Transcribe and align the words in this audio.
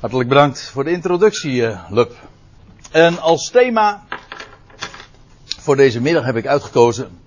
Hartelijk 0.00 0.28
bedankt 0.28 0.62
voor 0.62 0.84
de 0.84 0.90
introductie, 0.90 1.52
uh, 1.52 1.90
Lub. 1.90 2.14
En 2.90 3.20
als 3.20 3.50
thema 3.50 4.04
voor 5.58 5.76
deze 5.76 6.00
middag 6.00 6.24
heb 6.24 6.36
ik 6.36 6.46
uitgekozen 6.46 7.18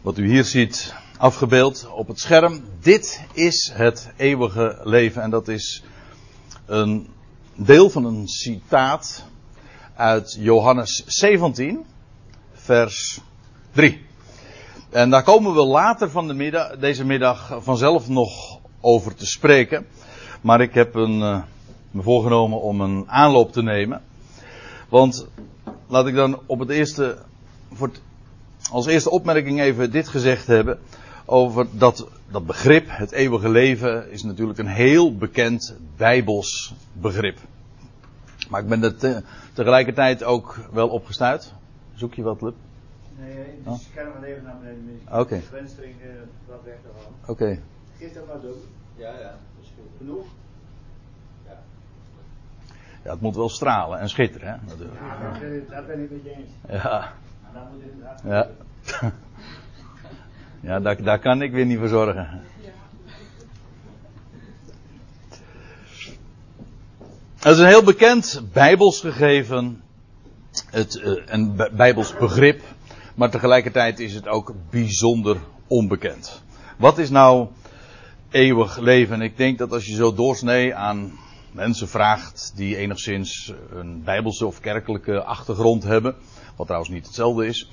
wat 0.00 0.18
u 0.18 0.26
hier 0.26 0.44
ziet 0.44 0.94
afgebeeld 1.18 1.88
op 1.90 2.08
het 2.08 2.20
scherm. 2.20 2.64
Dit 2.80 3.24
is 3.32 3.72
het 3.74 4.10
eeuwige 4.16 4.80
leven 4.82 5.22
en 5.22 5.30
dat 5.30 5.48
is 5.48 5.82
een 6.66 7.08
deel 7.54 7.90
van 7.90 8.04
een 8.04 8.28
citaat 8.28 9.24
uit 9.94 10.36
Johannes 10.38 11.04
17, 11.06 11.84
vers 12.52 13.20
3. 13.72 14.06
En 14.90 15.10
daar 15.10 15.22
komen 15.22 15.54
we 15.54 15.64
later 15.64 16.10
van 16.10 16.26
de 16.26 16.34
middag, 16.34 16.76
deze 16.76 17.04
middag 17.04 17.58
vanzelf 17.60 18.08
nog 18.08 18.58
over 18.80 19.14
te 19.14 19.26
spreken. 19.26 19.86
Maar 20.40 20.60
ik 20.60 20.74
heb 20.74 20.94
een, 20.94 21.20
uh, 21.20 21.42
me 21.96 22.02
voorgenomen 22.02 22.60
om 22.60 22.80
een 22.80 23.04
aanloop 23.10 23.52
te 23.52 23.62
nemen. 23.62 24.02
Want 24.88 25.28
laat 25.86 26.06
ik 26.06 26.14
dan 26.14 26.40
op 26.46 26.58
het 26.58 26.70
eerste, 26.70 27.18
voor 27.72 27.86
het, 27.86 28.00
als 28.70 28.86
eerste 28.86 29.10
opmerking 29.10 29.60
even 29.60 29.90
dit 29.90 30.08
gezegd 30.08 30.46
hebben. 30.46 30.78
Over 31.24 31.66
dat, 31.70 32.08
dat 32.30 32.46
begrip, 32.46 32.84
het 32.88 33.12
eeuwige 33.12 33.48
leven, 33.48 34.10
is 34.10 34.22
natuurlijk 34.22 34.58
een 34.58 34.66
heel 34.66 35.16
bekend 35.16 35.76
bijbels 35.96 36.74
begrip. 36.92 37.38
Maar 38.50 38.60
ik 38.60 38.68
ben 38.68 38.82
er 38.82 38.96
te, 38.96 39.22
tegelijkertijd 39.52 40.24
ook 40.24 40.58
wel 40.72 40.88
opgestuurd. 40.88 41.52
Zoek 41.94 42.14
je 42.14 42.22
wat, 42.22 42.42
Lub? 42.42 42.54
Nee, 43.18 43.34
dus 43.64 43.72
oh? 43.72 43.80
ik 43.80 43.94
kan 43.94 44.04
nog 44.04 44.24
even 44.24 44.42
naar 44.42 44.58
beneden. 44.58 45.00
Oké. 45.06 45.20
Okay. 45.20 45.38
Uh, 45.38 45.44
wat 46.46 46.60
weg 46.64 46.74
halen. 46.92 47.08
Oké. 47.20 47.30
Okay. 47.30 47.60
Geef 47.98 48.12
dat 48.12 48.26
maar 48.26 48.40
doen. 48.40 48.60
Ja, 48.96 49.10
ja, 49.12 49.30
dat 49.30 49.62
is 49.62 49.72
goed. 49.76 49.90
Genoeg? 49.98 50.24
Ja. 53.06 53.12
Het 53.12 53.20
moet 53.20 53.36
wel 53.36 53.48
stralen 53.48 53.98
en 53.98 54.08
schitteren, 54.08 54.48
hè? 54.48 54.56
Natuurlijk. 54.66 54.98
Ja, 55.70 55.76
dat 55.76 55.86
ben, 55.86 56.02
ik, 56.02 56.10
met 56.10 56.24
je 56.24 56.30
eens. 56.30 56.82
Ja. 56.82 57.12
Maar 57.52 57.62
moet 57.72 57.82
inderdaad. 57.82 58.22
Ja. 58.24 58.48
ja, 60.68 60.80
daar, 60.80 61.02
daar 61.02 61.18
kan 61.18 61.42
ik 61.42 61.52
weer 61.52 61.66
niet 61.66 61.78
voor 61.78 61.88
zorgen. 61.88 62.40
Het 67.38 67.54
is 67.54 67.58
een 67.58 67.66
heel 67.66 67.84
bekend 67.84 68.42
bijbels 68.52 69.00
gegeven, 69.00 69.82
het, 70.70 70.94
uh, 70.94 71.22
een 71.26 71.68
bijbels 71.72 72.16
begrip, 72.16 72.62
maar 73.14 73.30
tegelijkertijd 73.30 74.00
is 74.00 74.14
het 74.14 74.28
ook 74.28 74.54
bijzonder 74.70 75.36
onbekend. 75.66 76.42
Wat 76.76 76.98
is 76.98 77.10
nou 77.10 77.48
eeuwig 78.30 78.78
leven? 78.78 79.20
Ik 79.20 79.36
denk 79.36 79.58
dat 79.58 79.72
als 79.72 79.86
je 79.86 79.94
zo 79.94 80.14
doorsnee 80.14 80.74
aan 80.74 81.12
mensen 81.56 81.88
vraagt 81.88 82.52
die 82.54 82.76
enigszins 82.76 83.52
een 83.72 84.02
bijbelse 84.04 84.46
of 84.46 84.60
kerkelijke 84.60 85.22
achtergrond 85.22 85.82
hebben, 85.82 86.14
wat 86.56 86.66
trouwens 86.66 86.92
niet 86.92 87.06
hetzelfde 87.06 87.46
is, 87.46 87.70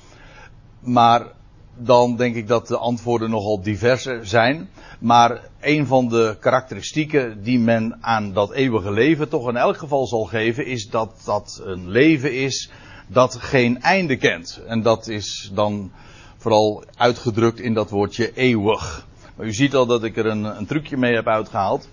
maar 0.80 1.32
dan 1.78 2.16
denk 2.16 2.36
ik 2.36 2.48
dat 2.48 2.68
de 2.68 2.78
antwoorden 2.78 3.30
nogal 3.30 3.62
diverser 3.62 4.28
zijn. 4.28 4.70
Maar 5.00 5.42
een 5.62 5.88
van 5.88 6.08
de 6.10 6.38
karakteristieken 6.40 7.44
die 7.44 7.60
men 7.60 7.98
aan 8.02 8.34
dat 8.34 8.52
eeuwige 8.52 8.92
leven 8.92 9.30
toch 9.30 9.50
in 9.50 9.58
elk 9.58 9.78
geval 9.78 10.08
zal 10.08 10.24
geven, 10.24 10.66
is 10.66 10.90
dat 10.90 11.22
dat 11.26 11.62
een 11.64 11.90
leven 11.90 12.34
is 12.34 12.72
dat 13.08 13.36
geen 13.36 13.82
einde 13.82 14.18
kent. 14.18 14.62
En 14.68 14.82
dat 14.82 15.08
is 15.08 15.52
dan 15.54 15.92
vooral 16.38 16.84
uitgedrukt 16.98 17.60
in 17.60 17.74
dat 17.74 17.90
woordje 17.90 18.34
eeuwig. 18.34 19.08
Maar 19.36 19.46
u 19.46 19.54
ziet 19.54 19.76
al 19.76 19.86
dat 19.86 20.04
ik 20.04 20.18
er 20.18 20.26
een, 20.26 20.44
een 20.44 20.66
trucje 20.66 20.98
mee 20.98 21.14
heb 21.14 21.28
uitgehaald. 21.28 21.90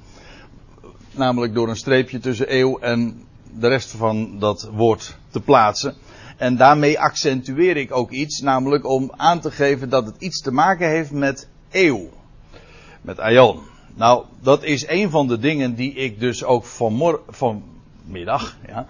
Namelijk 1.11 1.55
door 1.55 1.69
een 1.69 1.77
streepje 1.77 2.19
tussen 2.19 2.57
eeuw 2.57 2.79
en 2.79 3.25
de 3.59 3.69
rest 3.69 3.91
van 3.91 4.39
dat 4.39 4.71
woord 4.73 5.17
te 5.31 5.41
plaatsen. 5.41 5.95
En 6.37 6.57
daarmee 6.57 7.01
accentueer 7.01 7.77
ik 7.77 7.95
ook 7.97 8.11
iets, 8.11 8.41
namelijk 8.41 8.87
om 8.87 9.13
aan 9.17 9.41
te 9.41 9.51
geven 9.51 9.89
dat 9.89 10.07
het 10.07 10.17
iets 10.19 10.41
te 10.41 10.53
maken 10.53 10.89
heeft 10.89 11.11
met 11.11 11.49
eeuw. 11.71 12.09
Met 13.01 13.19
aion. 13.19 13.61
Nou, 13.95 14.25
dat 14.41 14.63
is 14.63 14.89
een 14.89 15.11
van 15.11 15.29
de 15.29 15.39
dingen 15.39 15.75
die 15.75 15.93
ik 15.93 16.21
dus 16.21 16.45
ook 16.45 16.65
vanmorgen, 16.65 17.23
vanmiddag, 17.29 18.57
ja, 18.67 18.87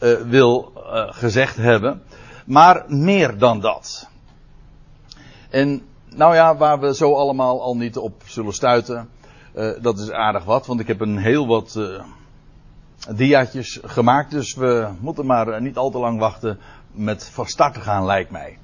uh, 0.00 0.20
wil 0.20 0.72
uh, 0.76 1.06
gezegd 1.08 1.56
hebben. 1.56 2.02
Maar 2.46 2.84
meer 2.88 3.38
dan 3.38 3.60
dat. 3.60 4.08
En 5.50 5.82
nou 6.08 6.34
ja, 6.34 6.56
waar 6.56 6.80
we 6.80 6.94
zo 6.94 7.14
allemaal 7.14 7.62
al 7.62 7.76
niet 7.76 7.96
op 7.96 8.22
zullen 8.26 8.52
stuiten, 8.52 9.08
uh, 9.54 9.70
dat 9.80 9.98
is 9.98 10.10
aardig 10.10 10.44
wat, 10.44 10.66
want 10.66 10.80
ik 10.80 10.86
heb 10.86 11.00
een 11.00 11.18
heel 11.18 11.46
wat 11.46 11.78
diaatjes 13.10 13.80
gemaakt. 13.82 14.30
Dus 14.30 14.54
we 14.54 14.88
moeten 15.00 15.26
maar 15.26 15.62
niet 15.62 15.76
al 15.76 15.90
te 15.90 15.98
lang 15.98 16.18
wachten 16.18 16.58
met 16.92 17.28
van 17.28 17.46
start 17.46 17.74
te 17.74 17.80
gaan, 17.80 18.04
lijkt 18.04 18.30
mij. 18.30 18.58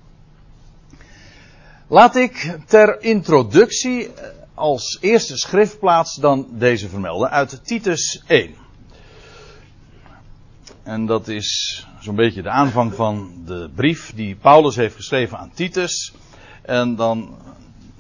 Laat 1.87 2.17
ik 2.17 2.59
ter 2.67 3.03
introductie 3.03 4.11
als 4.55 4.99
eerste 5.01 5.37
schriftplaats 5.37 6.15
dan 6.15 6.47
deze 6.51 6.89
vermelden 6.89 7.31
uit 7.31 7.61
Titus 7.65 8.23
1. 8.27 8.55
En 10.83 11.07
dat 11.07 11.29
is 11.29 11.87
zo'n 12.01 12.15
beetje 12.15 12.43
de 12.43 12.49
aanvang 12.49 12.95
van 12.95 13.33
de 13.45 13.71
brief 13.75 14.13
die 14.15 14.37
Paulus 14.37 14.77
heeft 14.77 14.95
geschreven 14.95 15.39
aan 15.39 15.51
Titus. 15.55 16.13
En 16.63 16.97
dan 16.97 17.39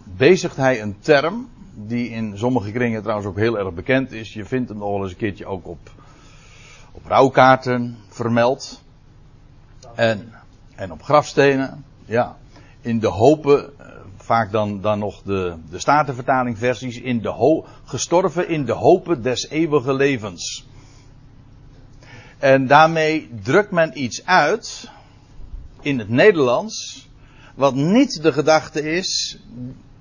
bezigt 0.04 0.56
hij 0.56 0.82
een 0.82 0.96
term 1.00 1.48
die 1.86 2.10
in 2.10 2.38
sommige 2.38 2.70
kringen 2.70 3.02
trouwens 3.02 3.28
ook 3.28 3.36
heel 3.36 3.58
erg 3.58 3.74
bekend 3.74 4.12
is. 4.12 4.32
Je 4.32 4.44
vindt 4.44 4.68
hem 4.68 4.78
nog 4.78 5.02
eens 5.02 5.10
een 5.10 5.16
keertje 5.16 5.46
ook 5.46 5.66
op 5.66 5.90
op 6.92 7.06
rouwkaarten 7.06 7.96
vermeld. 8.08 8.82
En, 9.94 10.32
en 10.74 10.92
op 10.92 11.02
grafstenen. 11.02 11.84
Ja. 12.04 12.36
In 12.80 12.98
de 12.98 13.06
hopen, 13.06 13.78
eh, 13.78 13.86
vaak 14.16 14.52
dan, 14.52 14.80
dan 14.80 14.98
nog 14.98 15.22
de, 15.22 15.54
de 15.70 15.78
Statenvertaling 15.78 16.58
versies. 16.58 17.00
In 17.00 17.20
de 17.20 17.64
gestorven 17.84 18.48
in 18.48 18.64
de 18.64 18.72
hopen 18.72 19.22
des 19.22 19.48
eeuwige 19.48 19.94
levens. 19.94 20.68
En 22.38 22.66
daarmee 22.66 23.30
drukt 23.42 23.70
men 23.70 24.02
iets 24.02 24.26
uit. 24.26 24.90
In 25.80 25.98
het 25.98 26.08
Nederlands. 26.08 27.08
Wat 27.54 27.74
niet 27.74 28.22
de 28.22 28.32
gedachte 28.32 28.82
is. 28.82 29.38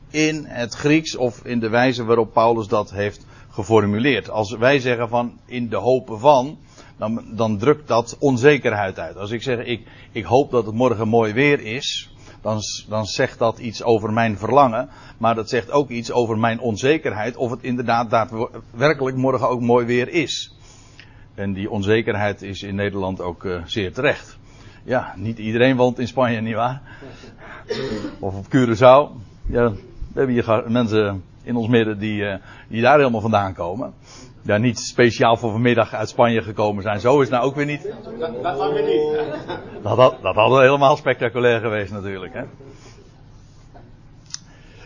In 0.09 0.45
het 0.45 0.73
Grieks 0.73 1.15
of 1.15 1.45
in 1.45 1.59
de 1.59 1.69
wijze 1.69 2.03
waarop 2.03 2.33
Paulus 2.33 2.67
dat 2.67 2.91
heeft 2.91 3.25
geformuleerd. 3.49 4.29
Als 4.29 4.51
wij 4.51 4.79
zeggen 4.79 5.09
van 5.09 5.39
in 5.45 5.69
de 5.69 5.75
hopen 5.75 6.19
van 6.19 6.57
dan, 6.97 7.23
dan 7.31 7.57
drukt 7.57 7.87
dat 7.87 8.15
onzekerheid 8.19 8.99
uit. 8.99 9.17
Als 9.17 9.31
ik 9.31 9.41
zeg, 9.41 9.65
ik, 9.65 9.87
ik 10.11 10.23
hoop 10.23 10.51
dat 10.51 10.65
het 10.65 10.75
morgen 10.75 11.07
mooi 11.07 11.33
weer 11.33 11.61
is, 11.61 12.13
dan, 12.41 12.59
dan 12.87 13.05
zegt 13.05 13.39
dat 13.39 13.59
iets 13.59 13.83
over 13.83 14.13
mijn 14.13 14.37
verlangen, 14.37 14.89
maar 15.17 15.35
dat 15.35 15.49
zegt 15.49 15.71
ook 15.71 15.89
iets 15.89 16.11
over 16.11 16.37
mijn 16.37 16.59
onzekerheid 16.59 17.35
of 17.35 17.51
het 17.51 17.61
inderdaad 17.61 18.09
daadwerkelijk 18.09 19.15
morgen 19.15 19.49
ook 19.49 19.61
mooi 19.61 19.85
weer 19.85 20.09
is. 20.09 20.53
En 21.35 21.53
die 21.53 21.69
onzekerheid 21.69 22.41
is 22.41 22.63
in 22.63 22.75
Nederland 22.75 23.21
ook 23.21 23.43
uh, 23.43 23.61
zeer 23.65 23.93
terecht. 23.93 24.37
Ja, 24.83 25.13
niet 25.17 25.37
iedereen 25.37 25.75
woont 25.75 25.99
in 25.99 26.07
Spanje, 26.07 26.41
nietwaar? 26.41 26.81
Of 28.19 28.35
op 28.35 28.45
Curaçao. 28.45 29.27
Ja, 29.45 29.71
we 30.13 30.19
hebben 30.19 30.35
hier 30.35 30.63
mensen 30.71 31.23
in 31.43 31.55
ons 31.55 31.67
midden 31.67 31.99
die, 31.99 32.21
uh, 32.21 32.35
die 32.67 32.81
daar 32.81 32.97
helemaal 32.97 33.21
vandaan 33.21 33.53
komen 33.53 33.93
ja, 34.49 34.57
niet 34.57 34.79
speciaal 34.79 35.37
voor 35.37 35.51
vanmiddag 35.51 35.93
uit 35.93 36.09
Spanje 36.09 36.41
gekomen 36.41 36.83
zijn. 36.83 36.99
Zo 36.99 37.15
is 37.15 37.29
het 37.29 37.29
nou 37.29 37.43
ook 37.43 37.55
weer 37.55 37.65
niet. 37.65 37.93
Dat, 38.19 38.43
dat 38.43 38.59
gaan 38.59 38.73
we 38.73 38.81
niet. 38.81 39.83
Dat 39.83 39.97
dat 40.21 40.35
had 40.35 40.59
helemaal 40.59 40.97
spectaculair 40.97 41.59
geweest 41.59 41.91
natuurlijk. 41.91 42.33
Hè? 42.33 42.43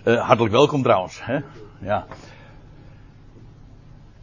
Uh, 0.05 0.25
hartelijk 0.25 0.53
welkom 0.53 0.83
trouwens. 0.83 1.25
Hè? 1.25 1.39
Ja. 1.79 2.05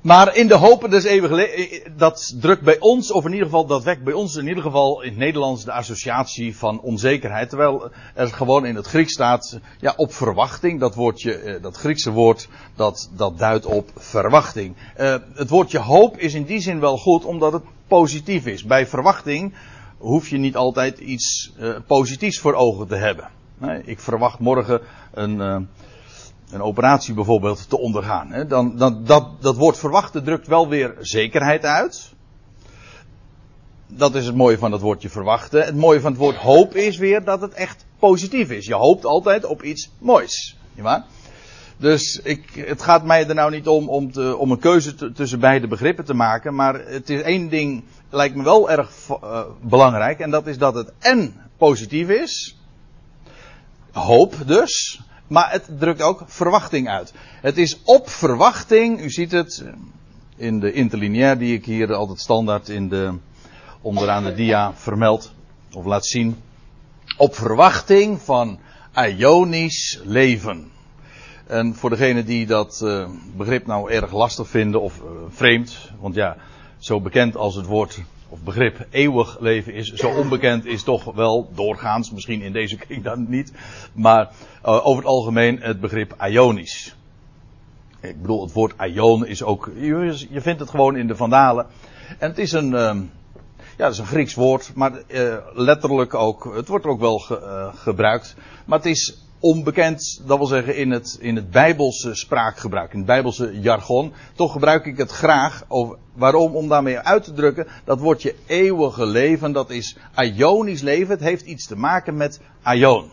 Maar 0.03 0.37
in 0.37 0.49
de 0.49 0.55
hopen 0.55 0.91
des 0.91 1.05
eeuwige 1.05 1.35
leven, 1.35 1.97
dat 1.97 2.35
drukt 2.41 2.63
bij 2.63 2.79
ons, 2.79 3.13
of 3.13 3.25
in 3.25 3.31
ieder 3.31 3.47
geval, 3.47 3.67
dat 3.67 3.85
wekt 3.85 4.05
bij 4.05 4.13
ons 4.13 4.37
in 4.37 4.49
ieder 4.49 4.63
geval 4.63 5.03
in 5.03 5.09
het 5.09 5.19
Nederlands 5.19 5.65
de 5.65 5.73
associatie 5.73 6.57
van 6.57 6.81
onzekerheid. 6.81 7.49
Terwijl 7.49 7.91
er 8.15 8.27
gewoon 8.29 8.67
in 8.67 8.75
het 8.75 8.87
Grieks 8.87 9.13
staat, 9.13 9.59
ja, 9.81 9.93
op 9.97 10.13
verwachting. 10.13 10.81
Dat 10.81 10.95
woordje, 10.95 11.59
dat 11.63 11.77
Griekse 11.77 12.11
woord, 12.11 12.49
dat, 12.77 13.11
dat 13.17 13.39
duidt 13.39 13.67
op 13.67 13.91
verwachting. 13.97 14.77
Het 15.35 15.49
woordje 15.49 15.79
hoop 15.79 16.19
is 16.19 16.35
in 16.35 16.45
die 16.45 16.61
zin 16.61 16.81
wel 16.81 16.99
goed, 16.99 17.25
omdat 17.25 17.53
het 17.53 17.65
positief 17.87 18.47
is. 18.47 18.65
Bij 18.65 18.87
verwachting 18.87 19.55
hoef 19.99 20.29
je 20.29 20.39
niet 20.39 20.57
altijd 20.57 20.99
iets 20.99 21.53
positiefs 21.87 22.39
voor 22.39 22.55
ogen 22.55 22.87
te 22.87 22.97
hebben. 22.97 23.29
Ik 23.85 24.01
verwacht 24.01 24.39
morgen 24.39 24.81
een, 25.13 25.69
een 26.53 26.63
operatie 26.63 27.15
bijvoorbeeld 27.15 27.69
te 27.69 27.79
ondergaan. 27.79 28.31
Hè, 28.31 28.47
dan, 28.47 28.77
dan, 28.77 29.05
dat, 29.05 29.43
dat 29.43 29.57
woord 29.57 29.79
verwachten 29.79 30.25
drukt 30.25 30.47
wel 30.47 30.69
weer 30.69 30.97
zekerheid 31.01 31.65
uit. 31.65 32.13
Dat 33.87 34.15
is 34.15 34.27
het 34.27 34.35
mooie 34.35 34.59
van 34.59 34.73
het 34.73 34.81
woordje 34.81 35.11
verwachten. 35.11 35.65
Het 35.65 35.77
mooie 35.77 36.01
van 36.01 36.11
het 36.11 36.21
woord 36.21 36.37
hoop 36.37 36.75
is 36.75 36.97
weer 36.97 37.25
dat 37.25 37.41
het 37.41 37.53
echt 37.53 37.85
positief 37.99 38.51
is. 38.51 38.67
Je 38.67 38.75
hoopt 38.75 39.05
altijd 39.05 39.45
op 39.45 39.63
iets 39.63 39.91
moois. 39.99 40.57
Niet 40.75 40.85
waar? 40.85 41.05
Dus 41.77 42.21
ik, 42.23 42.65
het 42.67 42.83
gaat 42.83 43.05
mij 43.05 43.29
er 43.29 43.35
nou 43.35 43.51
niet 43.51 43.69
om 43.69 43.89
om, 43.89 44.13
te, 44.13 44.37
om 44.37 44.51
een 44.51 44.59
keuze 44.59 45.13
tussen 45.13 45.41
beide 45.41 45.67
begrippen 45.67 46.05
te 46.05 46.15
maken. 46.15 46.55
Maar 46.55 46.87
het 46.87 47.11
is 47.11 47.23
één 47.23 47.49
ding, 47.49 47.85
lijkt 48.11 48.35
me 48.35 48.43
wel 48.43 48.71
erg 48.71 48.91
eh, 49.09 49.43
belangrijk. 49.63 50.19
En 50.19 50.31
dat 50.31 50.47
is 50.47 50.59
dat 50.59 50.75
het 50.75 50.93
en 50.99 51.35
positief 51.57 52.09
is. 52.09 52.57
Hoop 53.93 54.35
dus. 54.47 55.01
Maar 55.31 55.51
het 55.51 55.69
drukt 55.79 56.03
ook 56.03 56.23
verwachting 56.27 56.89
uit. 56.89 57.13
Het 57.41 57.59
is 57.59 57.81
op 57.85 58.09
verwachting. 58.09 59.01
U 59.01 59.11
ziet 59.11 59.33
het 59.33 59.65
in 60.37 60.61
de 60.61 60.73
interlineair 60.73 61.39
die 61.39 61.55
ik 61.55 61.65
hier 61.65 61.95
altijd 61.95 62.21
standaard 62.21 62.69
in 62.69 62.89
de, 62.89 63.15
onderaan 63.81 64.25
de 64.25 64.35
dia 64.35 64.73
vermeld. 64.75 65.33
Of 65.73 65.85
laat 65.85 66.07
zien. 66.07 66.37
Op 67.17 67.35
verwachting 67.35 68.21
van 68.21 68.59
Ionisch 68.95 70.01
leven. 70.05 70.71
En 71.47 71.75
voor 71.75 71.91
degenen 71.91 72.25
die 72.25 72.47
dat 72.47 72.81
eh, 72.83 73.09
begrip 73.37 73.67
nou 73.67 73.91
erg 73.91 74.13
lastig 74.13 74.49
vinden 74.49 74.81
of 74.81 74.99
eh, 74.99 75.07
vreemd, 75.29 75.91
want 76.01 76.15
ja, 76.15 76.37
zo 76.79 77.01
bekend 77.01 77.37
als 77.37 77.55
het 77.55 77.67
woord 77.67 78.01
of 78.31 78.43
begrip 78.43 78.87
eeuwig 78.91 79.41
leven 79.41 79.75
is, 79.75 79.93
zo 79.93 80.09
onbekend 80.09 80.67
is 80.67 80.83
toch 80.83 81.05
wel 81.05 81.51
doorgaans, 81.55 82.11
misschien 82.11 82.43
in 82.43 82.53
deze 82.53 82.77
kring 82.77 83.05
dan 83.05 83.27
niet, 83.29 83.53
maar 83.93 84.31
eh, 84.63 84.87
over 84.87 85.03
het 85.03 85.13
algemeen 85.13 85.61
het 85.61 85.81
begrip 85.81 86.15
ionisch. 86.29 86.97
Ik 88.01 88.21
bedoel, 88.21 88.43
het 88.43 88.53
woord 88.53 88.75
ion 88.83 89.27
is 89.27 89.43
ook, 89.43 89.71
je, 89.75 90.41
vindt 90.41 90.61
het 90.61 90.71
gewoon 90.71 90.97
in 90.97 91.07
de 91.07 91.17
vandalen. 91.17 91.67
En 92.19 92.29
het 92.29 92.39
is 92.39 92.53
een, 92.53 92.75
ehm, 92.75 92.99
ja, 93.77 93.85
dat 93.85 93.93
is 93.93 93.99
een 93.99 94.07
Grieks 94.07 94.35
woord, 94.35 94.73
maar 94.75 94.93
eh, 95.07 95.37
letterlijk 95.55 96.15
ook, 96.15 96.55
het 96.55 96.69
wordt 96.69 96.87
ook 96.87 97.01
wel 97.01 97.23
eh, 97.29 97.75
gebruikt, 97.75 98.37
maar 98.65 98.79
het 98.79 98.87
is 98.87 99.30
onbekend, 99.41 100.21
dat 100.27 100.39
wil 100.39 100.47
zeggen 100.47 100.77
in 100.77 100.91
het, 100.91 101.17
in 101.21 101.37
het 101.37 101.51
Bijbelse 101.51 102.15
spraakgebruik, 102.15 102.93
in 102.93 102.99
het 102.99 103.07
Bijbelse 103.07 103.61
jargon. 103.61 104.13
Toch 104.35 104.53
gebruik 104.53 104.87
ik 104.87 104.97
het 104.97 105.11
graag. 105.11 105.65
Over, 105.69 105.97
waarom? 106.15 106.57
Om 106.57 106.69
daarmee 106.69 106.99
uit 106.99 107.25
te 107.25 107.33
drukken, 107.33 107.67
dat 107.85 108.01
woordje 108.01 108.35
eeuwige 108.47 109.07
leven, 109.07 109.53
dat 109.53 109.71
is 109.71 109.97
ionisch 110.37 110.81
leven. 110.81 111.09
Het 111.09 111.21
heeft 111.21 111.45
iets 111.45 111.67
te 111.67 111.77
maken 111.77 112.17
met 112.17 112.41
aion. 112.63 113.11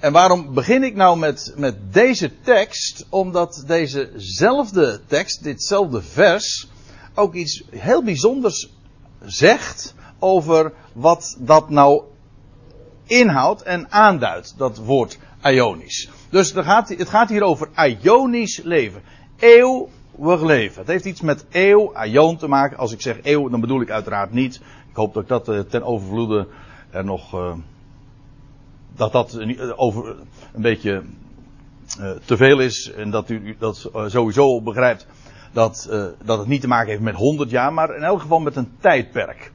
En 0.00 0.12
waarom 0.12 0.54
begin 0.54 0.82
ik 0.82 0.94
nou 0.94 1.18
met, 1.18 1.52
met 1.56 1.92
deze 1.92 2.40
tekst? 2.40 3.06
Omdat 3.08 3.64
dezezelfde 3.66 5.00
tekst, 5.06 5.42
ditzelfde 5.42 6.02
vers, 6.02 6.68
ook 7.14 7.34
iets 7.34 7.64
heel 7.70 8.02
bijzonders 8.02 8.70
zegt 9.24 9.94
over 10.18 10.72
wat 10.92 11.36
dat 11.38 11.70
nou 11.70 12.02
inhoudt 13.08 13.62
en 13.62 13.92
aanduidt, 13.92 14.54
dat 14.56 14.76
woord 14.78 15.18
ionisch. 15.42 16.10
Dus 16.30 16.54
er 16.54 16.64
gaat, 16.64 16.88
het 16.88 17.08
gaat 17.08 17.28
hier 17.28 17.42
over 17.42 17.68
ionisch 18.02 18.60
leven. 18.62 19.02
Eeuwig 19.36 20.42
leven. 20.42 20.78
Het 20.80 20.88
heeft 20.88 21.04
iets 21.04 21.20
met 21.20 21.46
eeuw, 21.50 21.94
aion 21.94 22.36
te 22.36 22.48
maken. 22.48 22.78
Als 22.78 22.92
ik 22.92 23.00
zeg 23.00 23.18
eeuw, 23.22 23.48
dan 23.48 23.60
bedoel 23.60 23.80
ik 23.80 23.90
uiteraard 23.90 24.32
niet. 24.32 24.60
Ik 24.90 24.96
hoop 24.96 25.14
dat 25.14 25.22
ik 25.22 25.28
dat 25.28 25.48
eh, 25.48 25.60
ten 25.60 25.82
overvloede 25.82 26.48
er 26.90 27.04
nog. 27.04 27.34
eh, 27.34 27.54
dat 28.96 29.12
dat 29.12 29.34
eh, 29.34 29.72
over, 29.76 30.16
een 30.52 30.62
beetje 30.62 31.02
te 32.24 32.36
veel 32.36 32.60
is. 32.60 32.92
En 32.92 33.10
dat 33.10 33.30
u 33.30 33.56
dat 33.58 33.90
sowieso 34.06 34.62
begrijpt. 34.62 35.06
Dat, 35.52 35.88
dat 36.24 36.38
het 36.38 36.48
niet 36.48 36.60
te 36.60 36.68
maken 36.68 36.88
heeft 36.88 37.00
met 37.02 37.14
100 37.14 37.50
jaar, 37.50 37.72
maar 37.72 37.96
in 37.96 38.02
elk 38.02 38.20
geval 38.20 38.38
met 38.40 38.56
een 38.56 38.72
tijdperk. 38.80 39.52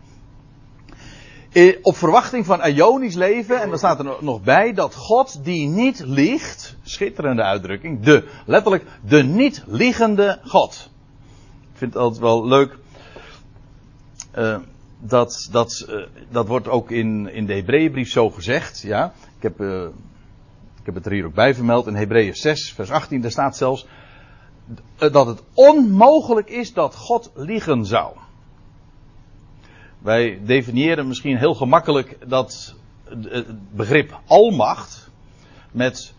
Eh, 1.53 1.77
Op 1.81 1.97
verwachting 1.97 2.45
van 2.45 2.61
Ionisch 2.61 3.15
leven, 3.15 3.61
en 3.61 3.69
dan 3.69 3.77
staat 3.77 3.99
er 3.99 4.15
nog 4.19 4.41
bij 4.41 4.73
dat 4.73 4.95
God 4.95 5.43
die 5.43 5.67
niet 5.67 6.03
liegt, 6.05 6.75
schitterende 6.83 7.43
uitdrukking, 7.43 8.03
de, 8.03 8.27
letterlijk, 8.45 8.85
de 9.01 9.23
niet 9.23 9.63
liegende 9.67 10.39
God. 10.45 10.89
Ik 11.71 11.77
vind 11.77 11.93
het 11.93 12.03
altijd 12.03 12.21
wel 12.21 12.47
leuk, 12.47 12.77
eh, 14.31 14.57
dat, 14.99 15.47
dat, 15.51 15.85
eh, 15.89 15.95
dat 16.29 16.47
wordt 16.47 16.67
ook 16.67 16.91
in, 16.91 17.33
in 17.33 17.45
de 17.45 17.53
Hebreeënbrief 17.53 18.09
zo 18.09 18.29
gezegd, 18.29 18.81
ja. 18.81 19.13
Ik 19.37 19.43
heb, 19.43 19.61
ik 20.79 20.85
heb 20.85 20.95
het 20.95 21.05
er 21.05 21.11
hier 21.11 21.25
ook 21.25 21.33
bij 21.33 21.55
vermeld, 21.55 21.87
in 21.87 21.95
Hebreeën 21.95 22.35
6, 22.35 22.73
vers 22.75 22.91
18, 22.91 23.21
daar 23.21 23.31
staat 23.31 23.57
zelfs, 23.57 23.87
dat 24.97 25.27
het 25.27 25.41
onmogelijk 25.53 26.49
is 26.49 26.73
dat 26.73 26.95
God 26.95 27.31
liegen 27.35 27.85
zou. 27.85 28.15
Wij 30.03 30.39
definiëren 30.45 31.07
misschien 31.07 31.37
heel 31.37 31.53
gemakkelijk 31.53 32.17
dat 32.29 32.75
het 33.03 33.75
begrip 33.75 34.19
almacht 34.27 35.09
met 35.71 36.13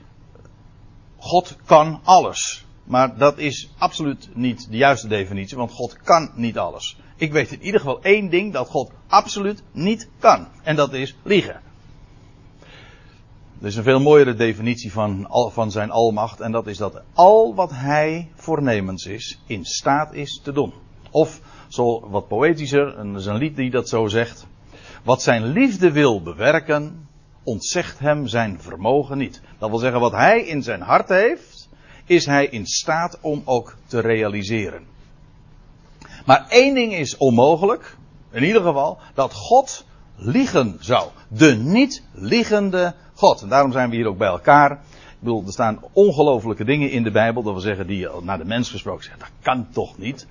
God 1.17 1.57
kan 1.65 2.01
alles. 2.03 2.65
Maar 2.85 3.19
dat 3.19 3.39
is 3.39 3.71
absoluut 3.79 4.29
niet 4.35 4.71
de 4.71 4.77
juiste 4.77 5.09
definitie, 5.09 5.57
want 5.57 5.73
God 5.73 5.97
kan 6.03 6.31
niet 6.35 6.59
alles. 6.59 6.97
Ik 7.17 7.33
weet 7.33 7.53
in 7.53 7.63
ieder 7.63 7.81
geval 7.81 8.03
één 8.03 8.31
ding 8.31 8.53
dat 8.53 8.69
God 8.69 8.91
absoluut 9.07 9.63
niet 9.73 10.09
kan. 10.19 10.49
En 10.63 10.77
dat 10.77 10.93
is 10.93 11.17
liegen. 11.23 11.61
Er 13.61 13.67
is 13.67 13.77
een 13.77 13.83
veel 13.83 14.01
mooiere 14.01 14.35
definitie 14.35 14.93
van, 14.93 15.27
van 15.53 15.71
zijn 15.71 15.91
almacht. 15.91 16.41
En 16.41 16.53
dat 16.53 16.67
is 16.67 16.77
dat 16.77 17.03
al 17.13 17.55
wat 17.55 17.71
hij 17.71 18.31
voornemens 18.35 19.05
is, 19.05 19.41
in 19.47 19.65
staat 19.65 20.15
is 20.15 20.41
te 20.43 20.53
doen. 20.53 20.73
Of, 21.11 21.41
zo 21.75 22.09
wat 22.09 22.29
poëtischer, 22.29 22.99
en 22.99 23.17
is 23.17 23.27
een 23.27 23.37
lied 23.37 23.57
die 23.57 23.71
dat 23.71 23.89
zo 23.89 24.07
zegt. 24.07 24.47
Wat 25.03 25.23
zijn 25.23 25.45
liefde 25.45 25.93
wil 25.93 26.23
bewerken, 26.23 27.09
ontzegt 27.43 27.99
hem 27.99 28.27
zijn 28.27 28.61
vermogen 28.61 29.19
niet. 29.19 29.41
Dat 29.59 29.71
wil 29.71 29.79
zeggen, 29.79 30.01
wat 30.01 30.13
hij 30.13 30.41
in 30.41 30.63
zijn 30.63 30.81
hart 30.81 31.09
heeft, 31.09 31.69
is 32.05 32.27
hij 32.27 32.47
in 32.47 32.67
staat 32.67 33.19
om 33.21 33.43
ook 33.45 33.77
te 33.87 34.01
realiseren. 34.01 34.83
Maar 36.27 36.47
één 36.49 36.75
ding 36.75 36.95
is 36.95 37.17
onmogelijk, 37.17 37.97
in 38.31 38.45
ieder 38.45 38.63
geval, 38.63 38.99
dat 39.15 39.33
God 39.33 39.85
liegen 40.17 40.77
zou. 40.81 41.09
De 41.29 41.57
niet 41.57 42.03
liegende 42.13 42.95
God. 43.15 43.43
En 43.43 43.49
daarom 43.49 43.73
zijn 43.73 43.91
we 43.91 43.97
hier 43.97 44.07
ook 44.07 44.19
bij 44.19 44.29
elkaar. 44.29 44.73
Ik 44.73 45.19
bedoel, 45.19 45.43
er 45.47 45.53
staan 45.53 45.81
ongelofelijke 45.93 46.65
dingen 46.65 46.91
in 46.91 47.03
de 47.03 47.11
Bijbel, 47.11 47.43
dat 47.43 47.53
wil 47.53 47.63
zeggen, 47.63 47.87
die 47.87 48.09
naar 48.23 48.39
de 48.39 48.45
mens 48.45 48.71
gesproken 48.71 49.05
zeggen, 49.05 49.21
dat 49.21 49.31
kan 49.43 49.67
toch 49.73 49.99
niet. 49.99 50.27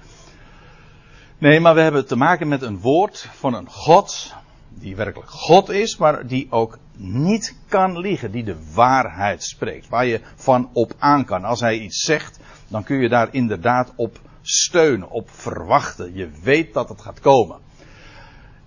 Nee, 1.43 1.59
maar 1.59 1.75
we 1.75 1.81
hebben 1.81 2.07
te 2.07 2.15
maken 2.15 2.47
met 2.47 2.61
een 2.61 2.79
woord 2.79 3.29
van 3.33 3.53
een 3.53 3.69
God, 3.69 4.33
die 4.69 4.95
werkelijk 4.95 5.29
God 5.29 5.69
is, 5.69 5.97
maar 5.97 6.27
die 6.27 6.47
ook 6.49 6.77
niet 6.97 7.55
kan 7.67 7.99
liegen, 7.99 8.31
die 8.31 8.43
de 8.43 8.55
waarheid 8.73 9.43
spreekt, 9.43 9.89
waar 9.89 10.05
je 10.05 10.21
van 10.35 10.69
op 10.73 10.93
aan 10.97 11.25
kan. 11.25 11.43
Als 11.43 11.59
hij 11.59 11.77
iets 11.77 12.03
zegt, 12.03 12.39
dan 12.67 12.83
kun 12.83 12.97
je 12.97 13.09
daar 13.09 13.27
inderdaad 13.31 13.91
op 13.95 14.19
steunen, 14.41 15.09
op 15.09 15.29
verwachten. 15.31 16.15
Je 16.15 16.29
weet 16.43 16.73
dat 16.73 16.89
het 16.89 17.01
gaat 17.01 17.19
komen. 17.19 17.57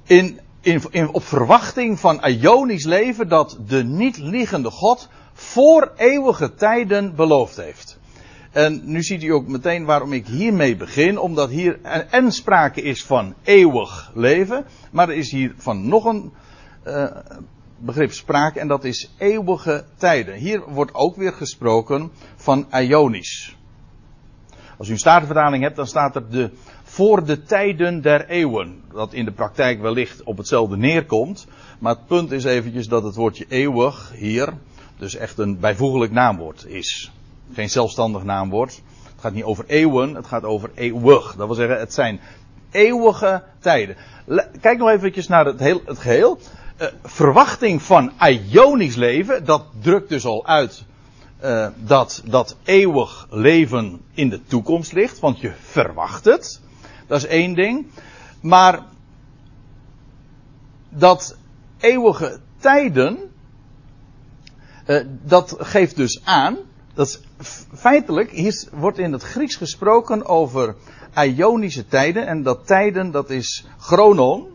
In, 0.03 0.41
in, 0.91 1.09
op 1.13 1.25
verwachting 1.25 2.01
van 2.01 2.25
Ionisch 2.25 2.85
leven 2.85 3.29
dat 3.29 3.59
de 3.67 3.85
niet 3.85 4.19
liegende 4.19 4.71
God 4.71 5.09
voor 5.33 5.93
eeuwige 5.97 6.55
tijden 6.55 7.15
beloofd 7.15 7.57
heeft. 7.57 7.99
En 8.57 8.81
nu 8.85 9.03
ziet 9.03 9.23
u 9.23 9.33
ook 9.33 9.49
meteen 9.49 9.85
waarom 9.85 10.13
ik 10.13 10.27
hiermee 10.27 10.77
begin, 10.77 11.19
omdat 11.19 11.51
hier 11.51 11.79
en, 11.83 12.11
en 12.11 12.33
sprake 12.33 12.83
is 12.83 13.05
van 13.05 13.35
eeuwig 13.43 14.11
leven, 14.15 14.65
maar 14.91 15.09
er 15.09 15.17
is 15.17 15.31
hier 15.31 15.55
van 15.57 15.89
nog 15.89 16.05
een 16.05 16.33
uh, 16.87 17.07
begrip 17.79 18.13
sprake 18.13 18.61
en 18.61 18.69
dat 18.69 18.85
is 18.85 19.15
eeuwige 19.19 19.85
tijden. 19.97 20.35
Hier 20.35 20.63
wordt 20.69 20.95
ook 20.95 21.17
weer 21.17 21.33
gesproken 21.33 22.11
van 22.37 22.67
Ionisch. 22.73 23.57
Als 24.79 24.89
u 24.89 24.93
een 24.93 24.99
statenvertaling 24.99 25.63
hebt, 25.63 25.77
dan 25.77 25.87
staat 25.87 26.17
er 26.17 26.31
de 26.31 26.51
voor 26.83 27.25
de 27.25 27.43
tijden 27.43 28.03
der 28.03 28.29
eeuwen. 28.29 28.83
Dat 28.93 29.13
in 29.13 29.25
de 29.25 29.33
praktijk 29.33 29.81
wellicht 29.81 30.23
op 30.23 30.37
hetzelfde 30.37 30.77
neerkomt. 30.77 31.47
Maar 31.79 31.95
het 31.95 32.07
punt 32.07 32.33
is 32.33 32.45
eventjes 32.45 32.89
dat 32.89 33.03
het 33.03 33.15
woordje 33.15 33.47
eeuwig 33.49 34.13
hier 34.15 34.53
dus 34.99 35.17
echt 35.17 35.39
een 35.39 35.59
bijvoeglijk 35.59 36.13
naamwoord 36.13 36.67
is. 36.67 37.11
Geen 37.53 37.71
zelfstandig 37.71 38.25
naamwoord. 38.25 38.83
Het 39.03 39.21
gaat 39.21 39.33
niet 39.33 39.45
over 39.45 39.65
eeuwen, 39.67 40.15
het 40.15 40.27
gaat 40.27 40.45
over 40.45 40.71
eeuwig. 40.75 41.35
Dat 41.37 41.47
wil 41.47 41.57
zeggen, 41.57 41.79
het 41.79 41.95
zijn 41.95 42.21
eeuwige 42.71 43.43
tijden. 43.59 43.97
Kijk 44.61 44.79
nog 44.79 44.89
eventjes 44.89 45.29
naar 45.29 45.47
het, 45.47 45.61
heel, 45.61 45.81
het 45.85 45.99
geheel. 45.99 46.39
Uh, 46.81 46.87
verwachting 47.03 47.83
van 47.83 48.13
Ionisch 48.51 48.97
leven, 48.97 49.45
dat 49.45 49.65
drukt 49.81 50.09
dus 50.09 50.25
al 50.25 50.47
uit 50.47 50.85
uh, 51.45 51.69
dat 51.77 52.23
dat 52.25 52.57
eeuwig 52.65 53.27
leven 53.31 54.01
in 54.15 54.29
de 54.29 54.43
toekomst 54.43 54.93
ligt, 54.93 55.19
want 55.19 55.41
je 55.41 55.53
verwacht 55.61 56.25
het. 56.25 56.61
Dat 57.07 57.19
is 57.19 57.27
één 57.27 57.55
ding. 57.55 57.87
Maar 58.41 58.83
dat 60.89 61.37
eeuwige 61.79 62.41
tijden, 62.59 63.19
uh, 64.87 65.05
dat 65.23 65.57
geeft 65.59 65.97
dus 65.97 66.25
aan, 66.25 66.57
dat 66.97 67.07
is 67.07 67.21
feitelijk, 67.75 68.31
hier 68.31 68.69
wordt 68.73 68.99
in 68.99 69.13
het 69.13 69.23
Grieks 69.23 69.57
gesproken 69.57 70.27
over 70.27 70.75
Ionische 71.15 71.87
tijden, 71.87 72.27
en 72.27 72.43
dat 72.43 72.67
tijden, 72.67 73.11
dat 73.11 73.31
is 73.31 73.67
chronon. 73.79 74.47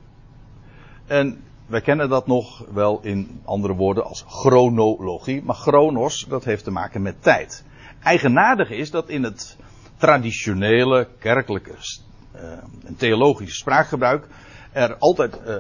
En 1.06 1.44
wij 1.66 1.82
kennen 1.82 2.10
dat 2.10 2.28
nog 2.28 2.66
wel 2.74 3.00
in 3.02 3.42
andere 3.46 3.74
woorden 3.74 4.04
als 4.06 4.26
chronologie, 4.28 5.44
maar 5.44 5.56
chronos, 5.56 6.26
dat 6.30 6.44
heeft 6.44 6.64
te 6.64 6.72
maken 6.72 7.02
met 7.02 7.24
tijd. 7.24 7.64
eigenaardige 8.04 8.76
is 8.76 8.92
dat 8.92 9.10
in 9.10 9.24
het 9.24 9.58
traditionele 9.98 11.08
kerkelijke 11.20 11.74
uh, 12.36 12.42
theologische 12.98 13.56
spraakgebruik 13.56 14.28
er 14.72 14.96
altijd 14.98 15.40
uh, 15.48 15.56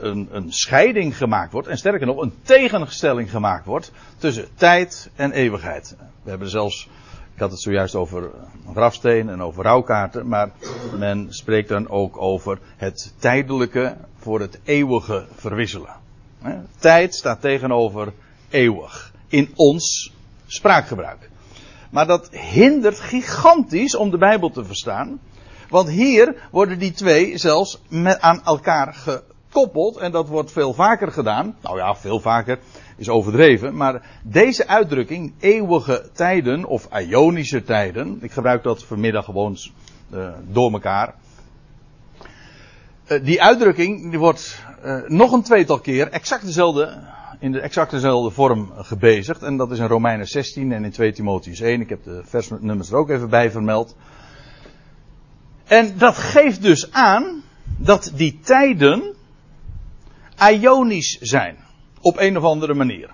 een, 0.00 0.28
een 0.30 0.52
scheiding 0.52 1.16
gemaakt 1.16 1.52
wordt, 1.52 1.68
en 1.68 1.78
sterker 1.78 2.06
nog, 2.06 2.20
een 2.20 2.34
tegenstelling 2.42 3.30
gemaakt 3.30 3.64
wordt 3.64 3.92
tussen 4.16 4.48
tijd 4.54 5.10
en 5.16 5.32
eeuwigheid. 5.32 5.96
We 6.22 6.30
hebben 6.30 6.50
zelfs, 6.50 6.88
ik 7.34 7.40
had 7.40 7.50
het 7.50 7.60
zojuist 7.60 7.94
over 7.94 8.30
grafsteen 8.72 9.28
en 9.28 9.42
over 9.42 9.64
rouwkaarten, 9.64 10.28
maar 10.28 10.50
men 10.98 11.26
spreekt 11.30 11.68
dan 11.68 11.88
ook 11.88 12.20
over 12.20 12.58
het 12.76 13.14
tijdelijke 13.18 13.96
voor 14.18 14.40
het 14.40 14.58
eeuwige 14.64 15.26
verwisselen. 15.34 15.96
Tijd 16.78 17.14
staat 17.14 17.40
tegenover 17.40 18.12
eeuwig 18.48 19.12
in 19.28 19.52
ons 19.54 20.12
spraakgebruik. 20.46 21.30
Maar 21.90 22.06
dat 22.06 22.30
hindert 22.30 23.00
gigantisch 23.00 23.96
om 23.96 24.10
de 24.10 24.18
Bijbel 24.18 24.50
te 24.50 24.64
verstaan. 24.64 25.20
Want 25.68 25.88
hier 25.88 26.48
worden 26.50 26.78
die 26.78 26.92
twee 26.92 27.38
zelfs 27.38 27.80
met 27.88 28.20
aan 28.20 28.44
elkaar 28.44 28.96
gekoppeld. 29.48 29.96
En 29.96 30.12
dat 30.12 30.28
wordt 30.28 30.52
veel 30.52 30.72
vaker 30.72 31.12
gedaan. 31.12 31.56
Nou 31.60 31.76
ja, 31.76 31.96
veel 31.96 32.20
vaker 32.20 32.58
is 32.96 33.08
overdreven. 33.08 33.76
Maar 33.76 34.02
deze 34.22 34.66
uitdrukking, 34.66 35.32
eeuwige 35.40 36.10
tijden 36.12 36.64
of 36.64 36.88
ionische 36.92 37.64
tijden. 37.64 38.18
Ik 38.20 38.32
gebruik 38.32 38.62
dat 38.62 38.84
vanmiddag 38.84 39.24
gewoon 39.24 39.56
uh, 40.10 40.28
door 40.50 40.72
elkaar. 40.72 41.14
Uh, 43.08 43.24
die 43.24 43.42
uitdrukking 43.42 44.10
die 44.10 44.18
wordt 44.18 44.64
uh, 44.84 45.08
nog 45.08 45.32
een 45.32 45.42
tweetal 45.42 45.78
keer 45.78 46.08
exact 46.08 46.44
dezelfde 46.44 47.16
in 47.40 47.52
de 47.52 47.60
exact 47.60 47.90
dezelfde 47.90 48.30
vorm 48.30 48.72
gebezigd. 48.76 49.42
En 49.42 49.56
dat 49.56 49.70
is 49.70 49.78
in 49.78 49.86
Romeinen 49.86 50.26
16 50.26 50.72
en 50.72 50.84
in 50.84 50.90
2 50.90 51.12
Timotheus 51.12 51.60
1. 51.60 51.80
Ik 51.80 51.88
heb 51.88 52.04
de 52.04 52.20
versnummers 52.24 52.90
er 52.90 52.96
ook 52.96 53.10
even 53.10 53.28
bij 53.28 53.50
vermeld. 53.50 53.96
En 55.64 55.98
dat 55.98 56.16
geeft 56.16 56.62
dus 56.62 56.92
aan 56.92 57.42
dat 57.76 58.12
die 58.14 58.38
tijden 58.42 59.16
ionisch 60.40 61.18
zijn. 61.20 61.56
Op 62.00 62.18
een 62.18 62.36
of 62.36 62.44
andere 62.44 62.74
manier. 62.74 63.10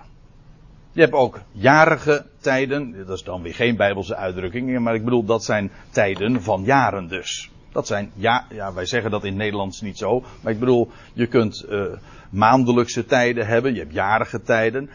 Je 0.91 1.01
hebt 1.01 1.13
ook 1.13 1.39
jarige 1.51 2.25
tijden. 2.39 3.05
Dat 3.05 3.17
is 3.17 3.23
dan 3.23 3.41
weer 3.41 3.53
geen 3.53 3.75
bijbelse 3.75 4.15
uitdrukking. 4.15 4.79
Maar 4.79 4.95
ik 4.95 5.03
bedoel, 5.03 5.25
dat 5.25 5.43
zijn 5.43 5.71
tijden 5.89 6.41
van 6.41 6.63
jaren 6.63 7.07
dus. 7.07 7.49
Dat 7.71 7.87
zijn, 7.87 8.11
ja, 8.13 8.45
ja 8.49 8.73
wij 8.73 8.85
zeggen 8.85 9.11
dat 9.11 9.23
in 9.23 9.35
Nederlands 9.35 9.81
niet 9.81 9.97
zo. 9.97 10.23
Maar 10.41 10.53
ik 10.53 10.59
bedoel, 10.59 10.91
je 11.13 11.27
kunt 11.27 11.65
uh, 11.69 11.85
maandelijkse 12.29 13.05
tijden 13.05 13.47
hebben. 13.47 13.73
Je 13.73 13.79
hebt 13.79 13.93
jarige 13.93 14.41
tijden. 14.41 14.89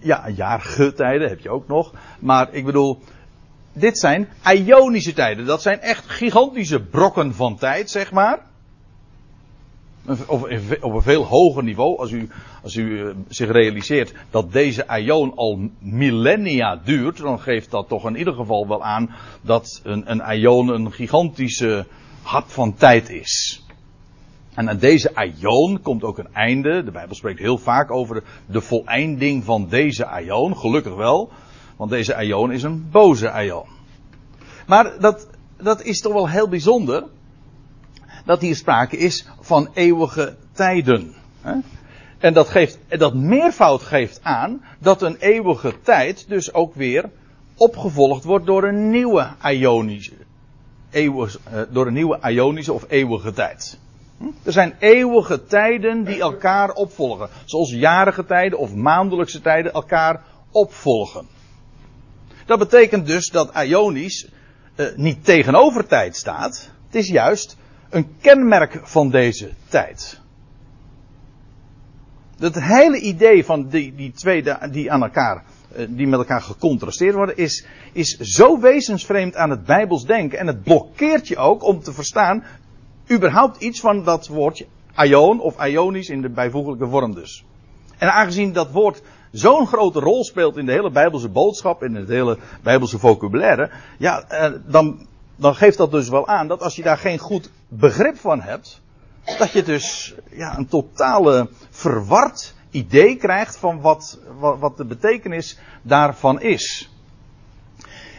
Ja, 0.00 0.28
jarige 0.28 0.92
tijden 0.92 1.28
heb 1.28 1.40
je 1.40 1.50
ook 1.50 1.68
nog. 1.68 1.92
Maar 2.18 2.48
ik 2.52 2.64
bedoel, 2.64 3.02
dit 3.72 3.98
zijn 3.98 4.28
ionische 4.54 5.12
tijden. 5.12 5.46
Dat 5.46 5.62
zijn 5.62 5.80
echt 5.80 6.08
gigantische 6.08 6.80
brokken 6.80 7.34
van 7.34 7.56
tijd, 7.56 7.90
zeg 7.90 8.12
maar. 8.12 8.40
Op 10.26 10.50
een 10.94 11.02
veel 11.02 11.24
hoger 11.24 11.62
niveau, 11.62 11.98
als 11.98 12.10
u, 12.10 12.28
als 12.62 12.74
u 12.74 13.00
eh, 13.00 13.14
zich 13.28 13.50
realiseert 13.50 14.14
dat 14.30 14.52
deze 14.52 14.86
ion 14.98 15.34
al 15.36 15.70
millennia 15.78 16.80
duurt, 16.84 17.16
dan 17.16 17.40
geeft 17.40 17.70
dat 17.70 17.88
toch 17.88 18.06
in 18.06 18.16
ieder 18.16 18.34
geval 18.34 18.68
wel 18.68 18.84
aan 18.84 19.14
dat 19.42 19.80
een, 19.82 20.10
een 20.10 20.68
een 20.68 20.92
gigantische 20.92 21.86
hap 22.22 22.48
van 22.48 22.74
tijd 22.74 23.10
is. 23.10 23.64
En 24.54 24.68
aan 24.68 24.78
deze 24.78 25.32
ion 25.40 25.80
komt 25.82 26.02
ook 26.02 26.18
een 26.18 26.34
einde. 26.34 26.84
De 26.84 26.90
Bijbel 26.90 27.14
spreekt 27.14 27.38
heel 27.38 27.58
vaak 27.58 27.90
over 27.90 28.22
de 28.46 28.60
voleinding 28.60 29.44
van 29.44 29.68
deze 29.68 30.08
ion. 30.24 30.56
Gelukkig 30.56 30.94
wel, 30.94 31.30
want 31.76 31.90
deze 31.90 32.24
ion 32.24 32.52
is 32.52 32.62
een 32.62 32.88
boze 32.90 33.32
ion. 33.44 33.66
Maar 34.66 35.00
dat, 35.00 35.28
dat 35.56 35.82
is 35.82 36.00
toch 36.00 36.12
wel 36.12 36.28
heel 36.28 36.48
bijzonder. 36.48 37.04
Dat 38.24 38.40
hier 38.40 38.56
sprake 38.56 38.96
is 38.96 39.26
van 39.40 39.70
eeuwige 39.74 40.36
tijden. 40.52 41.14
En 42.18 42.32
dat, 42.32 42.48
geeft, 42.48 42.78
dat 42.88 43.14
meervoud 43.14 43.82
geeft 43.82 44.20
aan 44.22 44.64
dat 44.78 45.02
een 45.02 45.16
eeuwige 45.16 45.74
tijd 45.82 46.28
dus 46.28 46.52
ook 46.52 46.74
weer 46.74 47.10
opgevolgd 47.56 48.24
wordt 48.24 48.46
door 48.46 48.64
een 48.64 48.90
nieuwe 48.90 49.28
ionische, 49.44 50.14
eeuwig, 50.90 51.38
eh, 51.44 51.60
door 51.70 51.86
een 51.86 51.92
nieuwe 51.92 52.18
ionische 52.30 52.72
of 52.72 52.84
eeuwige 52.88 53.32
tijd. 53.32 53.78
Hm? 54.18 54.24
Er 54.42 54.52
zijn 54.52 54.76
eeuwige 54.78 55.44
tijden 55.44 56.04
die 56.04 56.20
elkaar 56.20 56.72
opvolgen. 56.72 57.28
Zoals 57.44 57.70
jarige 57.70 58.24
tijden 58.24 58.58
of 58.58 58.74
maandelijkse 58.74 59.40
tijden 59.40 59.72
elkaar 59.72 60.22
opvolgen. 60.50 61.26
Dat 62.46 62.58
betekent 62.58 63.06
dus 63.06 63.28
dat 63.28 63.50
Ionisch 63.56 64.28
uh, 64.76 64.86
niet 64.96 65.24
tegenover 65.24 65.86
tijd 65.86 66.16
staat. 66.16 66.70
Het 66.86 66.94
is 66.94 67.08
juist 67.08 67.56
een 67.92 68.14
kenmerk 68.20 68.80
van 68.82 69.10
deze 69.10 69.50
tijd. 69.68 70.20
Het 72.38 72.62
hele 72.62 73.00
idee 73.00 73.44
van 73.44 73.68
die, 73.68 73.94
die 73.94 74.12
twee 74.12 74.44
die 74.70 74.92
aan 74.92 75.02
elkaar, 75.02 75.44
eh, 75.72 75.86
die 75.88 76.06
met 76.06 76.18
elkaar 76.18 76.40
gecontrasteerd 76.40 77.14
worden, 77.14 77.36
is, 77.36 77.66
is 77.92 78.16
zo 78.16 78.60
wezensvreemd 78.60 79.36
aan 79.36 79.50
het 79.50 79.64
Bijbels 79.64 80.04
denken. 80.04 80.38
En 80.38 80.46
het 80.46 80.62
blokkeert 80.62 81.28
je 81.28 81.36
ook 81.36 81.64
om 81.64 81.82
te 81.82 81.92
verstaan 81.92 82.44
überhaupt 83.10 83.62
iets 83.62 83.80
van 83.80 84.04
dat 84.04 84.26
woordje 84.26 84.66
ion 84.96 85.40
of 85.40 85.66
ionisch 85.66 86.08
in 86.08 86.22
de 86.22 86.30
bijvoeglijke 86.30 86.88
vorm 86.88 87.14
dus. 87.14 87.44
En 87.98 88.12
aangezien 88.12 88.52
dat 88.52 88.70
woord 88.70 89.02
zo'n 89.30 89.66
grote 89.66 90.00
rol 90.00 90.24
speelt 90.24 90.56
in 90.56 90.66
de 90.66 90.72
hele 90.72 90.90
Bijbelse 90.90 91.28
boodschap, 91.28 91.82
in 91.82 91.94
het 91.94 92.08
hele 92.08 92.38
Bijbelse 92.62 92.98
vocabulaire, 92.98 93.70
ja, 93.98 94.22
eh, 94.28 94.52
dan, 94.66 95.06
dan 95.36 95.54
geeft 95.54 95.76
dat 95.76 95.90
dus 95.90 96.08
wel 96.08 96.26
aan 96.26 96.48
dat 96.48 96.62
als 96.62 96.76
je 96.76 96.82
daar 96.82 96.98
geen 96.98 97.18
goed 97.18 97.50
begrip 97.78 98.18
van 98.18 98.40
hebt, 98.40 98.80
dat 99.38 99.52
je 99.52 99.62
dus 99.62 100.14
ja, 100.30 100.58
een 100.58 100.68
totale 100.68 101.48
verward 101.70 102.54
idee 102.70 103.16
krijgt 103.16 103.56
van 103.56 103.80
wat, 103.80 104.18
wat, 104.38 104.58
wat 104.58 104.76
de 104.76 104.84
betekenis 104.84 105.58
daarvan 105.82 106.40
is. 106.40 106.90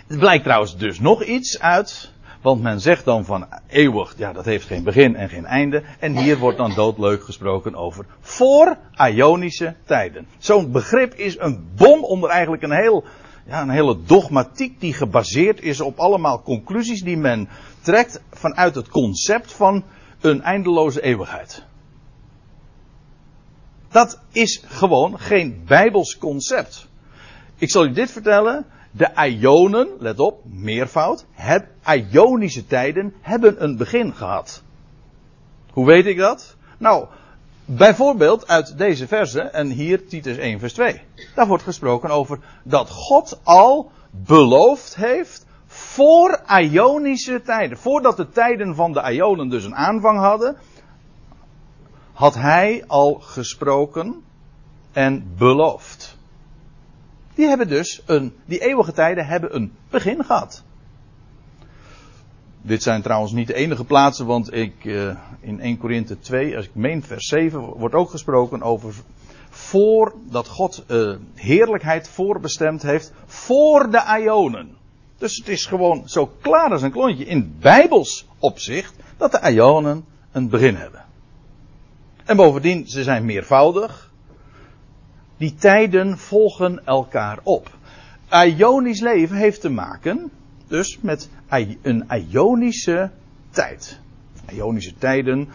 Het 0.07 0.19
blijkt 0.19 0.43
trouwens 0.43 0.77
dus 0.77 0.99
nog 0.99 1.23
iets 1.23 1.59
uit 1.59 2.13
want 2.43 2.61
men 2.61 2.81
zegt 2.81 3.05
dan 3.05 3.25
van 3.25 3.47
eeuwig, 3.67 4.13
ja 4.17 4.33
dat 4.33 4.45
heeft 4.45 4.67
geen 4.67 4.83
begin 4.83 5.15
en 5.15 5.29
geen 5.29 5.45
einde. 5.45 5.83
En 5.99 6.17
hier 6.17 6.37
wordt 6.37 6.57
dan 6.57 6.73
doodleuk 6.73 7.23
gesproken 7.23 7.75
over 7.75 8.05
voor 8.19 8.77
Ionische 9.09 9.75
tijden. 9.85 10.27
Zo'n 10.37 10.71
begrip 10.71 11.13
is 11.13 11.39
een 11.39 11.67
bom 11.75 12.03
onder 12.03 12.29
eigenlijk 12.29 12.63
een, 12.63 12.71
heel, 12.71 13.03
ja, 13.45 13.61
een 13.61 13.69
hele 13.69 13.97
dogmatiek 14.05 14.79
die 14.79 14.93
gebaseerd 14.93 15.61
is 15.61 15.81
op 15.81 15.99
allemaal 15.99 16.41
conclusies 16.41 17.01
die 17.01 17.17
men 17.17 17.49
trekt 17.83 18.21
vanuit 18.31 18.75
het 18.75 18.89
concept 18.89 19.53
van 19.53 19.83
een 20.21 20.41
eindeloze 20.41 21.01
eeuwigheid. 21.01 21.63
Dat 23.89 24.19
is 24.31 24.63
gewoon 24.65 25.19
geen 25.19 25.63
bijbels 25.65 26.17
concept. 26.17 26.87
Ik 27.55 27.69
zal 27.69 27.85
u 27.85 27.91
dit 27.91 28.11
vertellen. 28.11 28.65
De 28.91 29.11
Ionen, 29.39 29.87
let 29.99 30.19
op, 30.19 30.41
meervoud, 30.45 31.25
het 31.31 31.65
Ionische 32.11 32.65
tijden 32.67 33.13
hebben 33.21 33.63
een 33.63 33.77
begin 33.77 34.13
gehad. 34.13 34.63
Hoe 35.71 35.85
weet 35.85 36.05
ik 36.05 36.17
dat? 36.17 36.55
Nou, 36.77 37.07
bijvoorbeeld 37.65 38.47
uit 38.47 38.77
deze 38.77 39.07
verse, 39.07 39.41
en 39.41 39.69
hier 39.69 40.07
Titus 40.07 40.37
1 40.37 40.59
vers 40.59 40.73
2. 40.73 41.01
Daar 41.35 41.47
wordt 41.47 41.63
gesproken 41.63 42.09
over 42.09 42.39
dat 42.63 42.89
God 42.89 43.39
al 43.43 43.91
beloofd 44.11 44.95
heeft 44.95 45.45
voor 45.73 46.41
Ionische 46.59 47.41
tijden. 47.41 47.77
Voordat 47.77 48.17
de 48.17 48.29
tijden 48.29 48.75
van 48.75 48.93
de 48.93 49.13
Ionen 49.13 49.49
dus 49.49 49.63
een 49.63 49.75
aanvang 49.75 50.19
hadden, 50.19 50.57
had 52.13 52.35
hij 52.35 52.83
al 52.87 53.13
gesproken 53.13 54.23
en 54.91 55.33
beloofd. 55.37 56.17
Die 57.35 57.47
hebben 57.47 57.67
dus 57.67 58.01
een, 58.05 58.33
die 58.45 58.59
eeuwige 58.59 58.91
tijden 58.91 59.25
hebben 59.25 59.55
een 59.55 59.73
begin 59.89 60.23
gehad. 60.23 60.63
Dit 62.61 62.83
zijn 62.83 63.01
trouwens 63.01 63.31
niet 63.31 63.47
de 63.47 63.53
enige 63.53 63.83
plaatsen, 63.83 64.25
want 64.25 64.53
ik, 64.53 64.83
uh, 64.83 65.15
in 65.39 65.59
1 65.59 65.77
Korinthe 65.77 66.19
2, 66.19 66.55
als 66.55 66.65
ik 66.65 66.75
meen 66.75 67.03
vers 67.03 67.27
7, 67.27 67.59
wordt 67.59 67.95
ook 67.95 68.09
gesproken 68.09 68.61
over 68.61 68.93
voordat 69.49 70.47
God 70.47 70.83
uh, 70.87 71.15
heerlijkheid 71.35 72.09
voorbestemd 72.09 72.81
heeft 72.81 73.13
voor 73.25 73.91
de 73.91 74.19
Ionen. 74.21 74.81
Dus 75.23 75.37
het 75.37 75.47
is 75.47 75.65
gewoon 75.65 76.03
zo 76.05 76.31
klaar 76.41 76.71
als 76.71 76.81
een 76.81 76.91
klontje 76.91 77.25
in 77.25 77.55
bijbels 77.59 78.27
opzicht 78.39 78.93
dat 79.17 79.31
de 79.31 79.51
Ionen 79.51 80.05
een 80.31 80.49
begin 80.49 80.75
hebben. 80.75 81.05
En 82.25 82.35
bovendien, 82.35 82.87
ze 82.87 83.03
zijn 83.03 83.25
meervoudig. 83.25 84.11
Die 85.37 85.55
tijden 85.55 86.17
volgen 86.17 86.85
elkaar 86.85 87.39
op. 87.43 87.69
Ionisch 88.29 88.99
leven 88.99 89.35
heeft 89.35 89.61
te 89.61 89.69
maken 89.69 90.31
dus 90.67 90.99
met 91.01 91.29
een 91.81 92.05
Ionische 92.29 93.11
tijd. 93.49 93.99
Ionische 94.53 94.93
tijden. 94.97 95.49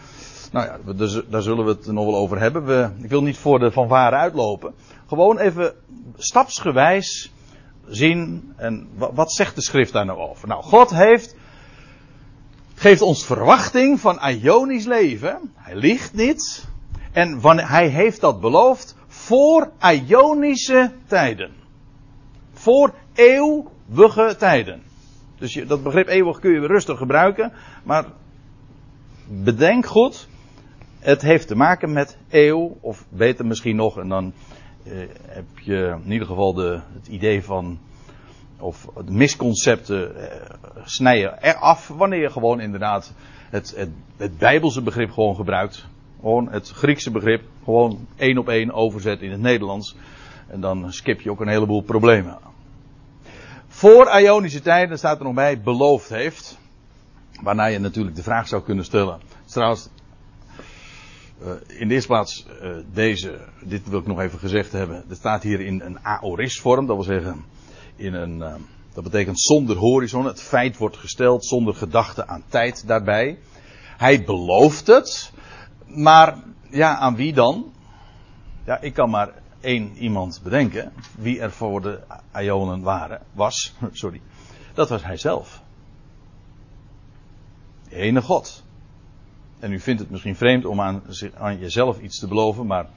Nou 0.51 0.65
ja, 0.65 0.93
daar 1.29 1.41
zullen 1.41 1.65
we 1.65 1.71
het 1.71 1.85
nog 1.85 2.05
wel 2.05 2.15
over 2.15 2.39
hebben. 2.39 2.65
We, 2.65 2.89
ik 3.01 3.09
wil 3.09 3.23
niet 3.23 3.37
voor 3.37 3.59
de 3.59 3.71
fanfare 3.71 4.15
uitlopen. 4.15 4.73
Gewoon 5.07 5.37
even 5.37 5.73
stapsgewijs 6.17 7.31
zien. 7.89 8.53
En 8.55 8.87
wat 8.95 9.31
zegt 9.31 9.55
de 9.55 9.61
schrift 9.61 9.93
daar 9.93 10.05
nou 10.05 10.19
over? 10.19 10.47
Nou, 10.47 10.63
God 10.63 10.89
heeft, 10.89 11.35
geeft 12.75 13.01
ons 13.01 13.25
verwachting 13.25 13.99
van 13.99 14.19
Ionisch 14.27 14.85
leven. 14.85 15.53
Hij 15.55 15.75
liegt 15.75 16.13
niet. 16.13 16.67
En 17.11 17.39
hij 17.57 17.87
heeft 17.87 18.21
dat 18.21 18.41
beloofd 18.41 18.95
voor 19.07 19.71
Ionische 19.79 20.91
tijden. 21.07 21.51
Voor 22.53 22.93
eeuwige 23.13 24.35
tijden. 24.37 24.81
Dus 25.37 25.53
je, 25.53 25.65
dat 25.65 25.83
begrip 25.83 26.07
eeuwig 26.07 26.39
kun 26.39 26.51
je 26.51 26.67
rustig 26.67 26.97
gebruiken. 26.97 27.51
Maar 27.83 28.05
bedenk 29.27 29.85
goed. 29.85 30.27
Het 30.99 31.21
heeft 31.21 31.47
te 31.47 31.55
maken 31.55 31.93
met 31.93 32.17
eeuw. 32.29 32.77
Of 32.81 33.05
beter 33.09 33.45
misschien 33.45 33.75
nog. 33.75 33.97
En 33.97 34.09
dan 34.09 34.33
heb 35.25 35.45
je 35.61 35.97
in 36.03 36.11
ieder 36.11 36.27
geval 36.27 36.53
de, 36.53 36.79
het 36.93 37.07
idee 37.07 37.43
van. 37.43 37.79
Of 38.61 38.87
misconcepten 39.09 40.15
eh, 40.15 40.55
snijden 40.83 41.37
eraf. 41.41 41.87
Wanneer 41.87 42.21
je 42.21 42.29
gewoon 42.29 42.59
inderdaad 42.59 43.13
het, 43.49 43.87
het, 44.17 44.37
Bijbelse 44.37 44.81
begrip 44.81 45.11
gewoon 45.11 45.35
gebruikt. 45.35 45.85
Gewoon 46.19 46.51
het 46.51 46.69
Griekse 46.69 47.11
begrip. 47.11 47.43
Gewoon 47.63 48.07
één 48.15 48.37
op 48.37 48.49
één 48.49 48.71
overzet 48.71 49.21
in 49.21 49.31
het 49.31 49.41
Nederlands. 49.41 49.95
En 50.47 50.61
dan 50.61 50.93
skip 50.93 51.21
je 51.21 51.31
ook 51.31 51.41
een 51.41 51.47
heleboel 51.47 51.81
problemen 51.81 52.37
voor 53.79 54.19
Ionische 54.19 54.61
tijden 54.61 54.97
staat 54.97 55.17
er 55.17 55.23
nog 55.23 55.33
bij 55.33 55.61
beloofd 55.61 56.09
heeft. 56.09 56.57
Waarna 57.41 57.65
je 57.65 57.79
natuurlijk 57.79 58.15
de 58.15 58.23
vraag 58.23 58.47
zou 58.47 58.63
kunnen 58.63 58.85
stellen. 58.85 59.19
Trouwens, 59.45 59.89
in 61.67 61.87
de 61.87 61.93
eerste 61.93 62.07
plaats 62.07 62.45
uh, 62.61 62.77
deze, 62.93 63.39
dit 63.63 63.89
wil 63.89 63.99
ik 63.99 64.07
nog 64.07 64.19
even 64.19 64.39
gezegd 64.39 64.71
hebben. 64.71 65.03
Er 65.09 65.15
staat 65.15 65.43
hier 65.43 65.59
in 65.59 65.81
een 65.81 66.05
aoris 66.05 66.59
vorm, 66.59 66.85
dat 66.85 66.95
wil 66.95 67.05
zeggen 67.05 67.45
in 67.95 68.13
een, 68.13 68.37
uh, 68.37 68.55
dat 68.93 69.03
betekent 69.03 69.41
zonder 69.41 69.77
horizon. 69.77 70.25
Het 70.25 70.41
feit 70.41 70.77
wordt 70.77 70.97
gesteld 70.97 71.45
zonder 71.45 71.75
gedachte 71.75 72.27
aan 72.27 72.43
tijd 72.47 72.87
daarbij. 72.87 73.39
Hij 73.97 74.23
belooft 74.23 74.87
het, 74.87 75.31
maar 75.87 76.37
ja, 76.69 76.97
aan 76.97 77.15
wie 77.15 77.33
dan? 77.33 77.73
Ja, 78.65 78.81
ik 78.81 78.93
kan 78.93 79.09
maar 79.09 79.33
één 79.59 79.97
iemand 79.97 80.39
bedenken 80.43 80.93
wie 81.17 81.39
er 81.39 81.51
voor 81.51 81.81
de 81.81 81.99
Ionen 82.33 82.81
waren, 82.81 83.21
was. 83.33 83.73
Sorry. 83.91 84.21
Dat 84.73 84.89
was 84.89 85.03
hij 85.03 85.17
zelf. 85.17 85.61
De 87.89 87.95
ene 87.95 88.21
God. 88.21 88.63
En 89.59 89.71
u 89.71 89.79
vindt 89.79 90.01
het 90.01 90.09
misschien 90.09 90.35
vreemd 90.35 90.65
om 90.65 90.81
aan, 90.81 91.03
jezelf 91.59 92.01
iets 92.01 92.19
te 92.19 92.27
beloven, 92.27 92.65
maar 92.65 92.89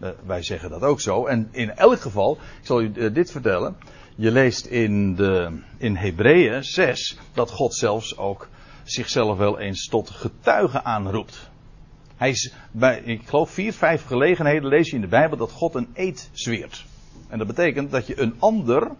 uh, 0.00 0.08
wij 0.26 0.42
zeggen 0.42 0.70
dat 0.70 0.82
ook 0.82 1.00
zo. 1.00 1.26
En 1.26 1.48
in 1.50 1.70
elk 1.70 2.00
geval, 2.00 2.32
ik 2.32 2.66
zal 2.66 2.82
u 2.82 2.92
uh, 2.94 3.14
dit 3.14 3.30
vertellen. 3.30 3.76
Je 4.16 4.30
leest 4.30 4.66
in, 4.66 5.18
in 5.76 5.96
Hebreeën 5.96 6.64
6 6.64 7.18
dat 7.32 7.50
God 7.50 7.74
zelfs 7.74 8.16
ook 8.16 8.48
zichzelf 8.84 9.38
wel 9.38 9.58
eens 9.58 9.86
tot 9.86 10.10
getuige 10.10 10.84
aanroept. 10.84 11.50
Hij 12.16 12.30
is 12.30 12.52
bij, 12.70 13.00
ik 13.04 13.28
geloof, 13.28 13.50
vier, 13.50 13.72
vijf 13.72 14.04
gelegenheden 14.04 14.68
lees 14.68 14.88
je 14.90 14.94
in 14.94 15.00
de 15.00 15.06
Bijbel 15.06 15.36
dat 15.36 15.50
God 15.50 15.74
een 15.74 15.88
eed 15.94 16.30
zweert. 16.32 16.84
En 17.28 17.38
dat 17.38 17.46
betekent 17.46 17.90
dat 17.90 18.06
je 18.06 18.20
een 18.20 18.34
ander, 18.38 18.90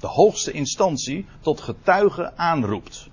de 0.00 0.06
hoogste 0.06 0.52
instantie, 0.52 1.26
tot 1.40 1.60
getuige 1.60 2.36
aanroept. 2.36 3.08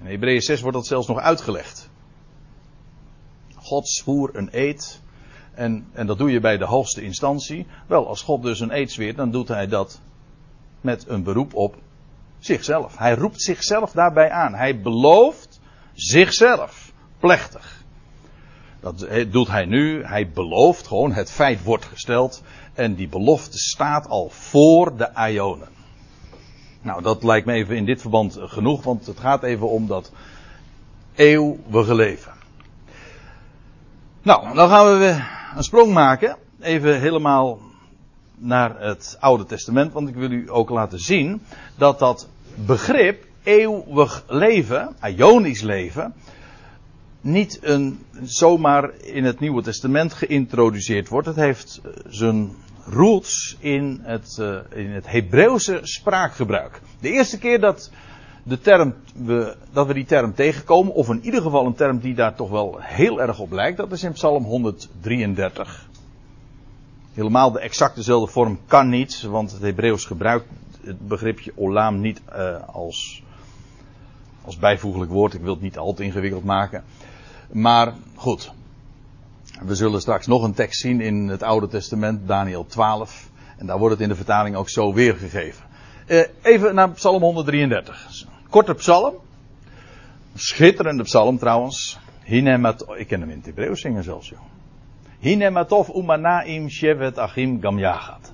In 0.00 0.06
Hebreeën 0.06 0.40
6 0.40 0.60
wordt 0.60 0.76
dat 0.76 0.86
zelfs 0.86 1.06
nog 1.06 1.18
uitgelegd. 1.18 1.90
God 3.66 3.88
zwoer 3.88 4.30
een 4.32 4.48
eed. 4.52 5.00
En, 5.54 5.86
en 5.92 6.06
dat 6.06 6.18
doe 6.18 6.30
je 6.30 6.40
bij 6.40 6.56
de 6.56 6.64
hoogste 6.64 7.02
instantie. 7.02 7.66
Wel, 7.86 8.08
als 8.08 8.22
God 8.22 8.42
dus 8.42 8.60
een 8.60 8.76
eed 8.76 8.92
zweert, 8.92 9.16
dan 9.16 9.30
doet 9.30 9.48
hij 9.48 9.66
dat 9.66 10.00
met 10.80 11.08
een 11.08 11.22
beroep 11.22 11.54
op 11.54 11.74
zichzelf. 12.38 12.98
Hij 12.98 13.14
roept 13.14 13.42
zichzelf 13.42 13.92
daarbij 13.92 14.30
aan. 14.30 14.54
Hij 14.54 14.80
belooft 14.80 15.60
zichzelf. 15.94 16.92
Plechtig. 17.18 17.84
Dat 18.80 19.06
doet 19.30 19.48
hij 19.48 19.64
nu. 19.64 20.04
Hij 20.04 20.30
belooft 20.30 20.86
gewoon, 20.86 21.12
het 21.12 21.30
feit 21.30 21.62
wordt 21.62 21.84
gesteld. 21.84 22.42
En 22.74 22.94
die 22.94 23.08
belofte 23.08 23.58
staat 23.58 24.08
al 24.08 24.28
voor 24.28 24.96
de 24.96 25.10
Ionen. 25.30 25.68
Nou, 26.82 27.02
dat 27.02 27.22
lijkt 27.22 27.46
me 27.46 27.52
even 27.52 27.76
in 27.76 27.84
dit 27.84 28.00
verband 28.00 28.36
genoeg, 28.40 28.82
want 28.82 29.06
het 29.06 29.20
gaat 29.20 29.42
even 29.42 29.68
om 29.68 29.86
dat 29.86 30.12
eeuwige 31.14 31.94
leven. 31.94 32.32
Nou, 34.26 34.54
dan 34.54 34.68
gaan 34.68 34.98
we 34.98 35.24
een 35.56 35.64
sprong 35.64 35.92
maken. 35.92 36.36
Even 36.60 37.00
helemaal 37.00 37.58
naar 38.34 38.80
het 38.80 39.16
Oude 39.20 39.44
Testament, 39.44 39.92
want 39.92 40.08
ik 40.08 40.14
wil 40.14 40.30
u 40.30 40.50
ook 40.50 40.70
laten 40.70 40.98
zien 40.98 41.42
dat 41.76 41.98
dat 41.98 42.28
begrip 42.54 43.24
eeuwig 43.42 44.24
leven, 44.28 44.96
Ionisch 45.16 45.62
leven, 45.62 46.14
niet 47.20 47.58
een, 47.62 48.04
zomaar 48.22 48.90
in 49.00 49.24
het 49.24 49.40
Nieuwe 49.40 49.62
Testament 49.62 50.12
geïntroduceerd 50.12 51.08
wordt. 51.08 51.26
Het 51.26 51.36
heeft 51.36 51.80
eh, 51.84 51.90
zijn 52.08 52.52
roots 52.84 53.56
in 53.58 54.00
het, 54.02 54.36
uh, 54.40 54.58
in 54.74 54.90
het 54.90 55.06
Hebreeuwse 55.06 55.78
spraakgebruik. 55.82 56.80
De 57.00 57.10
eerste 57.10 57.38
keer 57.38 57.60
dat, 57.60 57.90
de 58.48 58.60
term, 58.60 58.94
we, 59.14 59.56
dat 59.72 59.86
we 59.86 59.94
die 59.94 60.04
term 60.04 60.34
tegenkomen, 60.34 60.94
of 60.94 61.08
in 61.08 61.24
ieder 61.24 61.42
geval 61.42 61.66
een 61.66 61.74
term 61.74 61.98
die 61.98 62.14
daar 62.14 62.34
toch 62.34 62.50
wel 62.50 62.76
heel 62.80 63.20
erg 63.20 63.38
op 63.38 63.52
lijkt, 63.52 63.76
dat 63.76 63.92
is 63.92 64.02
in 64.02 64.12
Psalm 64.12 64.44
133. 64.44 65.88
Helemaal 67.12 67.52
de 67.52 67.60
exact 67.60 67.94
dezelfde 67.94 68.32
vorm 68.32 68.58
kan 68.66 68.88
niet, 68.88 69.22
want 69.22 69.52
het 69.52 69.62
Hebreeuws 69.62 70.04
gebruikt 70.04 70.46
het 70.86 71.08
begripje 71.08 71.52
olam 71.54 72.00
niet 72.00 72.20
uh, 72.36 72.56
als, 72.66 73.22
als 74.44 74.56
bijvoeglijk 74.56 75.10
woord. 75.10 75.34
Ik 75.34 75.40
wil 75.40 75.52
het 75.52 75.62
niet 75.62 75.78
al 75.78 75.94
te 75.94 76.04
ingewikkeld 76.04 76.44
maken. 76.44 76.84
Maar 77.52 77.94
goed. 78.14 78.52
We 79.62 79.74
zullen 79.74 80.00
straks 80.00 80.26
nog 80.26 80.42
een 80.42 80.54
tekst 80.54 80.80
zien 80.80 81.00
in 81.00 81.28
het 81.28 81.42
Oude 81.42 81.68
Testament, 81.68 82.28
Daniel 82.28 82.66
12. 82.66 83.28
En 83.56 83.66
daar 83.66 83.78
wordt 83.78 83.94
het 83.94 84.02
in 84.02 84.08
de 84.08 84.14
vertaling 84.14 84.56
ook 84.56 84.68
zo 84.68 84.94
weergegeven. 84.94 85.64
Uh, 86.06 86.22
even 86.42 86.74
naar 86.74 86.90
Psalm 86.90 87.22
133. 87.22 88.26
Korte 88.50 88.74
psalm. 88.74 89.14
Schitterende 90.34 91.02
psalm 91.02 91.38
trouwens. 91.38 91.98
Ik 92.24 93.06
ken 93.06 93.20
hem 93.20 93.30
in 93.30 93.36
het 93.36 93.46
Hebreeuws 93.46 93.80
zingen 93.80 94.04
zelfs, 94.04 94.28
joh. 94.28 94.40
Hinematov 95.18 95.88
umanaim 95.88 96.68
shevet 96.68 97.18
achim 97.18 97.60
gamjagat. 97.60 98.32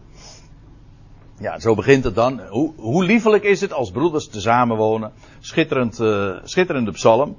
Ja, 1.39 1.59
zo 1.59 1.75
begint 1.75 2.05
het 2.05 2.15
dan. 2.15 2.41
Hoe, 2.49 2.73
hoe 2.77 3.05
liefelijk 3.05 3.45
is 3.45 3.61
het 3.61 3.73
als 3.73 3.91
broeders 3.91 4.29
te 4.29 4.41
samenwonen. 4.41 5.13
Schitterend, 5.41 6.01
uh, 6.01 6.37
schitterende 6.45 6.91
psalm. 6.91 7.37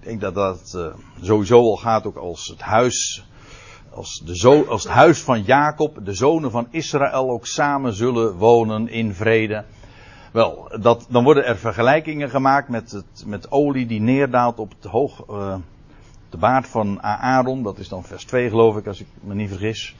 Ik 0.00 0.04
denk 0.04 0.20
dat 0.20 0.34
dat 0.34 0.72
uh, 0.76 0.86
sowieso 1.22 1.60
al 1.60 1.76
gaat 1.76 2.06
ook 2.06 2.16
als 2.16 2.48
het 2.48 2.60
huis, 2.60 3.26
als, 3.90 4.22
de 4.24 4.36
zo, 4.36 4.62
als 4.62 4.82
het 4.82 4.92
huis 4.92 5.20
van 5.20 5.42
Jacob, 5.42 5.98
de 6.04 6.14
zonen 6.14 6.50
van 6.50 6.66
Israël 6.70 7.30
ook 7.30 7.46
samen 7.46 7.92
zullen 7.92 8.34
wonen 8.34 8.88
in 8.88 9.14
vrede. 9.14 9.64
Wel, 10.36 10.68
dat, 10.80 11.06
dan 11.08 11.24
worden 11.24 11.44
er 11.44 11.58
vergelijkingen 11.58 12.30
gemaakt 12.30 12.68
met, 12.68 12.90
het, 12.90 13.24
met 13.26 13.50
olie 13.50 13.86
die 13.86 14.00
neerdaalt 14.00 14.58
op 14.58 14.74
het 14.80 14.90
hoog, 14.90 15.24
uh, 15.30 15.56
de 16.30 16.36
baard 16.36 16.66
van 16.66 17.02
Aaron. 17.02 17.62
Dat 17.62 17.78
is 17.78 17.88
dan 17.88 18.04
vers 18.04 18.24
2 18.24 18.48
geloof 18.48 18.76
ik, 18.76 18.86
als 18.86 19.00
ik 19.00 19.06
me 19.20 19.34
niet 19.34 19.48
vergis. 19.48 19.96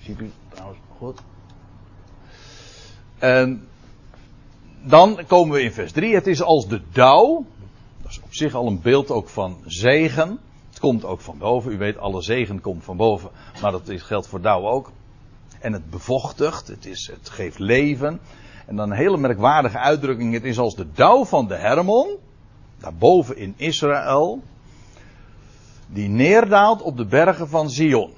Ziet 0.00 0.20
u 0.20 0.30
trouwens 0.48 0.78
goed? 0.98 1.20
En 3.18 3.66
dan 4.82 5.20
komen 5.26 5.54
we 5.54 5.62
in 5.62 5.72
vers 5.72 5.92
3. 5.92 6.14
Het 6.14 6.26
is 6.26 6.42
als 6.42 6.68
de 6.68 6.80
dauw 6.92 7.44
dat 8.02 8.10
is 8.10 8.20
op 8.20 8.34
zich 8.34 8.54
al 8.54 8.66
een 8.66 8.80
beeld 8.80 9.10
ook 9.10 9.28
van 9.28 9.58
zegen. 9.64 10.38
Het 10.68 10.78
komt 10.78 11.04
ook 11.04 11.20
van 11.20 11.38
boven. 11.38 11.72
U 11.72 11.78
weet, 11.78 11.98
alle 11.98 12.22
zegen 12.22 12.60
komt 12.60 12.84
van 12.84 12.96
boven. 12.96 13.30
Maar 13.62 13.72
dat 13.72 13.82
geldt 13.86 14.26
voor 14.26 14.40
dauw 14.40 14.68
ook. 14.68 14.90
En 15.60 15.72
het 15.72 15.90
bevochtigt. 15.90 16.68
Het, 16.68 16.86
is, 16.86 17.06
het 17.06 17.28
geeft 17.28 17.58
leven. 17.58 18.20
En 18.66 18.76
dan 18.76 18.90
een 18.90 18.96
hele 18.96 19.16
merkwaardige 19.16 19.78
uitdrukking. 19.78 20.32
Het 20.32 20.44
is 20.44 20.58
als 20.58 20.74
de 20.74 20.86
dauw 20.92 21.24
van 21.24 21.48
de 21.48 21.54
Hermon. 21.54 22.16
Daarboven 22.78 23.36
in 23.36 23.54
Israël. 23.56 24.42
Die 25.86 26.08
neerdaalt 26.08 26.82
op 26.82 26.96
de 26.96 27.04
bergen 27.04 27.48
van 27.48 27.70
Zion. 27.70 28.12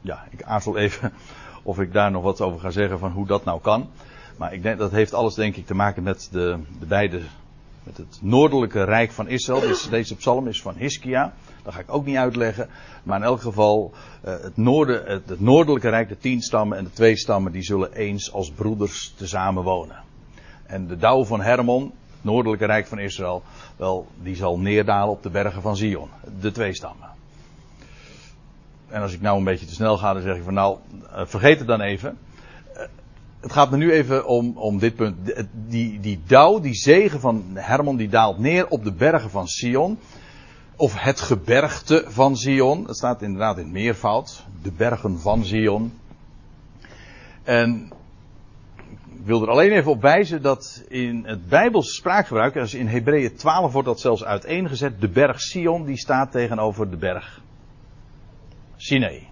Ja, 0.00 0.26
ik 0.30 0.42
aarzel 0.42 0.76
even 0.76 1.12
of 1.62 1.78
ik 1.78 1.92
daar 1.92 2.10
nog 2.10 2.22
wat 2.22 2.40
over 2.40 2.60
ga 2.60 2.70
zeggen 2.70 2.98
van 2.98 3.10
hoe 3.10 3.26
dat 3.26 3.44
nou 3.44 3.60
kan. 3.60 3.88
Maar 4.36 4.52
ik 4.52 4.62
denk 4.62 4.78
dat 4.78 4.90
heeft 4.90 5.14
alles 5.14 5.34
denk 5.34 5.56
ik 5.56 5.66
te 5.66 5.74
maken 5.74 6.02
met 6.02 6.28
de, 6.30 6.58
de 6.80 6.86
beide, 6.86 7.20
met 7.82 7.96
het 7.96 8.18
noordelijke 8.20 8.84
rijk 8.84 9.10
van 9.10 9.28
Israël. 9.28 9.60
Dus 9.60 9.88
deze 9.88 10.16
psalm 10.16 10.48
is 10.48 10.62
van 10.62 10.74
Hiskia. 10.76 11.34
Dat 11.62 11.74
ga 11.74 11.80
ik 11.80 11.94
ook 11.94 12.06
niet 12.06 12.16
uitleggen. 12.16 12.68
Maar 13.02 13.18
in 13.18 13.24
elk 13.24 13.40
geval, 13.40 13.92
uh, 14.24 14.32
het, 14.42 14.56
noorden, 14.56 15.02
het, 15.06 15.40
noordelijke 15.40 15.88
rijk, 15.88 16.08
de 16.08 16.18
tien 16.18 16.40
stammen 16.40 16.78
en 16.78 16.84
de 16.84 16.92
twee 16.92 17.16
stammen, 17.16 17.52
die 17.52 17.62
zullen 17.62 17.92
eens 17.92 18.32
als 18.32 18.50
broeders 18.50 19.14
tezamen 19.16 19.62
wonen. 19.62 19.96
En 20.66 20.86
de 20.86 20.96
dauw 20.96 21.24
van 21.24 21.40
Hermon, 21.40 21.82
het 21.82 22.24
noordelijke 22.24 22.66
rijk 22.66 22.86
van 22.86 22.98
Israël, 22.98 23.42
wel, 23.76 24.06
die 24.22 24.36
zal 24.36 24.58
neerdalen 24.58 25.14
op 25.14 25.22
de 25.22 25.30
bergen 25.30 25.62
van 25.62 25.76
Zion. 25.76 26.08
De 26.40 26.50
twee 26.50 26.74
stammen. 26.74 27.08
en 28.88 29.02
als 29.02 29.12
ik 29.12 29.20
nou 29.20 29.38
een 29.38 29.44
beetje 29.44 29.66
te 29.66 29.74
snel 29.74 29.98
ga, 29.98 30.12
dan 30.12 30.22
zeg 30.22 30.36
ik 30.36 30.42
van 30.42 30.54
nou, 30.54 30.78
uh, 31.02 31.22
vergeet 31.24 31.58
het 31.58 31.68
dan 31.68 31.80
even. 31.80 32.18
Uh, 32.74 32.82
het 33.40 33.52
gaat 33.52 33.70
me 33.70 33.76
nu 33.76 33.92
even 33.92 34.26
om, 34.26 34.56
om 34.56 34.78
dit 34.78 34.94
punt. 34.94 35.16
Die, 35.52 36.00
die 36.00 36.20
dauw, 36.26 36.60
die 36.60 36.74
zegen 36.74 37.20
van 37.20 37.44
Hermon, 37.54 37.96
die 37.96 38.08
daalt 38.08 38.38
neer 38.38 38.68
op 38.68 38.84
de 38.84 38.92
bergen 38.92 39.30
van 39.30 39.46
Sion. 39.46 39.98
Of 40.80 41.00
het 41.00 41.20
gebergte 41.20 42.04
van 42.06 42.36
Sion. 42.36 42.86
Het 42.86 42.96
staat 42.96 43.22
inderdaad 43.22 43.58
in 43.58 43.70
meervoud. 43.70 44.44
De 44.62 44.72
bergen 44.72 45.20
van 45.20 45.44
Sion. 45.44 45.92
En 47.42 47.92
ik 49.08 49.24
wil 49.24 49.42
er 49.42 49.48
alleen 49.48 49.72
even 49.72 49.90
op 49.90 50.00
wijzen 50.00 50.42
dat 50.42 50.84
in 50.88 51.24
het 51.26 51.48
Bijbels 51.48 51.94
spraakgebruik, 51.94 52.56
als 52.56 52.74
in 52.74 52.86
Hebreeën 52.86 53.36
12 53.36 53.72
wordt 53.72 53.88
dat 53.88 54.00
zelfs 54.00 54.24
uiteengezet, 54.24 55.00
de 55.00 55.08
berg 55.08 55.40
Sion 55.40 55.84
die 55.84 55.96
staat 55.96 56.32
tegenover 56.32 56.90
de 56.90 56.96
berg 56.96 57.40
Sinai. 58.76 59.26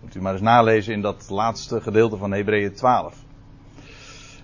Moet 0.00 0.14
u 0.14 0.20
maar 0.20 0.32
eens 0.32 0.42
nalezen 0.42 0.92
in 0.92 1.00
dat 1.00 1.28
laatste 1.28 1.80
gedeelte 1.80 2.16
van 2.16 2.32
Hebreeën 2.32 2.74
12. 2.74 3.16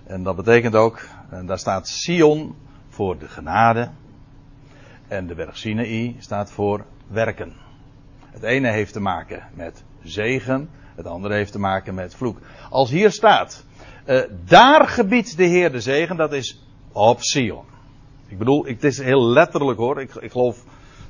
En 0.03 0.23
dat 0.23 0.35
betekent 0.35 0.75
ook, 0.75 1.07
daar 1.45 1.59
staat 1.59 1.87
Sion 1.87 2.55
voor 2.89 3.17
de 3.17 3.27
genade. 3.27 3.89
En 5.11 5.27
de 5.27 5.35
berg 5.35 5.57
Sinai 5.57 6.15
staat 6.19 6.51
voor 6.51 6.85
werken. 7.07 7.53
Het 8.25 8.43
ene 8.43 8.71
heeft 8.71 8.93
te 8.93 8.99
maken 8.99 9.43
met 9.53 9.83
zegen, 10.03 10.69
het 10.95 11.05
andere 11.05 11.33
heeft 11.33 11.51
te 11.51 11.59
maken 11.59 11.93
met 11.93 12.15
vloek. 12.15 12.39
Als 12.69 12.89
hier 12.89 13.11
staat, 13.11 13.65
uh, 14.05 14.21
daar 14.45 14.87
gebiedt 14.87 15.37
de 15.37 15.43
Heer 15.43 15.71
de 15.71 15.81
zegen, 15.81 16.17
dat 16.17 16.33
is 16.33 16.63
op 16.91 17.21
Sion. 17.21 17.65
Ik 18.27 18.37
bedoel, 18.37 18.65
het 18.65 18.83
is 18.83 18.97
heel 18.97 19.27
letterlijk 19.27 19.79
hoor. 19.79 20.01
Ik, 20.01 20.15
ik 20.15 20.31
geloof, 20.31 20.63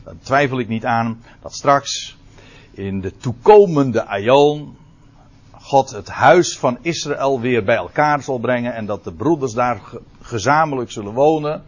daar 0.04 0.14
twijfel 0.24 0.60
ik 0.60 0.68
niet 0.68 0.86
aan, 0.86 1.24
dat 1.42 1.54
straks 1.54 2.18
in 2.72 3.02
de 3.02 3.18
toekomende 3.18 4.06
Aion 4.06 4.78
God 5.52 5.90
het 5.90 6.10
huis 6.10 6.58
van 6.58 6.78
Israël 6.82 7.40
weer 7.40 7.64
bij 7.64 7.76
elkaar 7.76 8.22
zal 8.22 8.40
brengen 8.40 8.74
en 8.74 8.86
dat 8.86 9.04
de 9.04 9.14
broeders 9.14 9.54
daar 9.54 9.82
gezamenlijk 10.22 10.92
zullen 10.92 11.14
wonen. 11.14 11.64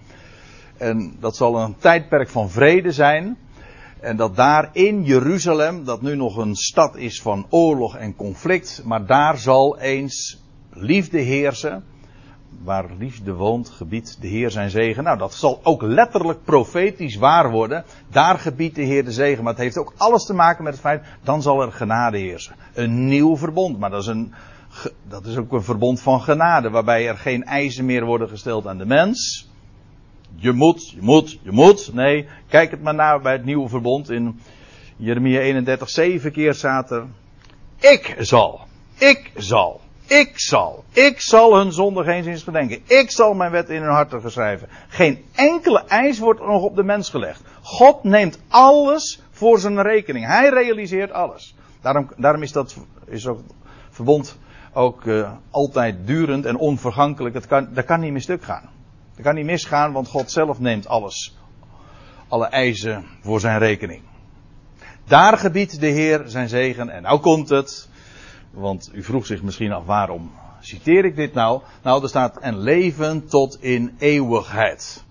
En 0.77 1.15
dat 1.19 1.35
zal 1.35 1.59
een 1.59 1.75
tijdperk 1.77 2.29
van 2.29 2.49
vrede 2.49 2.91
zijn. 2.91 3.37
En 3.99 4.15
dat 4.15 4.35
daar 4.35 4.69
in 4.71 5.03
Jeruzalem, 5.03 5.85
dat 5.85 6.01
nu 6.01 6.15
nog 6.15 6.37
een 6.37 6.55
stad 6.55 6.95
is 6.95 7.21
van 7.21 7.45
oorlog 7.49 7.95
en 7.95 8.15
conflict, 8.15 8.81
maar 8.85 9.05
daar 9.05 9.37
zal 9.37 9.79
eens 9.79 10.41
liefde 10.73 11.19
heersen. 11.19 11.83
Waar 12.63 12.85
liefde 12.97 13.33
woont, 13.33 13.69
gebiedt 13.69 14.17
de 14.21 14.27
Heer 14.27 14.51
zijn 14.51 14.69
zegen. 14.69 15.03
Nou, 15.03 15.17
dat 15.17 15.33
zal 15.33 15.59
ook 15.63 15.81
letterlijk 15.81 16.43
profetisch 16.43 17.15
waar 17.15 17.51
worden. 17.51 17.83
Daar 18.07 18.39
gebiedt 18.39 18.75
de 18.75 18.81
Heer 18.81 19.05
de 19.05 19.11
zegen. 19.11 19.43
Maar 19.43 19.53
het 19.53 19.61
heeft 19.61 19.77
ook 19.77 19.93
alles 19.97 20.25
te 20.25 20.33
maken 20.33 20.63
met 20.63 20.73
het 20.73 20.81
feit, 20.81 21.03
dan 21.23 21.41
zal 21.41 21.61
er 21.61 21.71
genade 21.71 22.17
heersen. 22.17 22.55
Een 22.73 23.07
nieuw 23.07 23.37
verbond. 23.37 23.79
Maar 23.79 23.89
dat 23.89 24.01
is, 24.01 24.07
een, 24.07 24.33
dat 25.07 25.25
is 25.25 25.37
ook 25.37 25.51
een 25.51 25.63
verbond 25.63 26.01
van 26.01 26.21
genade. 26.21 26.69
Waarbij 26.69 27.07
er 27.07 27.17
geen 27.17 27.43
eisen 27.43 27.85
meer 27.85 28.05
worden 28.05 28.29
gesteld 28.29 28.67
aan 28.67 28.77
de 28.77 28.85
mens. 28.85 29.47
Je 30.35 30.51
moet, 30.51 30.89
je 30.89 31.01
moet, 31.01 31.39
je 31.43 31.51
moet. 31.51 31.93
Nee, 31.93 32.27
kijk 32.47 32.71
het 32.71 32.81
maar 32.81 32.95
naar 32.95 33.21
bij 33.21 33.31
het 33.31 33.45
nieuwe 33.45 33.69
verbond. 33.69 34.09
In 34.09 34.39
Jeremia 34.95 35.39
31, 35.39 35.89
zeven 35.89 36.31
keer 36.31 36.59
er. 36.63 37.05
Ik 37.79 38.15
zal. 38.19 38.61
Ik 38.97 39.31
zal. 39.35 39.81
Ik 40.07 40.31
zal. 40.39 40.83
Ik 40.91 41.21
zal 41.21 41.57
hun 41.57 41.71
zonde 41.71 42.03
geen 42.03 42.23
zins 42.23 42.43
gedenken. 42.43 42.81
Ik 42.87 43.11
zal 43.11 43.33
mijn 43.33 43.51
wet 43.51 43.69
in 43.69 43.81
hun 43.81 43.91
harten 43.91 44.21
geschrijven. 44.21 44.67
Geen 44.87 45.25
enkele 45.31 45.83
eis 45.87 46.19
wordt 46.19 46.39
nog 46.39 46.63
op 46.63 46.75
de 46.75 46.83
mens 46.83 47.09
gelegd. 47.09 47.41
God 47.61 48.03
neemt 48.03 48.39
alles 48.47 49.21
voor 49.31 49.59
zijn 49.59 49.81
rekening. 49.81 50.25
Hij 50.25 50.49
realiseert 50.49 51.11
alles. 51.11 51.55
Daarom, 51.81 52.09
daarom 52.17 52.41
is 52.41 52.51
dat 52.51 52.75
is 53.05 53.27
ook 53.27 53.39
verbond 53.89 54.37
ook 54.73 55.03
uh, 55.03 55.31
altijd 55.49 56.07
durend 56.07 56.45
en 56.45 56.57
onvergankelijk. 56.57 57.33
Dat 57.33 57.47
kan, 57.47 57.67
dat 57.73 57.85
kan 57.85 57.99
niet 57.99 58.11
meer 58.11 58.21
stuk 58.21 58.43
gaan. 58.43 58.69
Dat 59.23 59.31
kan 59.31 59.41
niet 59.41 59.51
misgaan, 59.51 59.91
want 59.91 60.07
God 60.07 60.31
zelf 60.31 60.59
neemt 60.59 60.87
alles. 60.87 61.37
Alle 62.27 62.45
eisen 62.45 63.05
voor 63.21 63.39
zijn 63.39 63.59
rekening. 63.59 64.01
Daar 65.05 65.37
gebiedt 65.37 65.79
de 65.79 65.87
Heer 65.87 66.23
zijn 66.25 66.49
zegen. 66.49 66.89
En 66.89 67.01
nou 67.01 67.19
komt 67.19 67.49
het. 67.49 67.89
Want 68.51 68.89
u 68.93 69.03
vroeg 69.03 69.25
zich 69.25 69.41
misschien 69.41 69.71
af 69.71 69.85
waarom 69.85 70.31
citeer 70.59 71.05
ik 71.05 71.15
dit 71.15 71.33
nou? 71.33 71.61
Nou, 71.83 72.03
er 72.03 72.09
staat 72.09 72.37
en 72.37 72.57
leven 72.57 73.27
tot 73.27 73.57
in 73.61 73.95
eeuwigheid. 73.99 75.03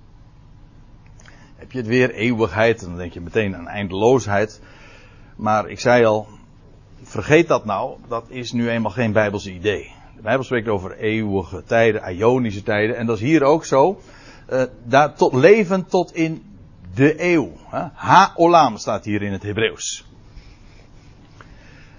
Heb 1.56 1.72
je 1.72 1.78
het 1.78 1.86
weer, 1.86 2.14
eeuwigheid, 2.14 2.80
dan 2.80 2.96
denk 2.96 3.12
je 3.12 3.20
meteen 3.20 3.56
aan 3.56 3.68
eindeloosheid. 3.68 4.60
Maar 5.36 5.68
ik 5.68 5.80
zei 5.80 6.04
al, 6.04 6.28
vergeet 7.02 7.48
dat 7.48 7.64
nou, 7.64 7.96
dat 8.08 8.24
is 8.28 8.52
nu 8.52 8.70
eenmaal 8.70 8.92
geen 8.92 9.12
Bijbelse 9.12 9.52
idee. 9.52 10.01
De 10.22 10.28
Bijbel 10.28 10.46
spreekt 10.46 10.68
over 10.68 10.96
eeuwige 10.98 11.62
tijden, 11.64 12.14
ionische 12.14 12.62
tijden. 12.62 12.96
En 12.96 13.06
dat 13.06 13.16
is 13.16 13.22
hier 13.22 13.42
ook 13.42 13.64
zo. 13.64 14.00
Uh, 14.50 14.62
daar 14.84 15.14
tot 15.14 15.32
leven 15.32 15.86
tot 15.86 16.14
in 16.14 16.44
de 16.94 17.22
eeuw. 17.22 17.52
Ha-olam 17.94 18.76
staat 18.76 19.04
hier 19.04 19.22
in 19.22 19.32
het 19.32 19.42
Hebreeuws. 19.42 20.04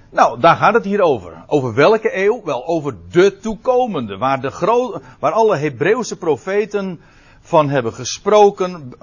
Nou, 0.09 0.39
daar 0.39 0.55
gaat 0.55 0.73
het 0.73 0.83
hier 0.83 1.01
over. 1.01 1.43
Over 1.47 1.73
welke 1.73 2.17
eeuw? 2.17 2.41
Wel, 2.43 2.67
over 2.67 2.95
de 3.12 3.38
toekomende. 3.38 4.17
Waar, 4.17 4.41
de 4.41 4.51
gro 4.51 5.01
waar 5.19 5.31
alle 5.31 5.57
Hebreeuwse 5.57 6.17
profeten 6.17 7.01
van 7.41 7.69
hebben 7.69 7.93
gesproken. 7.93 8.93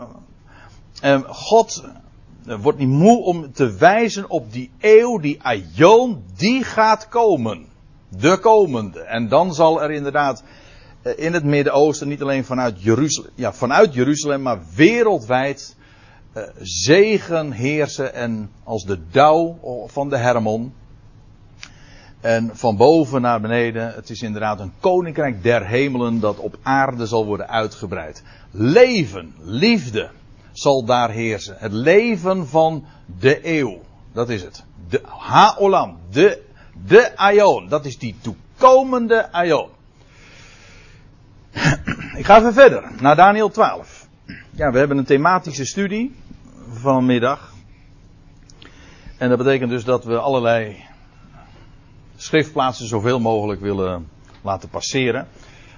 God 1.26 1.85
uh, 2.46 2.61
wordt 2.61 2.78
niet 2.78 2.88
moe 2.88 3.22
om 3.22 3.52
te 3.52 3.76
wijzen 3.76 4.30
op 4.30 4.52
die 4.52 4.70
eeuw, 4.78 5.18
die 5.18 5.42
aion, 5.42 6.24
die 6.37 6.64
gaat 6.64 7.09
komen. 7.09 7.69
De 8.18 8.38
komende. 8.38 9.01
En 9.01 9.29
dan 9.29 9.55
zal 9.55 9.83
er 9.83 9.90
inderdaad 9.90 10.42
uh, 11.03 11.12
in 11.16 11.33
het 11.33 11.44
Midden-Oosten, 11.44 12.09
niet 12.09 12.23
alleen 12.23 12.44
vanuit 12.44 12.83
Jeruzalem, 12.83 13.31
ja, 13.35 13.53
vanuit 13.53 13.94
Jeruzalem, 13.94 14.42
maar 14.42 14.59
wereldwijd 14.75 15.77
zegen 16.61 17.53
heersen 17.53 18.14
en 18.14 18.51
als 18.64 18.85
de 18.85 18.99
dauw 19.11 19.59
van 19.87 20.09
de 20.09 20.16
Hermon. 20.16 20.75
En 22.20 22.51
van 22.53 22.77
boven 22.77 23.20
naar 23.20 23.40
beneden, 23.40 23.94
het 23.94 24.11
is 24.11 24.23
inderdaad 24.23 24.61
een 24.61 24.73
koninkrijk 24.81 25.42
der 25.42 25.66
hemelen 25.66 26.20
dat 26.20 26.38
op 26.38 26.59
aarde 26.62 27.07
zal 27.07 27.27
worden 27.27 27.49
uitgebreid. 27.49 28.23
Leven, 28.51 29.35
liefde 29.38 30.11
zal 30.53 30.85
daar 30.85 31.11
heersen. 31.11 31.57
Het 31.59 31.73
leven 31.73 32.49
van 32.49 32.85
de 33.18 33.59
eeuw. 33.59 33.79
Dat 34.12 34.29
is 34.29 34.42
het. 34.42 34.64
De 34.88 35.01
Haolam, 35.05 35.96
de, 36.11 36.42
de 36.87 37.16
Aion. 37.16 37.69
Dat 37.69 37.85
is 37.85 37.99
die 37.99 38.16
toekomende 38.21 39.33
Aion. 39.33 39.69
Ik 42.16 42.25
ga 42.25 42.38
even 42.38 42.53
verder 42.53 42.90
naar 43.01 43.16
Daniel 43.16 43.49
12. 43.49 44.09
Ja, 44.51 44.71
we 44.71 44.79
hebben 44.79 44.99
een 44.99 45.05
thematische 45.05 45.64
studie 45.64 46.14
vanmiddag. 46.69 47.53
En 49.19 49.29
dat 49.29 49.38
betekent 49.38 49.71
dus 49.71 49.85
dat 49.85 50.05
we 50.05 50.19
allerlei 50.19 50.85
schriftplaatsen 52.16 52.87
zoveel 52.87 53.21
mogelijk 53.21 53.61
willen 53.61 54.09
laten 54.43 54.69
passeren. 54.69 55.29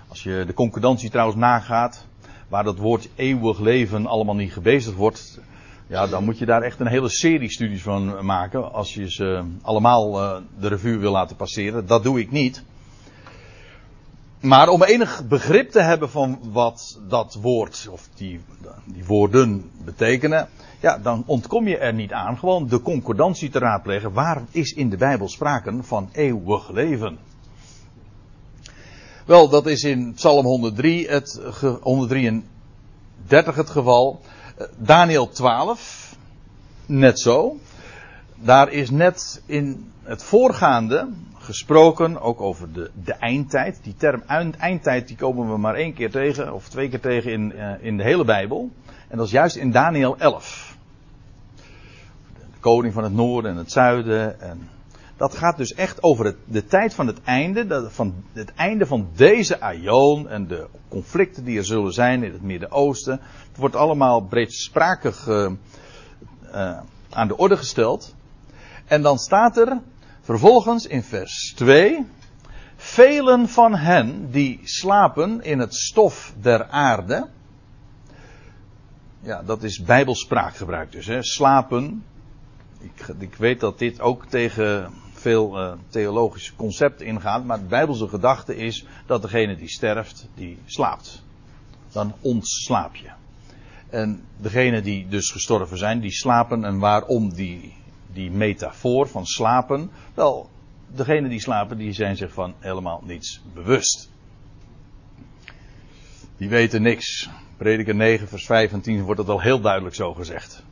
Als 0.09 0.23
je 0.23 0.45
de 0.47 0.55
concordantie 0.55 1.11
trouwens 1.11 1.39
nagaat, 1.39 2.07
waar 2.49 2.65
dat 2.65 2.79
woord 2.79 3.09
eeuwig 3.15 3.59
leven 3.59 4.07
allemaal 4.07 4.35
niet 4.35 4.53
gebezigd 4.53 4.97
wordt, 4.97 5.41
ja, 5.93 6.07
dan 6.07 6.25
moet 6.25 6.39
je 6.39 6.47
daar 6.47 6.63
echt 6.63 6.81
een 6.81 6.87
hele 6.87 7.09
serie 7.09 7.51
studies 7.51 7.83
van 7.83 8.25
maken. 8.25 8.73
Als 8.73 8.95
je 8.95 9.11
ze 9.11 9.45
allemaal 9.63 10.23
uh, 10.23 10.37
de 10.59 10.69
revue 10.69 10.99
wil 10.99 11.13
laten 11.13 11.37
passeren. 11.37 11.87
Dat 11.87 12.03
doe 12.03 12.21
ik 12.21 12.31
niet. 12.31 12.63
Maar 14.41 14.69
om 14.69 14.83
enig 14.83 15.29
begrip 15.29 15.71
te 15.71 15.81
hebben 15.81 16.11
van 16.11 16.39
wat 16.53 17.01
dat 17.09 17.39
woord, 17.41 17.89
of 17.91 18.09
die, 18.15 18.41
die 18.85 19.05
woorden 19.05 19.71
betekenen, 19.85 20.49
ja, 20.81 20.99
dan 20.99 21.23
ontkom 21.27 21.69
je 21.69 21.79
er 21.79 21.95
niet 21.95 22.13
aan 22.13 22.39
gewoon 22.39 22.69
de 22.69 22.81
concordantie 22.81 23.51
te 23.51 23.59
raadplegen. 23.59 24.13
Waar 24.13 24.43
is 24.51 24.73
in 24.73 24.91
de 24.91 24.97
Bijbel 24.97 25.29
sprake 25.29 25.83
van 25.83 26.09
eeuwig 26.13 26.71
leven? 26.71 27.19
Wel, 29.27 29.49
dat 29.49 29.67
is 29.67 29.83
in 29.85 30.13
Psalm 30.13 30.45
103 30.45 31.09
het, 31.09 31.41
133 31.81 33.55
het 33.55 33.71
geval. 33.71 34.21
Eh, 34.63 34.69
Daniel 34.77 35.29
12, 35.29 36.17
net 36.87 37.21
zo. 37.21 37.57
Daar 38.35 38.73
is 38.73 38.91
net 38.91 39.43
in 39.47 39.93
het 40.03 40.25
voorgaande 40.25 41.09
gesproken, 41.39 42.21
ook 42.21 42.41
over 42.41 42.73
de, 42.73 42.91
de 43.05 43.13
eindtijd. 43.13 43.81
Die 43.83 43.95
term 43.97 44.23
eindtijd 44.59 45.09
die 45.09 45.17
komen 45.17 45.51
we 45.51 45.57
maar 45.57 45.75
één 45.75 45.95
keer 45.95 46.11
tegen, 46.11 46.55
of 46.55 46.69
twee 46.69 46.89
keer 46.89 47.01
tegen 47.01 47.33
in, 47.33 47.53
uh, 47.57 47.73
in 47.81 47.97
de 47.97 48.03
hele 48.03 48.25
Bijbel. 48.25 48.71
En 49.09 49.17
dat 49.17 49.27
is 49.27 49.33
juist 49.33 49.57
in 49.57 49.71
Daniel 49.71 50.19
11 50.19 50.77
koning 52.61 52.95
van 52.95 53.05
het 53.05 53.15
noorden 53.15 53.51
en 53.51 53.57
het 53.57 53.73
zuiden. 53.73 54.41
En 54.41 54.69
dat 55.23 55.35
gaat 55.35 55.57
dus 55.57 55.75
echt 55.75 56.03
over 56.03 56.25
het, 56.25 56.37
de 56.45 56.65
tijd 56.65 56.95
van 56.95 57.07
het 57.07 57.23
einde, 57.23 57.91
van 57.91 58.25
het 58.33 58.55
einde 58.55 58.87
van 58.87 59.09
deze 59.15 59.61
aion 59.61 60.29
en 60.29 60.47
de 60.47 60.67
conflicten 60.89 61.45
die 61.45 61.59
er 61.59 61.65
zullen 61.65 61.93
zijn 61.93 62.23
in 62.23 62.33
het 62.33 62.43
Midden-Oosten. 62.43 63.21
Het 63.49 63.57
wordt 63.57 63.77
allemaal 63.77 64.21
breedsprakig 64.21 65.27
uh, 65.27 65.53
aan 67.11 67.29
de 67.29 67.37
orde 67.37 67.57
gesteld. 67.57 68.15
En 68.87 69.03
dan 69.03 69.19
staat 69.19 69.57
er 69.57 69.81
vervolgens 70.21 70.87
in 70.87 71.03
vers 71.03 71.53
2. 71.57 72.07
Velen 72.77 73.49
van 73.49 73.75
hen 73.75 74.31
die 74.31 74.61
slapen 74.63 75.43
in 75.43 75.59
het 75.59 75.75
stof 75.75 76.35
der 76.41 76.69
aarde. 76.69 77.29
Ja, 79.21 79.43
dat 79.43 79.63
is 79.63 79.83
bijbelspraakgebruik 79.83 80.93
dus. 80.93 81.07
Hè. 81.07 81.23
Slapen. 81.23 82.05
Ik, 82.79 83.09
ik 83.19 83.35
weet 83.35 83.61
dat 83.61 83.79
dit 83.79 84.01
ook 84.01 84.27
tegen 84.27 85.01
veel 85.23 85.61
uh, 85.61 85.73
theologische 85.89 86.55
concepten 86.57 87.07
ingaat. 87.07 87.45
Maar 87.45 87.59
de 87.59 87.65
bijbelse 87.65 88.09
gedachte 88.09 88.57
is 88.57 88.87
dat 89.07 89.23
degene 89.23 89.57
die 89.57 89.69
sterft, 89.69 90.29
die 90.35 90.59
slaapt. 90.65 91.23
Dan 91.93 92.15
ontslaap 92.21 92.95
je. 92.95 93.11
En 93.91 94.25
degene 94.37 94.83
die 94.83 95.09
dus 95.09 95.31
gestorven 95.31 95.79
zijn, 95.79 96.01
die 96.01 96.11
slapen. 96.11 96.65
En 96.65 96.79
waarom 96.79 97.33
die, 97.33 97.75
die 98.13 98.31
metafoor 98.31 99.09
van 99.09 99.27
slapen? 99.27 99.91
Wel, 100.15 100.51
degene 100.87 101.29
die 101.29 101.41
slapen, 101.41 101.79
die 101.79 101.93
zijn 101.93 102.17
zich 102.17 102.33
van 102.33 102.55
helemaal 102.59 103.03
niets 103.05 103.41
bewust. 103.55 104.11
Die 106.37 106.49
weten 106.49 106.83
niks. 106.83 107.31
Prediker 107.57 107.95
9, 107.95 108.29
vers 108.29 108.47
5 108.47 108.73
en 108.73 108.81
10 108.81 109.03
wordt 109.03 109.21
het 109.21 109.29
al 109.29 109.41
heel 109.41 109.61
duidelijk 109.61 109.95
zo 109.95 110.15
gezegd. 110.15 110.63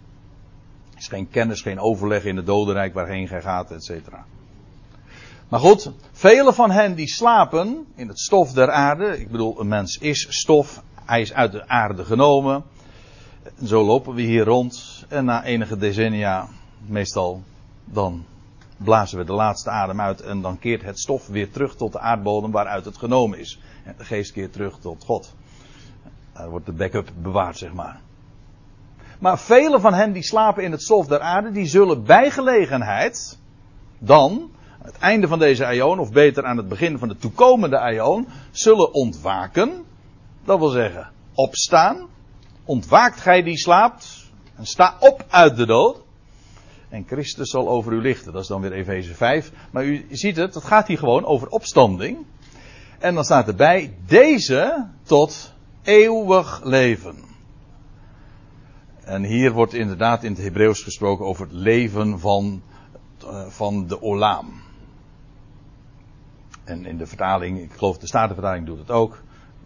Er 0.92 0.98
is 0.98 1.08
geen 1.08 1.28
kennis, 1.28 1.62
geen 1.62 1.78
overleg 1.78 2.24
in 2.24 2.36
het 2.36 2.46
dodenrijk 2.46 2.94
waarheen 2.94 3.28
gij 3.28 3.42
gaat, 3.42 3.70
et 3.70 3.84
cetera. 3.84 4.24
Maar 5.50 5.60
goed, 5.60 5.90
vele 6.12 6.52
van 6.52 6.70
hen 6.70 6.94
die 6.94 7.08
slapen 7.08 7.86
in 7.94 8.08
het 8.08 8.20
stof 8.20 8.52
der 8.52 8.70
aarde. 8.70 9.20
Ik 9.20 9.30
bedoel, 9.30 9.60
een 9.60 9.68
mens 9.68 9.98
is 9.98 10.26
stof. 10.38 10.82
Hij 11.04 11.20
is 11.20 11.32
uit 11.32 11.52
de 11.52 11.68
aarde 11.68 12.04
genomen. 12.04 12.64
En 13.58 13.66
zo 13.66 13.84
lopen 13.84 14.14
we 14.14 14.22
hier 14.22 14.44
rond. 14.44 15.04
En 15.08 15.24
na 15.24 15.44
enige 15.44 15.76
decennia, 15.76 16.48
meestal, 16.86 17.42
dan 17.84 18.24
blazen 18.76 19.18
we 19.18 19.24
de 19.24 19.32
laatste 19.32 19.70
adem 19.70 20.00
uit. 20.00 20.20
En 20.20 20.40
dan 20.40 20.58
keert 20.58 20.82
het 20.82 20.98
stof 20.98 21.26
weer 21.26 21.50
terug 21.50 21.76
tot 21.76 21.92
de 21.92 22.00
aardbodem 22.00 22.50
waaruit 22.50 22.84
het 22.84 22.96
genomen 22.96 23.38
is. 23.38 23.60
De 23.96 24.04
geest 24.04 24.32
keert 24.32 24.52
terug 24.52 24.78
tot 24.78 25.04
God. 25.04 25.34
Daar 26.32 26.50
wordt 26.50 26.66
de 26.66 26.72
backup 26.72 27.10
bewaard, 27.22 27.58
zeg 27.58 27.72
maar. 27.72 28.00
Maar 29.18 29.38
vele 29.38 29.80
van 29.80 29.94
hen 29.94 30.12
die 30.12 30.24
slapen 30.24 30.64
in 30.64 30.70
het 30.70 30.82
stof 30.82 31.06
der 31.06 31.20
aarde, 31.20 31.50
die 31.50 31.66
zullen 31.66 32.04
bij 32.04 32.30
gelegenheid 32.30 33.38
dan 33.98 34.50
het 34.82 34.98
einde 34.98 35.28
van 35.28 35.38
deze 35.38 35.66
aion, 35.66 35.98
of 35.98 36.12
beter 36.12 36.44
aan 36.44 36.56
het 36.56 36.68
begin 36.68 36.98
van 36.98 37.08
de 37.08 37.16
toekomende 37.16 37.78
aion, 37.78 38.26
zullen 38.50 38.92
ontwaken. 38.94 39.84
Dat 40.44 40.58
wil 40.58 40.68
zeggen, 40.68 41.10
opstaan. 41.34 42.08
Ontwaakt 42.64 43.20
gij 43.20 43.42
die 43.42 43.58
slaapt. 43.58 44.30
En 44.56 44.66
sta 44.66 44.96
op 45.00 45.24
uit 45.28 45.56
de 45.56 45.66
dood. 45.66 46.02
En 46.88 47.04
Christus 47.06 47.50
zal 47.50 47.68
over 47.68 47.92
u 47.92 48.00
lichten. 48.00 48.32
Dat 48.32 48.42
is 48.42 48.48
dan 48.48 48.60
weer 48.60 48.72
Efeze 48.72 49.14
5. 49.14 49.52
Maar 49.70 49.84
u 49.84 50.06
ziet 50.10 50.36
het, 50.36 50.54
het 50.54 50.64
gaat 50.64 50.86
hier 50.86 50.98
gewoon 50.98 51.24
over 51.24 51.48
opstanding. 51.48 52.18
En 52.98 53.14
dan 53.14 53.24
staat 53.24 53.48
erbij, 53.48 53.94
deze 54.06 54.86
tot 55.02 55.52
eeuwig 55.82 56.60
leven. 56.64 57.16
En 59.04 59.24
hier 59.24 59.52
wordt 59.52 59.74
inderdaad 59.74 60.24
in 60.24 60.32
het 60.32 60.42
Hebreeuws 60.42 60.82
gesproken 60.82 61.24
over 61.24 61.46
het 61.46 61.54
leven 61.54 62.20
van, 62.20 62.62
uh, 63.24 63.46
van 63.46 63.86
de 63.86 64.02
Olam. 64.02 64.62
En 66.64 66.86
in 66.86 66.98
de 66.98 67.06
vertaling, 67.06 67.60
ik 67.60 67.72
geloof 67.76 67.98
de 67.98 68.06
Statenvertaling 68.06 68.66
doet 68.66 68.78
het 68.78 68.90
ook, 68.90 69.22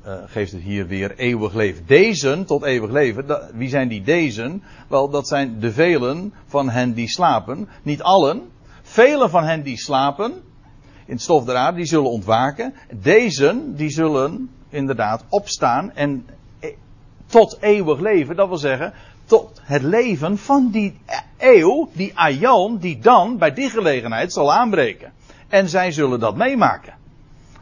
uh, 0.06 0.14
geeft 0.26 0.52
het 0.52 0.62
hier 0.62 0.86
weer 0.86 1.16
eeuwig 1.16 1.54
leven. 1.54 1.86
Dezen 1.86 2.44
tot 2.44 2.62
eeuwig 2.62 2.90
leven, 2.90 3.50
wie 3.54 3.68
zijn 3.68 3.88
die 3.88 4.02
dezen? 4.02 4.62
Wel, 4.88 5.10
dat 5.10 5.28
zijn 5.28 5.60
de 5.60 5.72
velen 5.72 6.34
van 6.46 6.70
hen 6.70 6.92
die 6.92 7.08
slapen. 7.08 7.68
Niet 7.82 8.02
allen, 8.02 8.42
velen 8.82 9.30
van 9.30 9.44
hen 9.44 9.62
die 9.62 9.78
slapen 9.78 10.32
in 11.06 11.12
het 11.12 11.22
stof 11.22 11.44
die 11.74 11.84
zullen 11.84 12.10
ontwaken. 12.10 12.74
Dezen, 12.94 13.74
die 13.76 13.90
zullen 13.90 14.50
inderdaad 14.68 15.24
opstaan 15.28 15.92
en 15.92 16.26
e 16.60 16.72
tot 17.26 17.56
eeuwig 17.60 18.00
leven, 18.00 18.36
dat 18.36 18.48
wil 18.48 18.56
zeggen, 18.56 18.92
tot 19.24 19.60
het 19.62 19.82
leven 19.82 20.38
van 20.38 20.70
die 20.70 20.98
eeuw, 21.38 21.88
die 21.92 22.18
aion, 22.18 22.78
die 22.78 22.98
dan 22.98 23.38
bij 23.38 23.52
die 23.52 23.70
gelegenheid 23.70 24.32
zal 24.32 24.52
aanbreken. 24.52 25.12
En 25.54 25.68
zij 25.68 25.92
zullen 25.92 26.20
dat 26.20 26.36
meemaken. 26.36 26.94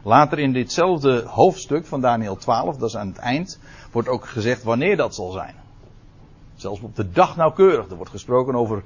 Later 0.03 0.39
in 0.39 0.53
ditzelfde 0.53 1.23
hoofdstuk 1.27 1.85
van 1.85 2.01
Daniel 2.01 2.35
12, 2.35 2.77
dat 2.77 2.89
is 2.89 2.97
aan 2.97 3.07
het 3.07 3.17
eind, 3.17 3.59
wordt 3.91 4.07
ook 4.07 4.27
gezegd 4.27 4.63
wanneer 4.63 4.97
dat 4.97 5.15
zal 5.15 5.31
zijn. 5.31 5.55
Zelfs 6.55 6.81
op 6.81 6.95
de 6.95 7.11
dag 7.11 7.35
nauwkeurig. 7.35 7.89
Er 7.89 7.95
wordt 7.95 8.11
gesproken 8.11 8.55
over 8.55 8.83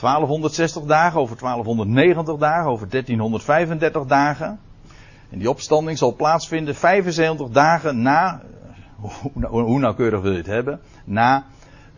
1260 0.00 0.82
dagen, 0.82 1.20
over 1.20 1.36
1290 1.36 2.36
dagen, 2.36 2.70
over 2.70 2.88
1335 2.88 4.04
dagen. 4.06 4.60
En 5.30 5.38
die 5.38 5.50
opstanding 5.50 5.98
zal 5.98 6.14
plaatsvinden 6.14 6.74
75 6.74 7.48
dagen 7.48 8.02
na, 8.02 8.42
hoe 9.40 9.78
nauwkeurig 9.78 10.20
wil 10.20 10.32
je 10.32 10.36
het 10.38 10.46
hebben, 10.46 10.80
na 11.04 11.44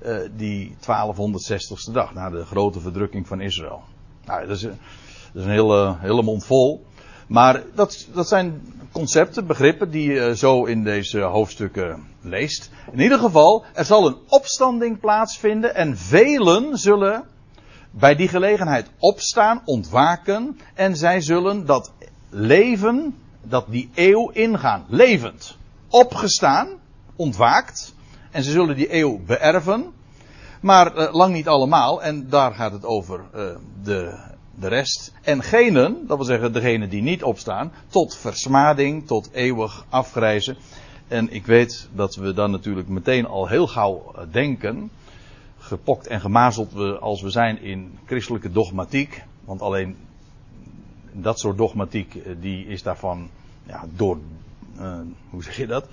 uh, 0.05 0.19
die 0.37 0.77
1260ste 0.77 1.93
dag, 1.93 2.15
na 2.15 2.31
de 2.31 2.45
grote 2.45 2.81
verdrukking 2.81 3.27
van 3.27 3.41
Israël. 3.41 3.83
Nou, 4.25 4.47
dat 4.47 4.57
is, 4.57 4.67
dat 5.35 5.43
is 5.43 5.49
een 5.49 5.55
hele, 5.55 5.97
hele 6.01 6.23
mond 6.23 6.45
vol. 6.45 6.85
Maar 7.27 7.63
dat, 7.75 8.07
dat 8.13 8.29
zijn 8.29 8.63
concepten, 8.93 9.47
begrippen 9.47 9.91
die 9.91 10.13
je 10.13 10.37
zo 10.37 10.65
in 10.65 10.85
deze 10.85 11.21
hoofdstukken 11.21 12.07
leest. 12.21 12.71
In 12.93 13.01
ieder 13.01 13.19
geval, 13.19 13.65
er 13.73 13.85
zal 13.85 14.07
een 14.07 14.17
opstanding 14.29 15.01
plaatsvinden 15.01 15.75
en 15.75 15.97
velen 15.97 16.79
zullen 16.79 17.25
bij 17.91 18.15
die 18.15 18.29
gelegenheid 18.29 18.91
opstaan, 18.99 19.63
ontwaken 19.65 20.59
en 20.75 20.97
zij 20.97 21.21
zullen 21.21 21.67
dat 21.67 21.93
leven, 22.31 23.17
dat 23.43 23.65
die 23.69 23.91
eeuw 23.95 24.31
ingaan, 24.31 24.85
levend. 24.89 25.57
Opgestaan, 25.89 26.69
ontwaakt 27.17 27.95
en 28.31 28.43
ze 28.43 28.51
zullen 28.51 28.77
die 28.77 28.95
eeuw 28.95 29.21
beërven. 29.27 29.93
Maar 30.61 30.97
uh, 30.97 31.15
lang 31.15 31.33
niet 31.33 31.49
allemaal 31.49 32.03
en 32.03 32.29
daar 32.29 32.55
gaat 32.55 32.73
het 32.73 32.85
over 32.85 33.21
uh, 33.35 33.43
de 33.83 34.33
de 34.61 34.69
rest. 34.69 35.13
En 35.23 35.43
genen, 35.43 36.07
dat 36.07 36.17
wil 36.17 36.27
zeggen 36.27 36.53
degenen 36.53 36.89
die 36.89 37.03
niet 37.03 37.23
opstaan, 37.23 37.73
tot 37.89 38.17
versmading, 38.17 39.07
tot 39.07 39.31
eeuwig 39.33 39.87
afgrijzen. 39.89 40.57
En 41.09 41.33
ik 41.33 41.47
weet 41.47 41.89
dat 41.93 42.15
we 42.15 42.33
dan 42.33 42.51
natuurlijk 42.51 42.89
meteen 42.89 43.27
al 43.27 43.49
heel 43.49 43.67
gauw 43.67 44.15
denken, 44.31 44.91
gepokt 45.59 46.07
en 46.07 46.21
gemazeld 46.21 46.73
we 46.73 46.99
als 46.99 47.23
we 47.23 47.31
zijn 47.31 47.63
in 47.63 47.99
christelijke 48.07 48.51
dogmatiek. 48.51 49.23
Want 49.45 49.61
alleen 49.61 49.97
dat 51.13 51.39
soort 51.39 51.57
dogmatiek, 51.57 52.19
die 52.41 52.67
is 52.67 52.83
daarvan 52.83 53.31
ja, 53.67 53.85
door, 53.97 54.19
uh, 54.79 55.01
hoe 55.31 55.43
zeg 55.43 55.57
je 55.57 55.67
dat? 55.67 55.89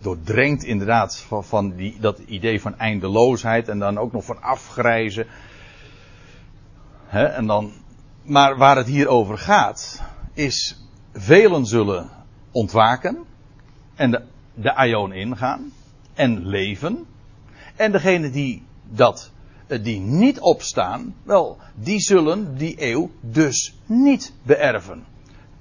Doordrenkt 0.00 0.64
inderdaad 0.64 1.18
van, 1.20 1.44
van 1.44 1.76
die, 1.76 1.96
dat 2.00 2.18
idee 2.18 2.60
van 2.60 2.78
eindeloosheid 2.78 3.68
en 3.68 3.78
dan 3.78 3.98
ook 3.98 4.12
nog 4.12 4.24
van 4.24 4.42
afgrijzen 4.42 5.26
en 7.10 7.46
dan, 7.46 7.72
maar 8.22 8.56
waar 8.56 8.76
het 8.76 8.86
hier 8.86 9.08
over 9.08 9.38
gaat, 9.38 10.02
is 10.34 10.76
velen 11.12 11.66
zullen 11.66 12.10
ontwaken 12.50 13.24
en 13.94 14.10
de, 14.10 14.22
de 14.54 14.74
aion 14.74 15.12
ingaan 15.12 15.72
en 16.14 16.46
leven. 16.46 17.06
En 17.76 17.92
degene 17.92 18.30
die 18.30 18.62
dat, 18.82 19.30
eh, 19.66 19.82
die 19.82 20.00
niet 20.00 20.40
opstaan, 20.40 21.14
wel, 21.22 21.58
die 21.74 22.00
zullen 22.00 22.56
die 22.56 22.74
eeuw 22.78 23.10
dus 23.20 23.78
niet 23.86 24.32
beërven. 24.42 25.04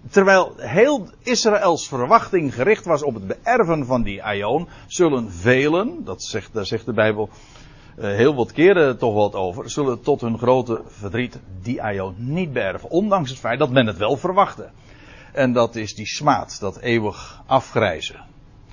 Terwijl 0.09 0.53
heel 0.57 1.09
Israëls 1.23 1.87
verwachting 1.87 2.53
gericht 2.53 2.85
was 2.85 3.03
op 3.03 3.13
het 3.13 3.27
beërven 3.27 3.85
van 3.85 4.03
die 4.03 4.23
aion, 4.23 4.67
zullen 4.87 5.31
velen, 5.31 6.03
dat 6.03 6.23
zegt, 6.23 6.53
daar 6.53 6.65
zegt 6.65 6.85
de 6.85 6.93
Bijbel 6.93 7.29
heel 7.95 8.35
wat 8.35 8.51
keren 8.51 8.97
toch 8.97 9.13
wat 9.13 9.33
over, 9.33 9.69
zullen 9.69 10.01
tot 10.01 10.21
hun 10.21 10.37
grote 10.37 10.81
verdriet 10.87 11.39
die 11.61 11.81
aion 11.81 12.15
niet 12.17 12.53
beërven. 12.53 12.89
Ondanks 12.89 13.29
het 13.29 13.39
feit 13.39 13.59
dat 13.59 13.69
men 13.69 13.87
het 13.87 13.97
wel 13.97 14.17
verwachtte. 14.17 14.69
En 15.33 15.53
dat 15.53 15.75
is 15.75 15.95
die 15.95 16.07
smaad, 16.07 16.59
dat 16.59 16.79
eeuwig 16.79 17.41
afgrijzen. 17.45 18.23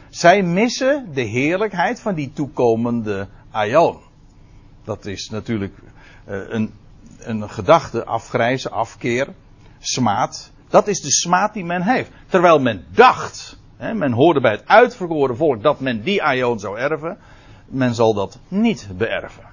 Zij 0.08 0.42
missen 0.42 1.08
de 1.14 1.22
heerlijkheid 1.22 2.00
van 2.00 2.14
die 2.14 2.32
toekomende 2.32 3.28
aion. 3.50 3.98
Dat 4.84 5.06
is 5.06 5.30
natuurlijk 5.30 5.74
uh, 6.28 6.40
een, 6.48 6.74
een 7.18 7.50
gedachte, 7.50 8.04
afgrijzen, 8.04 8.70
afkeer, 8.70 9.28
smaad. 9.78 10.50
Dat 10.68 10.88
is 10.88 11.00
de 11.00 11.10
smaad 11.10 11.54
die 11.54 11.64
men 11.64 11.82
heeft. 11.82 12.10
Terwijl 12.28 12.60
men 12.60 12.84
dacht, 12.90 13.58
hè, 13.76 13.94
men 13.94 14.12
hoorde 14.12 14.40
bij 14.40 14.50
het 14.50 14.66
uitverkoren 14.66 15.36
volk 15.36 15.62
dat 15.62 15.80
men 15.80 16.02
die 16.02 16.22
aion 16.22 16.58
zou 16.58 16.78
erven 16.78 17.18
men 17.72 17.94
zal 17.94 18.14
dat 18.14 18.38
niet 18.48 18.88
beërven. 18.96 19.50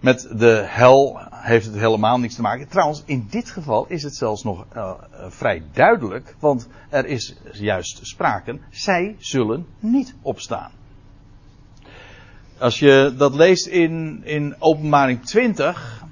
Met 0.00 0.28
de 0.32 0.64
hel 0.66 1.20
heeft 1.30 1.66
het 1.66 1.74
helemaal 1.74 2.18
niets 2.18 2.34
te 2.34 2.42
maken. 2.42 2.68
Trouwens, 2.68 3.02
in 3.06 3.26
dit 3.30 3.50
geval 3.50 3.86
is 3.88 4.02
het 4.02 4.16
zelfs 4.16 4.44
nog 4.44 4.66
uh, 4.76 4.92
vrij 5.28 5.62
duidelijk, 5.72 6.36
want 6.38 6.68
er 6.88 7.06
is 7.06 7.36
juist 7.52 8.00
sprake, 8.02 8.58
zij 8.70 9.16
zullen 9.18 9.66
niet 9.78 10.14
opstaan. 10.22 10.70
Als 12.58 12.78
je 12.78 13.14
dat 13.16 13.34
leest 13.34 13.66
in, 13.66 14.20
in 14.24 14.54
Openbaring 14.58 15.24
20, 15.26 16.04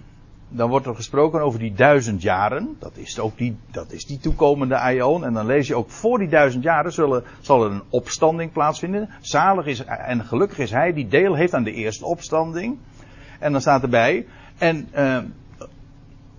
dan 0.49 0.69
wordt 0.69 0.87
er 0.87 0.95
gesproken 0.95 1.41
over 1.41 1.59
die 1.59 1.75
duizend 1.75 2.23
jaren. 2.23 2.77
Dat 2.79 2.97
is 2.97 3.19
ook 3.19 3.39
die, 3.39 3.57
dat 3.71 3.93
is 3.93 4.07
die 4.07 4.19
toekomende 4.19 4.77
aion. 4.77 5.25
En 5.25 5.33
dan 5.33 5.47
lees 5.47 5.67
je 5.67 5.75
ook 5.75 5.91
voor 5.91 6.19
die 6.19 6.29
duizend 6.29 6.63
jaren 6.63 6.93
zullen, 6.93 7.25
zal 7.41 7.65
er 7.65 7.71
een 7.71 7.83
opstanding 7.89 8.53
plaatsvinden. 8.53 9.09
Zalig 9.21 9.67
is 9.67 9.85
en 9.85 10.25
gelukkig 10.25 10.59
is 10.59 10.71
hij 10.71 10.93
die 10.93 11.09
deel 11.09 11.35
heeft 11.35 11.55
aan 11.55 11.65
de 11.65 11.73
eerste 11.73 12.05
opstanding. 12.05 12.79
En 13.39 13.53
dan 13.53 13.61
staat 13.61 13.83
erbij. 13.83 14.27
En 14.59 14.89
uh, 14.97 15.19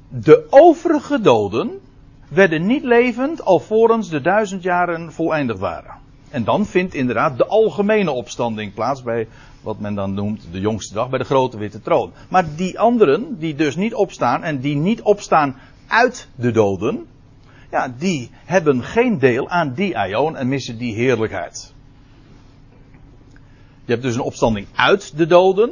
de 0.10 0.48
overige 0.50 1.22
doden 1.22 1.80
werden 2.28 2.66
niet 2.66 2.84
levend 2.84 3.46
alvorens 3.46 4.10
de 4.10 4.22
duizend 4.22 4.64
jaren 4.64 5.12
voleindigd 5.12 5.60
waren. 5.60 5.94
En 6.30 6.44
dan 6.44 6.66
vindt 6.66 6.94
inderdaad 6.94 7.38
de 7.38 7.46
algemene 7.46 8.12
opstanding 8.12 8.74
plaats 8.74 9.04
bij 9.04 9.28
wat 9.62 9.80
men 9.80 9.96
dan 9.96 10.14
noemt 10.14 10.48
de 10.52 10.60
jongste 10.60 10.94
dag, 10.94 11.10
bij 11.10 11.20
de 11.20 11.26
grote 11.26 11.58
witte 11.58 11.82
troon. 11.82 12.12
Maar 12.30 12.56
die 12.56 12.80
anderen, 12.80 13.40
die 13.40 13.56
dus 13.56 13.76
niet 13.76 13.94
opstaan 13.94 14.44
en 14.44 14.60
die 14.60 14.76
niet 14.76 15.02
opstaan 15.02 15.56
uit 15.88 16.28
de 16.36 16.52
doden, 16.52 17.06
ja, 17.72 17.94
die 17.98 18.30
hebben 18.34 18.84
geen 18.84 19.20
deel 19.20 19.50
aan 19.50 19.74
die 19.74 19.98
aion 19.98 20.38
en 20.38 20.48
missen 20.48 20.78
die 20.78 20.94
heerlijkheid. 20.96 21.74
Je 23.86 23.92
hebt 23.92 24.02
dus 24.02 24.16
een 24.16 24.22
opstanding 24.22 24.68
uit 24.76 25.18
de 25.18 25.26
doden, 25.26 25.72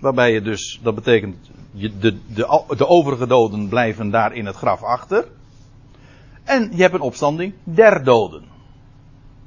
waarbij 0.00 0.32
je 0.32 0.42
dus, 0.42 0.80
dat 0.82 0.94
betekent, 0.94 1.50
de, 1.70 1.98
de, 1.98 2.16
de 2.76 2.86
overige 2.86 3.26
doden 3.26 3.68
blijven 3.68 4.10
daar 4.10 4.32
in 4.34 4.46
het 4.46 4.56
graf 4.56 4.82
achter. 4.82 5.28
En 6.44 6.70
je 6.74 6.82
hebt 6.82 6.94
een 6.94 7.00
opstanding 7.00 7.52
der 7.64 8.04
doden. 8.04 8.44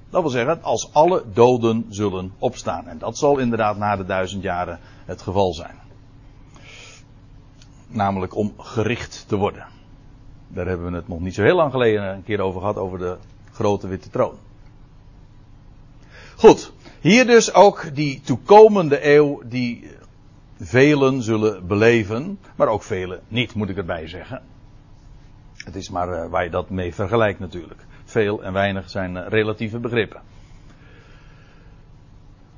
Dat 0.10 0.22
wil 0.22 0.32
zeggen, 0.32 0.64
als 0.64 0.94
alle 0.94 1.24
doden 1.34 1.86
zullen 1.90 2.34
opstaan. 2.40 2.88
En 2.88 2.98
dat 2.98 3.18
zal 3.18 3.38
inderdaad 3.38 3.78
na 3.78 3.96
de 3.96 4.06
duizend 4.06 4.44
jaren 4.44 4.80
het 5.06 5.22
geval 5.22 5.54
zijn. 5.54 5.76
Namelijk 7.88 8.36
om 8.36 8.54
gericht 8.58 9.26
te 9.28 9.36
worden. 9.36 9.66
Daar 10.48 10.68
hebben 10.68 10.90
we 10.92 10.96
het 10.96 11.08
nog 11.08 11.20
niet 11.20 11.34
zo 11.34 11.44
heel 11.44 11.56
lang 11.56 11.72
geleden 11.72 12.04
een 12.04 12.24
keer 12.24 12.40
over 12.40 12.60
gehad, 12.60 12.78
over 12.78 13.00
de 13.00 13.18
grote 13.52 13.88
witte 13.88 14.10
troon. 14.10 14.38
Goed, 16.36 16.74
hier 17.02 17.26
dus 17.26 17.54
ook 17.54 17.96
die 17.96 18.22
toekomende 18.22 19.14
eeuw 19.14 19.42
die 19.46 19.92
velen 20.60 21.22
zullen 21.22 21.68
beleven, 21.68 22.40
maar 22.56 22.68
ook 22.68 22.84
velen 22.84 23.22
niet, 23.28 23.54
moet 23.54 23.70
ik 23.70 23.78
erbij 23.78 24.08
zeggen. 24.08 24.42
Het 25.56 25.76
is 25.76 25.90
maar 25.90 26.10
uh, 26.10 26.30
waar 26.30 26.44
je 26.44 26.50
dat 26.50 26.70
mee 26.70 26.94
vergelijkt 26.94 27.40
natuurlijk. 27.40 27.86
Veel 28.06 28.44
en 28.44 28.54
weinig 28.54 28.90
zijn 28.90 29.16
uh, 29.16 29.28
relatieve 29.28 29.80
begrippen. 29.80 30.22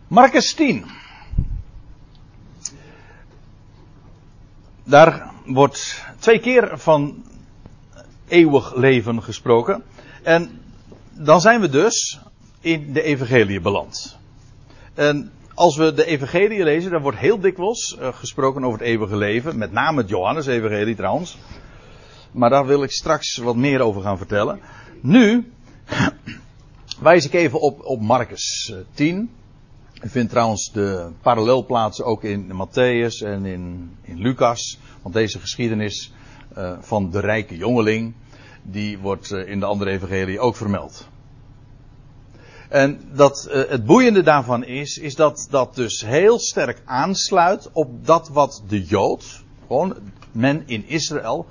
Marcus 0.08 0.54
10. 0.54 0.86
Daar 4.84 5.32
wordt 5.46 6.06
twee 6.20 6.40
keer 6.40 6.78
van 6.78 7.24
eeuwig 8.28 8.76
leven 8.76 9.24
gesproken. 9.24 9.84
En 10.24 10.62
dan 11.14 11.42
zijn 11.42 11.62
we 11.62 11.70
dus 11.70 12.20
in 12.60 12.94
de 12.94 13.02
evangelie 13.02 13.62
beland. 13.62 14.18
En 14.94 15.32
als 15.54 15.78
we 15.78 15.94
de 15.94 16.06
evangelie 16.06 16.64
lezen, 16.64 16.92
dan 16.92 17.02
wordt 17.02 17.18
heel 17.18 17.40
dikwijls 17.40 17.98
uh, 18.00 18.08
gesproken 18.14 18.64
over 18.64 18.80
het 18.80 18.88
eeuwige 18.88 19.18
leven. 19.18 19.58
Met 19.58 19.72
name 19.72 20.02
het 20.02 20.10
Johannes-evangelie 20.10 20.96
trouwens. 20.96 21.38
Maar 22.32 22.50
daar 22.50 22.66
wil 22.66 22.84
ik 22.84 22.92
straks 22.92 23.38
wat 23.38 23.56
meer 23.56 23.82
over 23.82 24.02
gaan 24.02 24.18
vertellen. 24.18 24.60
Nu 25.08 25.52
wijs 27.00 27.26
ik 27.26 27.34
even 27.34 27.60
op, 27.62 27.86
op 27.86 28.02
Marcus 28.02 28.74
10. 28.94 29.30
U 30.04 30.10
vindt 30.10 30.30
trouwens 30.30 30.72
de 30.72 31.10
parallelplaatsen 31.22 32.06
ook 32.06 32.24
in 32.24 32.52
Matthäus 32.52 33.26
en 33.26 33.46
in, 33.46 33.92
in 34.02 34.18
Lucas. 34.18 34.80
Want 35.02 35.16
deze 35.16 35.40
geschiedenis 35.40 36.12
uh, 36.58 36.78
van 36.80 37.12
de 37.12 37.20
rijke 37.20 37.58
jongeling, 37.58 38.14
die 38.62 38.98
wordt 38.98 39.32
uh, 39.32 39.50
in 39.50 39.60
de 39.60 39.66
andere 39.66 39.92
evangelie 39.92 40.40
ook 40.40 40.56
vermeld. 40.56 41.08
En 42.70 43.02
dat, 43.14 43.48
het 43.52 43.86
boeiende 43.86 44.24
daarvan 44.24 44.64
is, 44.64 44.98
is 44.98 45.16
dat 45.16 45.48
dat 45.50 45.76
dus 45.76 46.06
heel 46.06 46.40
sterk 46.40 46.82
aansluit 46.86 47.70
op 47.72 48.06
dat 48.06 48.30
wat 48.30 48.64
de 48.68 48.84
Jood, 48.84 49.44
gewoon 49.68 49.96
men 50.32 50.64
in 50.66 50.88
Israël, 50.88 51.46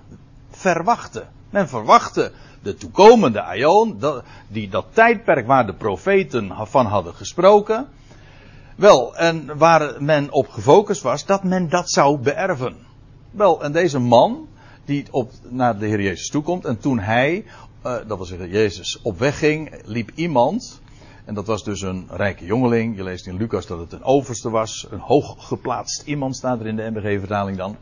verwachtte. 0.51 1.27
Men 1.51 1.69
verwachtte 1.69 2.33
de 2.67 2.75
toekomende 2.75 3.43
Aion, 3.43 4.01
die, 4.49 4.69
dat 4.69 4.87
tijdperk 4.93 5.47
waar 5.47 5.67
de 5.67 5.75
profeten 5.75 6.53
van 6.67 6.87
hadden 6.87 7.15
gesproken. 7.15 7.89
Wel, 8.77 9.17
en 9.17 9.59
waar 9.59 10.03
men 10.03 10.33
op 10.33 10.49
gefocust 10.49 11.03
was, 11.03 11.27
dat 11.27 11.45
men 11.45 11.69
dat 11.69 11.91
zou 11.91 12.19
beërven. 12.19 12.77
Wel, 13.31 13.63
en 13.63 13.73
deze 13.73 13.99
man, 13.99 14.49
die 14.85 15.05
op, 15.11 15.31
naar 15.49 15.79
de 15.79 15.87
Heer 15.87 16.01
Jezus 16.01 16.29
toekomt, 16.29 16.65
en 16.65 16.79
toen 16.79 16.99
hij, 16.99 17.45
uh, 17.87 17.95
dat 18.07 18.17
wil 18.17 18.27
zeggen 18.27 18.49
Jezus, 18.49 19.01
op 19.03 19.19
weg 19.19 19.39
ging, 19.39 19.83
liep 19.85 20.11
iemand, 20.15 20.81
en 21.27 21.35
dat 21.35 21.47
was 21.47 21.65
dus 21.65 21.83
een 21.83 22.07
rijke 22.11 22.45
jongeling. 22.45 22.97
Je 22.97 23.03
leest 23.03 23.27
in 23.27 23.37
Lucas 23.37 23.67
dat 23.67 23.79
het 23.79 23.93
een 23.93 24.03
overste 24.03 24.51
was. 24.51 24.87
Een 24.91 24.99
hooggeplaatst 24.99 26.03
iemand 26.07 26.37
staat 26.37 26.61
er 26.61 26.67
in 26.67 26.77
de 26.77 26.91
MBG-vertaling 26.91 27.57
dan. 27.57 27.77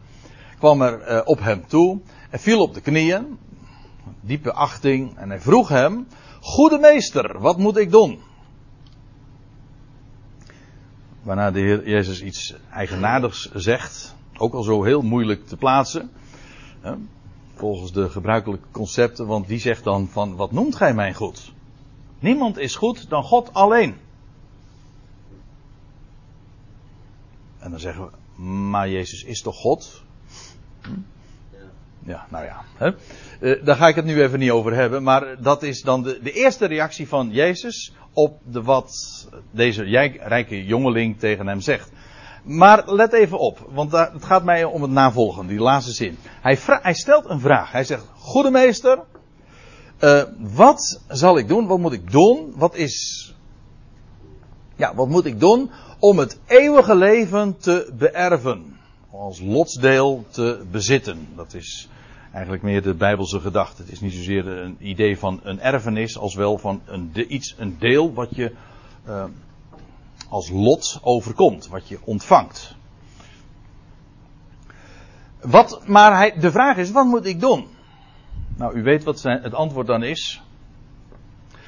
Kwam 0.59 0.83
er 0.83 1.11
uh, 1.11 1.21
op 1.25 1.41
hem 1.41 1.67
toe. 1.67 1.99
En 2.31 2.39
viel 2.39 2.61
op 2.61 2.75
de 2.75 2.81
knieën. 2.81 3.39
Diepe 4.21 4.53
achting. 4.53 5.17
En 5.17 5.29
hij 5.29 5.41
vroeg 5.41 5.69
hem. 5.69 6.07
Goede 6.41 6.79
meester, 6.79 7.41
wat 7.41 7.59
moet 7.59 7.77
ik 7.77 7.91
doen? 7.91 8.21
Waarna 11.23 11.51
de 11.51 11.61
Heer 11.61 11.89
Jezus 11.89 12.23
iets 12.23 12.55
eigenaardigs 12.71 13.51
zegt. 13.53 14.15
Ook 14.37 14.55
al 14.55 14.63
zo 14.63 14.83
heel 14.83 15.03
moeilijk 15.03 15.47
te 15.47 15.57
plaatsen. 15.57 16.11
Hè, 16.81 16.95
volgens 17.55 17.93
de 17.93 18.11
gebruikelijke 18.11 18.67
concepten. 18.71 19.27
Want 19.27 19.47
die 19.47 19.59
zegt 19.59 19.85
dan 19.85 20.09
van 20.09 20.37
wat 20.37 20.53
noemt 20.53 20.77
gij 20.77 20.95
mij 20.95 21.15
goed? 21.15 21.53
Niemand 22.19 22.59
is 22.59 22.77
goed 22.77 23.09
dan 23.09 23.23
God 23.23 23.55
alleen. 23.55 23.97
En 27.59 27.71
dan 27.71 27.81
zeggen 27.81 28.05
we, 28.05 28.43
maar 28.43 28.89
Jezus 28.89 29.25
is 29.25 29.43
toch 29.43 29.57
God? 29.57 30.03
Hm? 30.83 30.91
Ja, 32.07 32.27
nou 32.31 32.45
ja. 32.45 32.61
Hè? 32.77 32.91
Uh, 33.41 33.65
daar 33.65 33.77
ga 33.77 33.89
ik 33.89 33.95
het 33.95 34.05
nu 34.05 34.23
even 34.23 34.39
niet 34.39 34.51
over 34.51 34.75
hebben. 34.75 35.03
Maar 35.03 35.43
dat 35.43 35.63
is 35.63 35.83
dan 35.83 36.03
de, 36.03 36.19
de 36.23 36.33
eerste 36.33 36.67
reactie 36.67 37.09
van 37.09 37.31
Jezus 37.31 37.93
op 38.13 38.41
de 38.45 38.63
wat 38.63 38.91
deze 39.51 39.83
rijke 40.23 40.65
jongeling 40.65 41.19
tegen 41.19 41.47
hem 41.47 41.61
zegt. 41.61 41.91
Maar 42.43 42.93
let 42.93 43.13
even 43.13 43.39
op, 43.39 43.69
want 43.73 43.91
daar, 43.91 44.13
het 44.13 44.25
gaat 44.25 44.45
mij 44.45 44.65
om 44.65 44.83
het 44.83 44.91
navolgen, 44.91 45.47
die 45.47 45.59
laatste 45.59 45.93
zin. 45.93 46.19
Hij, 46.41 46.59
hij 46.67 46.95
stelt 46.95 47.29
een 47.29 47.41
vraag. 47.41 47.73
Hij 47.73 47.85
zegt, 47.85 48.07
goede 48.15 48.51
meester, 48.51 48.99
uh, 50.01 50.23
wat 50.39 51.01
zal 51.09 51.39
ik 51.39 51.49
doen? 51.49 51.67
Wat 51.67 51.79
moet 51.79 51.93
ik 51.93 52.11
doen? 52.11 52.53
Wat 52.57 52.75
is. 52.75 53.35
Ja, 54.77 54.95
wat 54.95 55.09
moet 55.09 55.25
ik 55.25 55.41
doen 55.41 55.71
om 55.99 56.19
het 56.19 56.39
eeuwige 56.47 56.97
leven 56.97 57.59
te 57.59 57.93
beërven? 57.99 58.77
Als 59.11 59.41
lotsdeel 59.41 60.25
te 60.31 60.65
bezitten. 60.71 61.29
Dat 61.37 61.55
is 61.55 61.89
eigenlijk 62.35 62.63
meer 62.63 62.83
de 62.83 62.95
Bijbelse 62.95 63.41
gedachte. 63.41 63.83
Het 63.83 63.93
is 63.93 64.01
niet 64.01 64.13
zozeer 64.13 64.47
een 64.47 64.77
idee 64.79 65.19
van 65.19 65.41
een 65.43 65.61
erfenis, 65.61 66.19
als 66.19 66.35
wel 66.35 66.59
van 66.59 66.81
een, 66.85 67.13
de, 67.13 67.27
iets, 67.27 67.55
een 67.59 67.79
deel 67.79 68.13
wat 68.13 68.35
je 68.35 68.55
uh, 69.09 69.25
als 70.29 70.51
lot 70.51 71.01
overkomt, 71.03 71.69
wat 71.69 71.89
je 71.89 71.99
ontvangt. 72.05 72.75
Wat, 75.41 75.87
maar 75.87 76.17
hij, 76.17 76.39
de 76.39 76.51
vraag 76.51 76.77
is, 76.77 76.91
wat 76.91 77.07
moet 77.07 77.27
ik 77.27 77.41
doen? 77.41 77.67
Nou, 78.57 78.75
u 78.75 78.83
weet 78.83 79.05
wat 79.05 79.21
zijn, 79.21 79.43
het 79.43 79.55
antwoord 79.55 79.87
dan 79.87 80.03
is. 80.03 80.43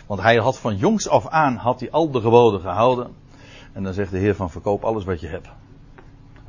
Want 0.07 0.21
hij 0.21 0.37
had 0.37 0.59
van 0.59 0.77
jongs 0.77 1.09
af 1.09 1.27
aan 1.29 1.57
had 1.57 1.81
hij 1.81 1.91
al 1.91 2.11
de 2.11 2.21
geboden 2.21 2.61
gehouden. 2.61 3.15
En 3.73 3.83
dan 3.83 3.95
zegt 3.95 4.11
de 4.11 4.19
Heer 4.19 4.35
van 4.35 4.51
verkoop 4.51 4.85
alles 4.85 5.05
wat 5.05 5.21
je 5.21 5.29
hebt. 5.29 5.49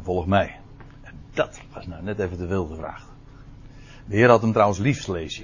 Volg 0.01 0.25
mij. 0.25 0.59
En 1.01 1.13
dat 1.33 1.61
was 1.73 1.87
nou 1.87 2.03
net 2.03 2.19
even 2.19 2.37
te 2.37 2.47
veel 2.47 2.65
gevraagd. 2.65 3.06
De 4.07 4.15
Heer 4.15 4.29
had 4.29 4.41
hem 4.41 4.51
trouwens 4.51 4.79
lief, 4.79 5.07
lees. 5.07 5.41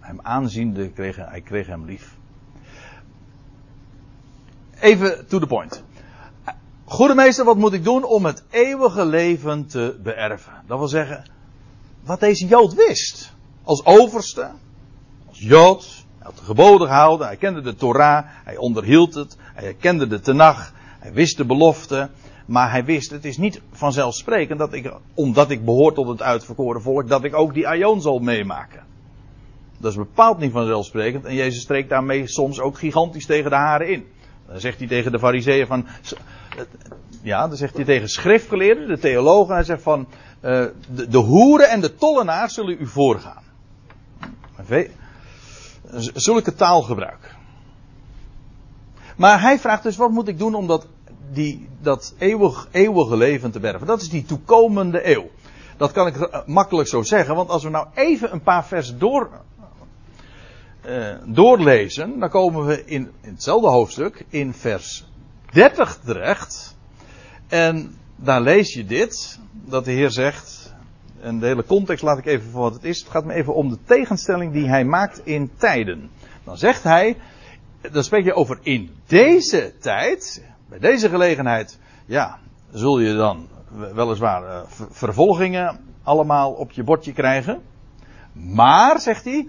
Hem 0.00 0.20
aanziende, 0.22 0.90
kreeg, 0.90 1.16
hij 1.16 1.40
kreeg 1.40 1.66
hem 1.66 1.84
lief. 1.84 2.16
Even 4.80 5.26
to 5.26 5.38
the 5.38 5.46
point. 5.46 5.82
Goede 6.84 7.14
meester, 7.14 7.44
wat 7.44 7.56
moet 7.56 7.72
ik 7.72 7.84
doen 7.84 8.04
om 8.04 8.24
het 8.24 8.44
eeuwige 8.50 9.04
leven 9.04 9.66
te 9.66 9.98
beërven? 10.02 10.52
Dat 10.66 10.78
wil 10.78 10.88
zeggen, 10.88 11.24
wat 12.04 12.20
deze 12.20 12.46
Jood 12.46 12.74
wist 12.74 13.32
als 13.62 13.84
overste, 13.84 14.50
als 15.28 15.38
Jood. 15.38 16.04
Hij 16.18 16.26
had 16.26 16.38
de 16.38 16.44
geboden 16.44 16.86
gehouden, 16.86 17.26
hij 17.26 17.36
kende 17.36 17.60
de 17.60 17.74
Torah, 17.74 18.24
hij 18.26 18.56
onderhield 18.56 19.14
het, 19.14 19.36
hij 19.54 19.74
kende 19.74 20.06
de 20.06 20.20
Tenach, 20.20 20.72
hij 20.98 21.12
wist 21.12 21.36
de 21.36 21.44
belofte. 21.44 22.10
Maar 22.46 22.70
hij 22.70 22.84
wist, 22.84 23.10
het 23.10 23.24
is 23.24 23.36
niet 23.36 23.60
vanzelfsprekend 23.72 24.58
dat 24.58 24.72
ik, 24.72 24.92
omdat 25.14 25.50
ik 25.50 25.64
behoor 25.64 25.92
tot 25.92 26.08
het 26.08 26.22
uitverkoren 26.22 26.82
volk, 26.82 27.08
dat 27.08 27.24
ik 27.24 27.34
ook 27.34 27.54
die 27.54 27.68
Aion 27.68 28.00
zal 28.00 28.18
meemaken. 28.18 28.84
Dat 29.78 29.90
is 29.90 29.96
bepaald 29.96 30.38
niet 30.38 30.52
vanzelfsprekend 30.52 31.24
en 31.24 31.34
Jezus 31.34 31.62
streekt 31.62 31.88
daarmee 31.88 32.26
soms 32.26 32.60
ook 32.60 32.78
gigantisch 32.78 33.26
tegen 33.26 33.50
de 33.50 33.56
haren 33.56 33.88
in. 33.88 34.06
Dan 34.48 34.60
zegt 34.60 34.78
hij 34.78 34.88
tegen 34.88 35.12
de 35.12 35.18
fariseeën 35.18 35.66
van... 35.66 35.86
Ja, 37.22 37.48
dan 37.48 37.56
zegt 37.56 37.76
hij 37.76 37.84
tegen 37.84 38.08
schriftgeleerden, 38.08 38.88
de 38.88 38.98
theologen. 38.98 39.54
Hij 39.54 39.64
zegt 39.64 39.82
van... 39.82 40.08
Uh, 40.42 40.66
de, 40.88 41.08
de 41.08 41.18
hoeren 41.18 41.70
en 41.70 41.80
de 41.80 41.94
tollenaars 41.94 42.54
zullen 42.54 42.76
u 42.80 42.86
voorgaan. 42.86 43.42
Zulke 46.14 46.54
taalgebruik. 46.54 47.34
Maar 49.16 49.40
hij 49.40 49.58
vraagt 49.58 49.82
dus, 49.82 49.96
wat 49.96 50.10
moet 50.10 50.28
ik 50.28 50.38
doen 50.38 50.54
om 50.54 50.66
dat, 50.66 50.86
die, 51.32 51.68
dat 51.80 52.14
eeuwig, 52.18 52.68
eeuwige 52.70 53.16
leven 53.16 53.50
te 53.50 53.60
bergen? 53.60 53.86
Dat 53.86 54.00
is 54.00 54.08
die 54.08 54.24
toekomende 54.24 55.08
eeuw. 55.14 55.30
Dat 55.76 55.92
kan 55.92 56.06
ik 56.06 56.46
makkelijk 56.46 56.88
zo 56.88 57.02
zeggen, 57.02 57.34
want 57.34 57.48
als 57.48 57.62
we 57.62 57.70
nou 57.70 57.86
even 57.94 58.32
een 58.32 58.42
paar 58.42 58.66
versen 58.66 58.98
door, 58.98 59.30
uh, 60.86 61.14
doorlezen, 61.24 62.18
dan 62.18 62.28
komen 62.28 62.66
we 62.66 62.84
in, 62.84 63.10
in 63.20 63.30
hetzelfde 63.32 63.68
hoofdstuk, 63.68 64.24
in 64.28 64.54
vers 64.54 65.06
30 65.52 65.98
terecht. 66.04 66.76
En 67.48 67.96
daar 68.16 68.40
lees 68.40 68.74
je 68.74 68.84
dit, 68.84 69.38
dat 69.52 69.84
de 69.84 69.90
Heer 69.90 70.10
zegt, 70.10 70.74
en 71.20 71.38
de 71.38 71.46
hele 71.46 71.64
context 71.64 72.02
laat 72.02 72.18
ik 72.18 72.26
even 72.26 72.50
voor 72.50 72.60
wat 72.60 72.74
het 72.74 72.84
is. 72.84 72.98
Het 72.98 73.08
gaat 73.08 73.24
me 73.24 73.32
even 73.32 73.54
om 73.54 73.68
de 73.68 73.78
tegenstelling 73.84 74.52
die 74.52 74.68
hij 74.68 74.84
maakt 74.84 75.20
in 75.24 75.50
tijden. 75.56 76.10
Dan 76.44 76.58
zegt 76.58 76.82
hij, 76.82 77.16
dan 77.92 78.04
spreek 78.04 78.24
je 78.24 78.34
over 78.34 78.58
in 78.62 78.90
deze 79.06 79.72
tijd, 79.80 80.44
bij 80.68 80.78
deze 80.78 81.08
gelegenheid, 81.08 81.78
ja, 82.06 82.38
zul 82.70 82.98
je 82.98 83.14
dan 83.14 83.48
weliswaar 83.94 84.42
uh, 84.42 84.60
vervolgingen 84.90 85.80
allemaal 86.02 86.52
op 86.52 86.70
je 86.70 86.82
bordje 86.82 87.12
krijgen. 87.12 87.62
Maar, 88.32 89.00
zegt 89.00 89.24
hij, 89.24 89.48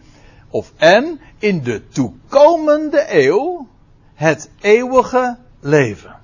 of 0.50 0.74
en 0.76 1.20
in 1.38 1.64
de 1.64 1.88
toekomende 1.88 3.06
eeuw 3.10 3.68
het 4.14 4.52
eeuwige 4.60 5.38
leven. 5.60 6.16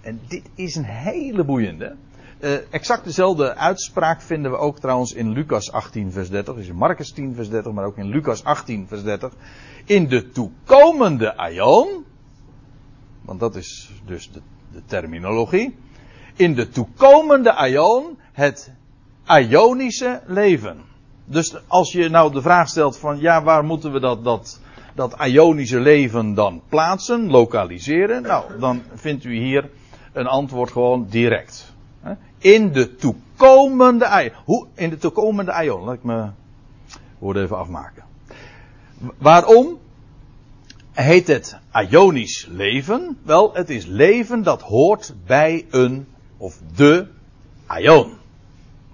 En 0.00 0.20
dit 0.28 0.42
is 0.54 0.76
een 0.76 0.84
hele 0.84 1.44
boeiende. 1.44 1.96
Uh, 2.40 2.52
exact 2.70 3.04
dezelfde 3.04 3.54
uitspraak 3.54 4.22
vinden 4.22 4.50
we 4.50 4.56
ook 4.56 4.78
trouwens 4.78 5.12
in 5.12 5.32
Lucas 5.32 5.72
18, 5.72 6.12
vers 6.12 6.30
30. 6.30 6.54
Dus 6.54 6.68
in 6.68 6.76
Marcus 6.76 7.12
10, 7.12 7.34
vers 7.34 7.48
30, 7.48 7.72
maar 7.72 7.84
ook 7.84 7.96
in 7.96 8.08
Lucas 8.08 8.44
18, 8.44 8.86
vers 8.88 9.02
30. 9.02 9.32
In 9.84 10.08
de 10.08 10.30
toekomende 10.30 11.36
aion. 11.36 12.04
Want 13.30 13.42
dat 13.42 13.56
is 13.56 13.90
dus 14.04 14.30
de, 14.32 14.40
de 14.72 14.82
terminologie. 14.86 15.76
In 16.36 16.54
de 16.54 16.68
toekomende 16.68 17.54
aion 17.54 18.18
het 18.32 18.72
Ionische 19.26 20.20
leven. 20.26 20.80
Dus 21.24 21.56
als 21.66 21.92
je 21.92 22.08
nou 22.08 22.32
de 22.32 22.42
vraag 22.42 22.68
stelt 22.68 22.98
van 22.98 23.20
ja, 23.20 23.42
waar 23.42 23.64
moeten 23.64 23.92
we 23.92 24.00
dat, 24.00 24.24
dat, 24.24 24.60
dat 24.94 25.16
Ionische 25.26 25.80
leven 25.80 26.34
dan 26.34 26.62
plaatsen, 26.68 27.30
lokaliseren? 27.30 28.22
Nou, 28.22 28.58
dan 28.58 28.82
vindt 28.94 29.24
u 29.24 29.36
hier 29.36 29.70
een 30.12 30.26
antwoord 30.26 30.70
gewoon 30.70 31.06
direct. 31.08 31.74
In 32.38 32.72
de 32.72 32.94
toekomende 32.94 34.06
aion. 34.06 34.32
Hoe? 34.44 34.66
In 34.74 34.90
de 34.90 34.96
toekomende 34.96 35.52
aion. 35.52 35.84
Laat 35.84 35.94
ik 35.94 36.04
me 36.04 36.28
woorden 37.18 37.42
even 37.42 37.58
afmaken. 37.58 38.04
Waarom 39.18 39.78
heet 40.92 41.26
het 41.26 41.58
Ionisch 41.90 42.46
leven? 42.50 43.18
Wel, 43.22 43.54
het 43.54 43.70
is 43.70 43.86
leven 43.86 44.42
dat 44.42 44.62
hoort 44.62 45.14
bij 45.26 45.66
een 45.70 46.06
of 46.36 46.58
de 46.74 47.06
Ion. 47.78 48.12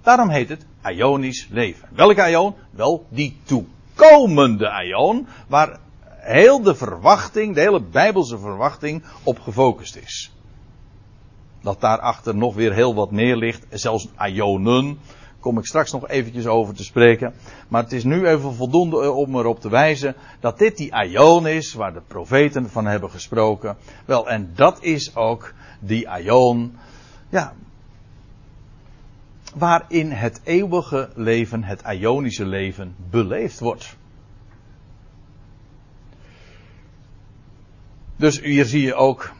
Daarom 0.01 0.29
heet 0.29 0.49
het 0.49 0.65
Ionisch 0.85 1.47
leven. 1.51 1.89
Welke 1.91 2.29
Ion? 2.29 2.53
Wel, 2.69 3.05
die 3.09 3.37
toekomende 3.43 4.83
Ion, 4.85 5.27
waar 5.47 5.79
heel 6.09 6.61
de 6.61 6.75
verwachting, 6.75 7.55
de 7.55 7.61
hele 7.61 7.81
Bijbelse 7.81 8.39
verwachting 8.39 9.03
op 9.23 9.39
gefocust 9.39 9.95
is 9.95 10.31
dat 11.67 11.81
daarachter 11.81 12.35
nog 12.35 12.55
weer 12.55 12.73
heel 12.73 12.95
wat 12.95 13.11
meer 13.11 13.35
ligt. 13.35 13.65
Zelfs 13.69 14.07
ionen. 14.19 14.99
Kom 15.39 15.57
ik 15.57 15.65
straks 15.65 15.91
nog 15.91 16.07
eventjes 16.07 16.45
over 16.45 16.73
te 16.75 16.83
spreken. 16.83 17.33
Maar 17.67 17.83
het 17.83 17.91
is 17.91 18.03
nu 18.03 18.27
even 18.27 18.53
voldoende 18.53 19.01
eh, 19.01 19.17
om 19.17 19.35
erop 19.35 19.59
te 19.59 19.69
wijzen 19.69 20.15
dat 20.39 20.57
dit 20.57 20.77
die 20.77 21.03
ion 21.03 21.47
is 21.47 21.73
waar 21.73 21.93
de 21.93 22.01
profeten 22.07 22.69
van 22.69 22.85
hebben 22.85 23.09
gesproken. 23.09 23.77
Wel, 24.05 24.29
en 24.29 24.51
dat 24.55 24.83
is 24.83 25.15
ook 25.15 25.53
die 25.79 26.07
ion. 26.19 26.77
Ja. 27.29 27.53
Waarin 29.55 30.11
het 30.11 30.41
eeuwige 30.43 31.09
leven, 31.15 31.63
het 31.63 31.81
ionische 31.81 32.45
leven, 32.45 32.95
beleefd 33.09 33.59
wordt. 33.59 33.95
Dus 38.15 38.41
hier 38.41 38.65
zie 38.65 38.81
je 38.81 38.95
ook 38.95 39.31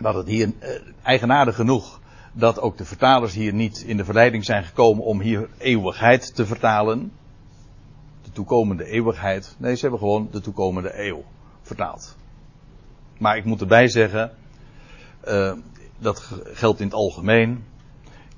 dat 0.00 0.14
het 0.14 0.26
hier 0.26 0.46
uh, 0.46 0.68
eigenaardig 1.02 1.54
genoeg 1.54 2.00
dat 2.32 2.60
ook 2.60 2.76
de 2.78 2.84
vertalers 2.84 3.34
hier 3.34 3.52
niet 3.52 3.82
in 3.86 3.96
de 3.96 4.04
verleiding 4.04 4.44
zijn 4.44 4.64
gekomen 4.64 5.04
om 5.04 5.20
hier 5.20 5.48
eeuwigheid 5.58 6.34
te 6.34 6.46
vertalen. 6.46 7.12
De 8.22 8.32
toekomende 8.32 8.84
eeuwigheid. 8.84 9.54
Nee, 9.58 9.74
ze 9.74 9.80
hebben 9.80 9.98
gewoon 9.98 10.28
de 10.30 10.40
toekomende 10.40 11.06
eeuw 11.06 11.24
vertaald. 11.62 12.16
Maar 13.18 13.36
ik 13.36 13.44
moet 13.44 13.60
erbij 13.60 13.88
zeggen, 13.88 14.32
uh, 15.28 15.52
dat 15.98 16.30
geldt 16.44 16.80
in 16.80 16.86
het 16.86 16.94
algemeen. 16.94 17.64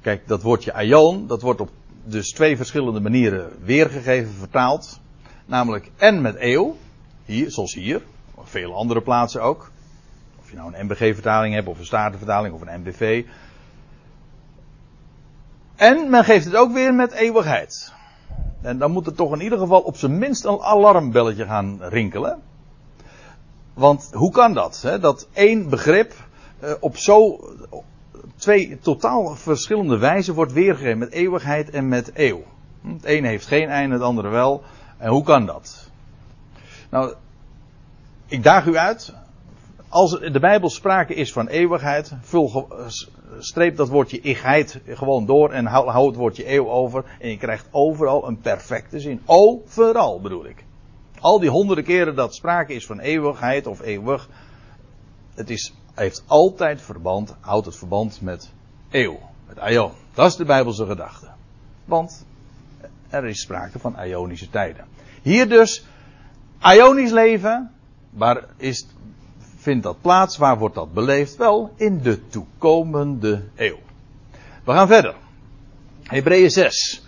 Kijk, 0.00 0.28
dat 0.28 0.42
woordje 0.42 0.72
aion, 0.72 1.26
dat 1.26 1.42
wordt 1.42 1.60
op 1.60 1.70
dus 2.04 2.30
twee 2.30 2.56
verschillende 2.56 3.00
manieren 3.00 3.50
weergegeven, 3.62 4.32
vertaald. 4.32 5.00
Namelijk 5.46 5.90
en 5.96 6.20
met 6.20 6.36
eeuw, 6.38 6.76
hier, 7.24 7.50
zoals 7.50 7.74
hier, 7.74 8.02
op 8.34 8.48
vele 8.48 8.72
andere 8.72 9.02
plaatsen 9.02 9.42
ook 9.42 9.72
je 10.54 10.60
nou 10.60 10.74
een 10.74 10.86
MBG-vertaling 10.86 11.54
hebt, 11.54 11.68
of 11.68 11.78
een 11.78 11.84
Statenvertaling, 11.84 12.54
of 12.54 12.60
een 12.60 12.80
MBV. 12.80 13.24
En 15.76 16.10
men 16.10 16.24
geeft 16.24 16.44
het 16.44 16.56
ook 16.56 16.72
weer 16.72 16.94
met 16.94 17.12
eeuwigheid. 17.12 17.92
En 18.62 18.78
dan 18.78 18.90
moet 18.90 19.06
er 19.06 19.14
toch 19.14 19.32
in 19.32 19.40
ieder 19.40 19.58
geval 19.58 19.80
op 19.80 19.96
zijn 19.96 20.18
minst 20.18 20.44
een 20.44 20.60
alarmbelletje 20.60 21.44
gaan 21.44 21.78
rinkelen. 21.82 22.42
Want 23.74 24.10
hoe 24.12 24.30
kan 24.30 24.52
dat? 24.52 24.82
Hè? 24.82 24.98
Dat 24.98 25.28
één 25.32 25.68
begrip 25.68 26.14
uh, 26.64 26.72
op 26.80 26.96
zo 26.96 27.40
twee 28.36 28.78
totaal 28.78 29.34
verschillende 29.34 29.98
wijzen 29.98 30.34
wordt 30.34 30.52
weergegeven 30.52 30.98
met 30.98 31.10
eeuwigheid 31.10 31.70
en 31.70 31.88
met 31.88 32.10
eeuw. 32.14 32.42
Het 32.86 33.04
ene 33.04 33.28
heeft 33.28 33.46
geen 33.46 33.68
einde, 33.68 33.94
het 33.94 34.04
andere 34.04 34.28
wel. 34.28 34.62
En 34.98 35.10
hoe 35.10 35.22
kan 35.22 35.46
dat? 35.46 35.90
Nou, 36.90 37.14
ik 38.26 38.42
daag 38.42 38.66
u 38.66 38.76
uit 38.76 39.14
als 39.94 40.10
de 40.20 40.40
Bijbel 40.40 40.70
sprake 40.70 41.14
is 41.14 41.32
van 41.32 41.48
eeuwigheid, 41.48 42.12
vul, 42.20 42.68
streep 43.38 43.76
dat 43.76 43.88
woordje 43.88 44.20
igheid 44.20 44.80
gewoon 44.86 45.26
door 45.26 45.50
en 45.50 45.66
hou, 45.66 46.06
het 46.06 46.16
woordje 46.16 46.52
eeuw 46.52 46.68
over. 46.68 47.04
En 47.20 47.28
je 47.28 47.36
krijgt 47.36 47.68
overal 47.70 48.26
een 48.26 48.38
perfecte 48.38 49.00
zin. 49.00 49.20
Overal 49.24 50.20
bedoel 50.20 50.46
ik. 50.46 50.64
Al 51.20 51.40
die 51.40 51.50
honderden 51.50 51.84
keren 51.84 52.14
dat 52.14 52.34
sprake 52.34 52.74
is 52.74 52.86
van 52.86 53.00
eeuwigheid 53.00 53.66
of 53.66 53.80
eeuwig. 53.80 54.28
Het 55.34 55.50
is, 55.50 55.74
heeft 55.94 56.24
altijd 56.26 56.82
verband, 56.82 57.34
houdt 57.40 57.66
het 57.66 57.76
verband 57.76 58.20
met 58.20 58.50
eeuw. 58.90 59.18
Met 59.46 59.58
aion. 59.58 59.92
Dat 60.14 60.26
is 60.26 60.36
de 60.36 60.44
Bijbelse 60.44 60.86
gedachte. 60.86 61.28
Want 61.84 62.26
er 63.08 63.24
is 63.24 63.40
sprake 63.40 63.78
van 63.78 63.96
ionische 64.04 64.50
tijden. 64.50 64.84
Hier 65.22 65.48
dus, 65.48 65.84
ionisch 66.62 67.10
leven, 67.10 67.70
waar 68.10 68.44
is 68.56 68.86
vindt 69.64 69.82
dat 69.82 70.00
plaats? 70.00 70.36
Waar 70.36 70.58
wordt 70.58 70.74
dat 70.74 70.92
beleefd? 70.92 71.36
Wel, 71.36 71.72
in 71.76 72.02
de 72.02 72.28
toekomende 72.28 73.42
eeuw. 73.54 73.78
We 74.64 74.72
gaan 74.72 74.86
verder. 74.86 75.14
Hebreeën 76.02 76.50
6. 76.50 77.02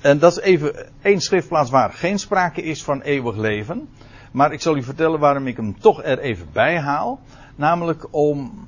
En 0.00 0.18
dat 0.18 0.32
is 0.32 0.42
even 0.42 0.92
één 1.02 1.20
schriftplaats 1.20 1.70
waar 1.70 1.92
geen 1.92 2.18
sprake 2.18 2.62
is 2.62 2.84
van 2.84 3.00
eeuwig 3.00 3.36
leven. 3.36 3.88
Maar 4.32 4.52
ik 4.52 4.60
zal 4.60 4.76
u 4.76 4.82
vertellen 4.82 5.20
waarom 5.20 5.46
ik 5.46 5.56
hem 5.56 5.80
toch 5.80 6.02
er 6.02 6.18
even 6.18 6.46
bij 6.52 6.78
haal. 6.78 7.20
Namelijk 7.56 8.06
om 8.10 8.66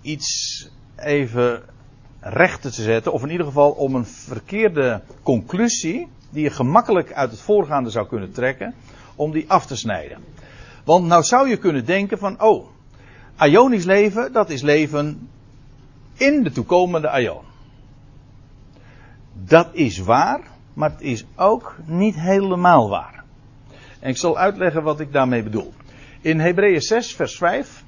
iets 0.00 0.68
even 0.96 1.62
recht 2.20 2.62
te 2.62 2.70
zetten. 2.70 3.12
Of 3.12 3.22
in 3.22 3.30
ieder 3.30 3.46
geval 3.46 3.70
om 3.70 3.94
een 3.94 4.06
verkeerde 4.06 5.02
conclusie. 5.22 6.08
Die 6.30 6.42
je 6.42 6.50
gemakkelijk 6.50 7.12
uit 7.12 7.30
het 7.30 7.40
voorgaande 7.40 7.90
zou 7.90 8.06
kunnen 8.08 8.32
trekken. 8.32 8.74
Om 9.14 9.32
die 9.32 9.50
af 9.50 9.66
te 9.66 9.76
snijden. 9.76 10.18
Want 10.84 11.06
nou 11.06 11.22
zou 11.22 11.48
je 11.48 11.56
kunnen 11.56 11.84
denken 11.84 12.18
van, 12.18 12.42
oh, 12.42 12.66
Ionisch 13.38 13.84
leven, 13.84 14.32
dat 14.32 14.50
is 14.50 14.62
leven 14.62 15.28
in 16.14 16.42
de 16.42 16.50
toekomende 16.50 17.20
Ion. 17.20 17.42
Dat 19.32 19.68
is 19.72 19.98
waar, 19.98 20.40
maar 20.72 20.90
het 20.90 21.00
is 21.00 21.24
ook 21.36 21.76
niet 21.84 22.14
helemaal 22.14 22.88
waar. 22.88 23.24
En 24.00 24.10
ik 24.10 24.16
zal 24.16 24.38
uitleggen 24.38 24.82
wat 24.82 25.00
ik 25.00 25.12
daarmee 25.12 25.42
bedoel. 25.42 25.72
In 26.20 26.40
Hebreeën 26.40 26.80
6, 26.80 27.14
vers 27.14 27.36
5, 27.36 27.84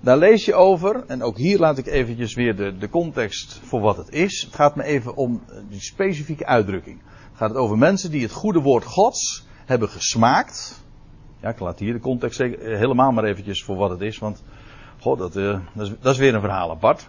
daar 0.00 0.18
lees 0.18 0.44
je 0.44 0.54
over, 0.54 1.04
en 1.06 1.22
ook 1.22 1.36
hier 1.36 1.58
laat 1.58 1.78
ik 1.78 1.86
eventjes 1.86 2.34
weer 2.34 2.56
de, 2.56 2.76
de 2.78 2.88
context 2.88 3.60
voor 3.64 3.80
wat 3.80 3.96
het 3.96 4.10
is. 4.10 4.42
Het 4.42 4.54
gaat 4.54 4.76
me 4.76 4.84
even 4.84 5.16
om 5.16 5.42
die 5.68 5.80
specifieke 5.80 6.46
uitdrukking. 6.46 7.00
Het 7.28 7.36
gaat 7.36 7.54
over 7.54 7.78
mensen 7.78 8.10
die 8.10 8.22
het 8.22 8.32
goede 8.32 8.60
woord 8.60 8.84
Gods 8.84 9.46
hebben 9.64 9.88
gesmaakt 9.88 10.83
Ja, 11.44 11.50
ik 11.50 11.58
laat 11.58 11.78
hier 11.78 11.92
de 11.92 12.00
context 12.00 12.38
helemaal 12.58 13.12
maar 13.12 13.24
eventjes 13.24 13.64
voor 13.64 13.76
wat 13.76 13.90
het 13.90 14.00
is, 14.00 14.18
want 14.18 14.42
god, 15.00 15.18
dat, 15.18 15.36
uh, 15.36 15.58
dat, 15.74 15.86
is, 15.86 15.92
dat 16.00 16.12
is 16.12 16.18
weer 16.18 16.34
een 16.34 16.40
verhaal 16.40 16.70
apart. 16.70 17.08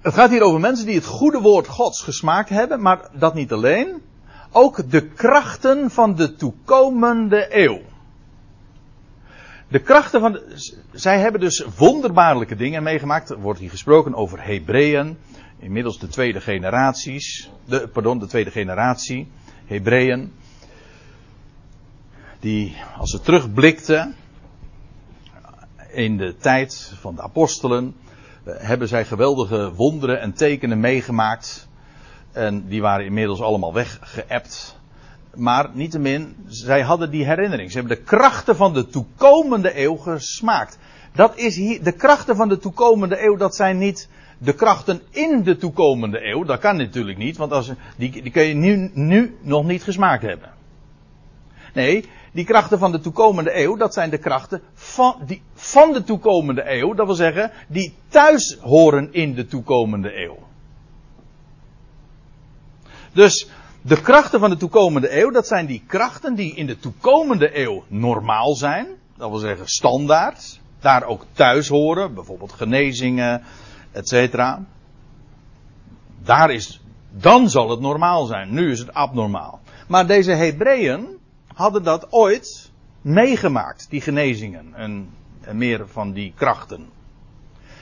Het 0.00 0.14
gaat 0.14 0.30
hier 0.30 0.42
over 0.42 0.60
mensen 0.60 0.86
die 0.86 0.94
het 0.94 1.06
goede 1.06 1.40
woord 1.40 1.68
Gods 1.68 2.02
gesmaakt 2.02 2.48
hebben, 2.48 2.82
maar 2.82 3.08
dat 3.12 3.34
niet 3.34 3.52
alleen. 3.52 4.02
Ook 4.52 4.90
de 4.90 5.08
krachten 5.08 5.90
van 5.90 6.14
de 6.14 6.34
toekomende 6.34 7.46
eeuw. 7.50 7.80
De 9.68 9.80
krachten 9.80 10.20
van. 10.20 10.40
Zij 10.92 11.18
hebben 11.18 11.40
dus 11.40 11.66
wonderbaarlijke 11.76 12.56
dingen 12.56 12.82
meegemaakt. 12.82 13.30
Er 13.30 13.40
wordt 13.40 13.60
hier 13.60 13.70
gesproken 13.70 14.14
over 14.14 14.44
Hebreeën. 14.44 15.18
Inmiddels 15.58 15.98
de 15.98 16.08
tweede 16.08 16.40
generaties. 16.40 17.50
De, 17.64 17.88
pardon, 17.88 18.18
de 18.18 18.26
tweede 18.26 18.50
generatie. 18.50 19.28
Hebreeën. 19.66 20.32
Die, 22.44 22.76
als 22.98 23.10
ze 23.10 23.20
terugblikten. 23.20 24.14
In 25.92 26.16
de 26.16 26.36
tijd 26.36 26.92
van 27.00 27.14
de 27.14 27.22
apostelen. 27.22 27.94
Hebben 28.44 28.88
zij 28.88 29.04
geweldige 29.04 29.72
wonderen 29.74 30.20
en 30.20 30.32
tekenen 30.32 30.80
meegemaakt. 30.80 31.68
En 32.32 32.68
die 32.68 32.80
waren 32.80 33.06
inmiddels 33.06 33.40
allemaal 33.40 33.72
weggeëpt. 33.72 34.78
Maar 35.34 35.70
niettemin, 35.72 36.36
zij 36.46 36.82
hadden 36.82 37.10
die 37.10 37.24
herinnering. 37.24 37.70
Ze 37.70 37.78
hebben 37.78 37.96
de 37.96 38.02
krachten 38.02 38.56
van 38.56 38.74
de 38.74 38.86
toekomende 38.86 39.80
eeuw 39.82 39.96
gesmaakt. 39.96 40.78
Dat 41.12 41.36
is 41.36 41.56
hier, 41.56 41.82
de 41.82 41.92
krachten 41.92 42.36
van 42.36 42.48
de 42.48 42.58
toekomende 42.58 43.24
eeuw, 43.24 43.36
dat 43.36 43.54
zijn 43.54 43.78
niet 43.78 44.08
de 44.38 44.54
krachten 44.54 45.00
in 45.10 45.42
de 45.42 45.56
toekomende 45.56 46.26
eeuw. 46.26 46.44
Dat 46.44 46.58
kan 46.58 46.76
natuurlijk 46.76 47.18
niet, 47.18 47.36
want 47.36 47.52
als, 47.52 47.72
die, 47.96 48.22
die 48.22 48.32
kun 48.32 48.44
je 48.44 48.54
nu, 48.54 48.90
nu 48.94 49.36
nog 49.40 49.64
niet 49.64 49.82
gesmaakt 49.82 50.22
hebben. 50.22 50.52
Nee, 51.74 52.08
die 52.34 52.44
krachten 52.44 52.78
van 52.78 52.92
de 52.92 53.00
toekomende 53.00 53.58
eeuw, 53.58 53.76
dat 53.76 53.94
zijn 53.94 54.10
de 54.10 54.18
krachten 54.18 54.62
van, 54.72 55.16
die, 55.26 55.42
van 55.54 55.92
de 55.92 56.04
toekomende 56.04 56.62
eeuw. 56.66 56.94
Dat 56.94 57.06
wil 57.06 57.14
zeggen, 57.14 57.50
die 57.68 57.94
thuis 58.08 58.58
horen 58.60 59.12
in 59.12 59.34
de 59.34 59.46
toekomende 59.46 60.22
eeuw. 60.22 60.38
Dus 63.12 63.48
de 63.82 64.00
krachten 64.00 64.40
van 64.40 64.50
de 64.50 64.56
toekomende 64.56 65.20
eeuw, 65.20 65.30
dat 65.30 65.46
zijn 65.46 65.66
die 65.66 65.82
krachten 65.86 66.34
die 66.34 66.54
in 66.54 66.66
de 66.66 66.78
toekomende 66.78 67.58
eeuw 67.58 67.84
normaal 67.88 68.54
zijn. 68.54 68.86
Dat 69.16 69.30
wil 69.30 69.38
zeggen 69.38 69.66
standaard. 69.66 70.60
Daar 70.80 71.04
ook 71.04 71.24
thuis 71.32 71.68
horen. 71.68 72.14
Bijvoorbeeld 72.14 72.52
genezingen, 72.52 73.42
et 73.92 74.08
cetera. 74.08 74.64
Daar 76.22 76.50
is, 76.50 76.80
dan 77.10 77.50
zal 77.50 77.70
het 77.70 77.80
normaal 77.80 78.24
zijn. 78.24 78.52
Nu 78.54 78.70
is 78.70 78.78
het 78.78 78.94
abnormaal. 78.94 79.60
Maar 79.88 80.06
deze 80.06 80.32
Hebreeën 80.32 81.22
hadden 81.54 81.82
dat 81.82 82.12
ooit 82.12 82.70
meegemaakt, 83.00 83.86
die 83.90 84.00
genezingen 84.00 84.74
en, 84.74 85.08
en 85.40 85.56
meer 85.56 85.88
van 85.88 86.12
die 86.12 86.32
krachten. 86.36 86.88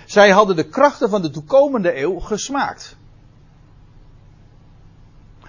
Zij 0.06 0.30
hadden 0.30 0.56
de 0.56 0.68
krachten 0.68 1.10
van 1.10 1.22
de 1.22 1.30
toekomende 1.30 2.00
eeuw 2.00 2.18
gesmaakt. 2.18 2.96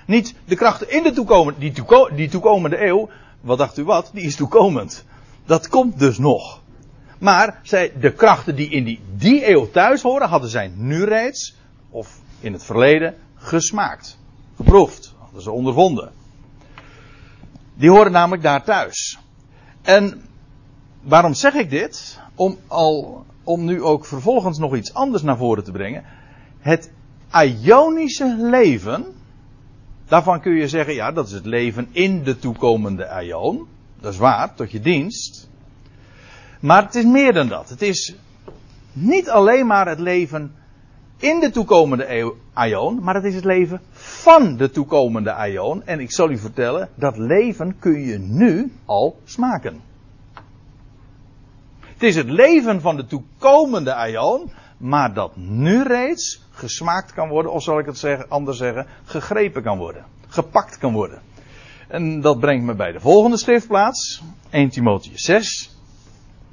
Niet 0.05 0.35
de 0.45 0.55
krachten 0.55 0.91
in 0.91 1.03
de 1.03 1.11
toekomende, 1.11 1.59
die, 1.59 1.73
die 2.15 2.29
toekomende 2.29 2.85
eeuw. 2.85 3.09
Wat 3.41 3.57
dacht 3.57 3.77
u 3.77 3.83
wat? 3.83 4.09
Die 4.13 4.23
is 4.23 4.35
toekomend. 4.35 5.05
Dat 5.45 5.67
komt 5.67 5.99
dus 5.99 6.17
nog. 6.17 6.61
Maar 7.19 7.59
zij, 7.63 7.91
de 7.99 8.13
krachten 8.13 8.55
die 8.55 8.69
in 8.69 8.83
die, 8.83 8.99
die 9.15 9.49
eeuw 9.49 9.71
thuis 9.71 10.01
horen, 10.01 10.29
hadden 10.29 10.49
zij 10.49 10.71
nu 10.75 11.03
reeds, 11.03 11.55
of 11.89 12.19
in 12.39 12.53
het 12.53 12.63
verleden, 12.63 13.15
gesmaakt. 13.35 14.17
Geproefd. 14.55 15.13
Hadden 15.19 15.41
ze 15.41 15.51
ondervonden. 15.51 16.11
Die 17.73 17.89
horen 17.89 18.11
namelijk 18.11 18.43
daar 18.43 18.63
thuis. 18.63 19.19
En 19.81 20.21
waarom 21.01 21.33
zeg 21.33 21.53
ik 21.53 21.69
dit? 21.69 22.19
Om, 22.35 22.57
al, 22.67 23.25
om 23.43 23.65
nu 23.65 23.81
ook 23.81 24.05
vervolgens 24.05 24.57
nog 24.57 24.75
iets 24.75 24.93
anders 24.93 25.23
naar 25.23 25.37
voren 25.37 25.63
te 25.63 25.71
brengen. 25.71 26.03
Het 26.59 26.91
Ionische 27.31 28.35
leven 28.39 29.05
Daarvan 30.13 30.41
kun 30.41 30.53
je 30.53 30.67
zeggen, 30.67 30.93
ja, 30.93 31.11
dat 31.11 31.27
is 31.27 31.33
het 31.33 31.45
leven 31.45 31.87
in 31.91 32.23
de 32.23 32.39
toekomende 32.39 33.07
aion. 33.07 33.67
Dat 33.99 34.13
is 34.13 34.19
waar, 34.19 34.55
tot 34.55 34.71
je 34.71 34.79
dienst. 34.79 35.49
Maar 36.59 36.83
het 36.83 36.95
is 36.95 37.03
meer 37.03 37.33
dan 37.33 37.47
dat. 37.47 37.69
Het 37.69 37.81
is 37.81 38.15
niet 38.91 39.29
alleen 39.29 39.67
maar 39.67 39.87
het 39.87 39.99
leven 39.99 40.55
in 41.23 41.39
de 41.39 41.49
toekomende 41.49 42.29
aion, 42.53 43.03
maar 43.03 43.15
het 43.15 43.23
is 43.23 43.35
het 43.35 43.45
leven 43.45 43.81
van 43.91 44.57
de 44.57 44.69
toekomende 44.69 45.33
aion. 45.33 45.85
En 45.85 45.99
ik 45.99 46.11
zal 46.11 46.29
u 46.29 46.37
vertellen, 46.37 46.89
dat 46.95 47.17
leven 47.17 47.79
kun 47.79 47.99
je 47.99 48.17
nu 48.19 48.73
al 48.85 49.19
smaken. 49.23 49.81
Het 51.79 52.03
is 52.03 52.15
het 52.15 52.29
leven 52.29 52.81
van 52.81 52.95
de 52.95 53.05
toekomende 53.05 53.93
aion, 53.93 54.51
maar 54.77 55.13
dat 55.13 55.35
nu 55.35 55.83
reeds 55.83 56.41
gesmaakt 56.51 57.13
kan 57.13 57.29
worden, 57.29 57.51
of 57.51 57.63
zal 57.63 57.79
ik 57.79 57.85
het 57.85 57.97
zeggen, 57.97 58.29
anders 58.29 58.57
zeggen, 58.57 58.87
gegrepen 59.03 59.63
kan 59.63 59.77
worden. 59.77 60.05
Gepakt 60.27 60.77
kan 60.77 60.93
worden. 60.93 61.21
En 61.87 62.21
dat 62.21 62.39
brengt 62.39 62.65
me 62.65 62.75
bij 62.75 62.91
de 62.91 62.99
volgende 62.99 63.37
schriftplaats, 63.37 64.23
1 64.49 64.69
Timotheus 64.69 65.23
6. 65.23 65.77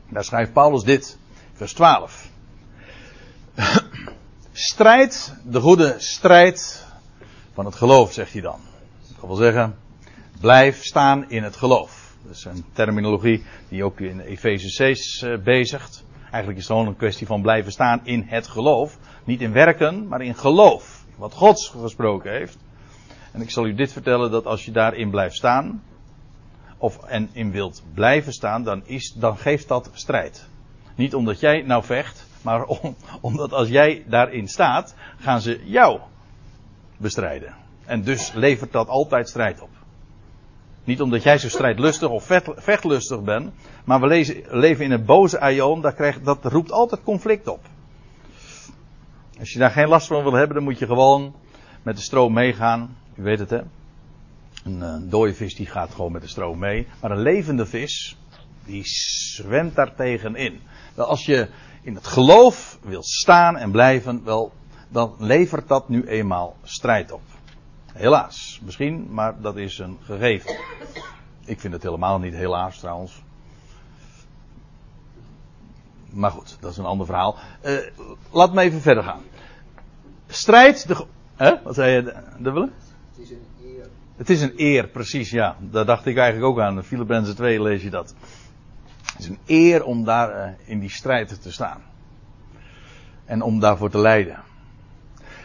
Daar 0.08 0.24
schrijft 0.24 0.52
Paulus 0.52 0.82
dit, 0.82 1.18
vers 1.52 1.72
12. 1.72 2.28
Strijd, 4.60 5.34
de 5.44 5.60
goede 5.60 5.94
strijd 5.98 6.86
van 7.52 7.64
het 7.64 7.74
geloof, 7.74 8.12
zegt 8.12 8.32
hij 8.32 8.42
dan. 8.42 8.60
Dat 9.08 9.26
wil 9.26 9.36
zeggen, 9.36 9.76
blijf 10.40 10.84
staan 10.84 11.30
in 11.30 11.42
het 11.42 11.56
geloof. 11.56 12.14
Dat 12.22 12.36
is 12.36 12.44
een 12.44 12.64
terminologie 12.72 13.44
die 13.68 13.84
ook 13.84 14.00
in 14.00 14.20
Efeze 14.20 14.68
6 14.68 15.22
uh, 15.22 15.38
bezigt. 15.38 16.04
Eigenlijk 16.22 16.56
is 16.58 16.68
het 16.68 16.72
gewoon 16.72 16.86
een 16.86 16.96
kwestie 16.96 17.26
van 17.26 17.42
blijven 17.42 17.72
staan 17.72 18.00
in 18.02 18.24
het 18.26 18.46
geloof. 18.46 18.98
Niet 19.24 19.40
in 19.40 19.52
werken, 19.52 20.08
maar 20.08 20.22
in 20.22 20.34
geloof. 20.34 21.04
Wat 21.16 21.34
God 21.34 21.72
gesproken 21.80 22.32
heeft. 22.32 22.58
En 23.32 23.40
ik 23.40 23.50
zal 23.50 23.66
u 23.66 23.74
dit 23.74 23.92
vertellen, 23.92 24.30
dat 24.30 24.46
als 24.46 24.64
je 24.64 24.70
daarin 24.70 25.10
blijft 25.10 25.36
staan, 25.36 25.82
of 26.78 27.04
en 27.04 27.28
in 27.32 27.50
wilt 27.50 27.82
blijven 27.94 28.32
staan, 28.32 28.64
dan, 28.64 28.82
is, 28.86 29.12
dan 29.12 29.38
geeft 29.38 29.68
dat 29.68 29.90
strijd. 29.92 30.48
Niet 30.94 31.14
omdat 31.14 31.40
jij 31.40 31.62
nou 31.62 31.84
vecht, 31.84 32.26
maar 32.42 32.64
om, 32.64 32.96
omdat 33.20 33.52
als 33.52 33.68
jij 33.68 34.04
daarin 34.06 34.48
staat, 34.48 34.94
gaan 35.18 35.40
ze 35.40 35.60
jou 35.64 36.00
bestrijden. 36.96 37.54
En 37.84 38.02
dus 38.02 38.32
levert 38.32 38.72
dat 38.72 38.88
altijd 38.88 39.28
strijd 39.28 39.60
op. 39.60 39.70
Niet 40.84 41.00
omdat 41.00 41.22
jij 41.22 41.38
zo 41.38 41.48
strijdlustig 41.48 42.08
of 42.08 42.24
vechtlustig 42.56 43.22
bent, 43.22 43.52
maar 43.84 44.00
we 44.00 44.06
leven 44.50 44.84
in 44.84 44.90
een 44.90 45.04
boze 45.04 45.40
aion, 45.40 45.80
dat, 45.80 45.94
krijgt, 45.94 46.24
dat 46.24 46.44
roept 46.44 46.72
altijd 46.72 47.02
conflict 47.02 47.48
op. 47.48 47.60
Als 49.38 49.52
je 49.52 49.58
daar 49.58 49.70
geen 49.70 49.88
last 49.88 50.06
van 50.06 50.22
wil 50.22 50.32
hebben, 50.32 50.54
dan 50.54 50.64
moet 50.64 50.78
je 50.78 50.86
gewoon 50.86 51.34
met 51.82 51.96
de 51.96 52.02
stroom 52.02 52.32
meegaan. 52.32 52.96
U 53.14 53.22
weet 53.22 53.38
het 53.38 53.50
hè. 53.50 53.60
Een, 54.64 54.80
een 54.80 55.08
dode 55.08 55.34
vis 55.34 55.54
die 55.54 55.66
gaat 55.66 55.94
gewoon 55.94 56.12
met 56.12 56.22
de 56.22 56.28
stroom 56.28 56.58
mee. 56.58 56.86
Maar 57.00 57.10
een 57.10 57.22
levende 57.22 57.66
vis, 57.66 58.16
die 58.64 58.82
zwemt 58.84 59.74
daar 59.74 59.94
tegenin. 59.94 60.60
Wel, 60.94 61.06
als 61.06 61.24
je 61.24 61.48
in 61.82 61.94
het 61.94 62.06
geloof 62.06 62.78
wil 62.82 63.02
staan 63.02 63.56
en 63.56 63.70
blijven, 63.70 64.24
wel, 64.24 64.52
dan 64.88 65.14
levert 65.18 65.68
dat 65.68 65.88
nu 65.88 66.06
eenmaal 66.06 66.56
strijd 66.62 67.12
op. 67.12 67.22
Helaas, 67.92 68.60
misschien, 68.64 69.06
maar 69.10 69.40
dat 69.40 69.56
is 69.56 69.78
een 69.78 69.98
gegeven. 70.02 70.56
Ik 71.44 71.60
vind 71.60 71.72
het 71.72 71.82
helemaal 71.82 72.18
niet 72.18 72.34
helaas 72.34 72.78
trouwens. 72.78 73.22
Maar 76.12 76.30
goed, 76.30 76.56
dat 76.60 76.70
is 76.70 76.76
een 76.76 76.84
ander 76.84 77.06
verhaal. 77.06 77.36
Uh, 77.64 77.78
laat 78.30 78.52
me 78.52 78.60
even 78.60 78.80
verder 78.80 79.02
gaan. 79.02 79.22
Strijd, 80.26 80.88
de. 80.88 81.06
Hè? 81.36 81.62
Wat 81.62 81.74
zei 81.74 81.92
je, 81.92 82.14
willen? 82.38 82.72
Het 83.10 83.18
is 83.18 83.30
een 83.30 83.46
eer. 83.62 83.88
Het 84.16 84.30
is 84.30 84.42
een 84.42 84.52
eer, 84.56 84.88
precies, 84.88 85.30
ja. 85.30 85.56
Daar 85.60 85.84
dacht 85.84 86.06
ik 86.06 86.16
eigenlijk 86.16 86.52
ook 86.52 86.60
aan. 86.60 86.84
Filippenzen 86.84 87.36
2 87.36 87.62
lees 87.62 87.82
je 87.82 87.90
dat. 87.90 88.14
Het 89.20 89.28
is 89.28 89.36
een 89.36 89.56
eer 89.56 89.84
om 89.84 90.04
daar 90.04 90.36
uh, 90.36 90.52
in 90.64 90.78
die 90.78 90.90
strijd 90.90 91.42
te 91.42 91.52
staan. 91.52 91.82
En 93.24 93.42
om 93.42 93.60
daarvoor 93.60 93.90
te 93.90 93.98
lijden. 93.98 94.42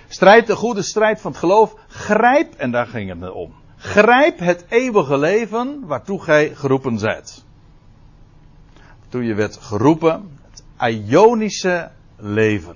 Strijd, 0.07 0.47
de 0.47 0.55
goede 0.55 0.82
strijd 0.82 1.21
van 1.21 1.32
het 1.32 1.39
geloof. 1.39 1.76
Grijp, 1.88 2.53
en 2.53 2.71
daar 2.71 2.88
ging 2.88 3.21
het 3.21 3.32
om. 3.32 3.53
Grijp 3.78 4.39
het 4.39 4.65
eeuwige 4.69 5.17
leven 5.17 5.86
waartoe 5.86 6.21
gij 6.23 6.55
geroepen 6.55 6.99
zijt. 6.99 7.43
Toen 9.09 9.23
je 9.23 9.34
werd 9.34 9.57
geroepen, 9.57 10.39
het 10.49 10.63
Ionische 10.93 11.91
leven. 12.17 12.76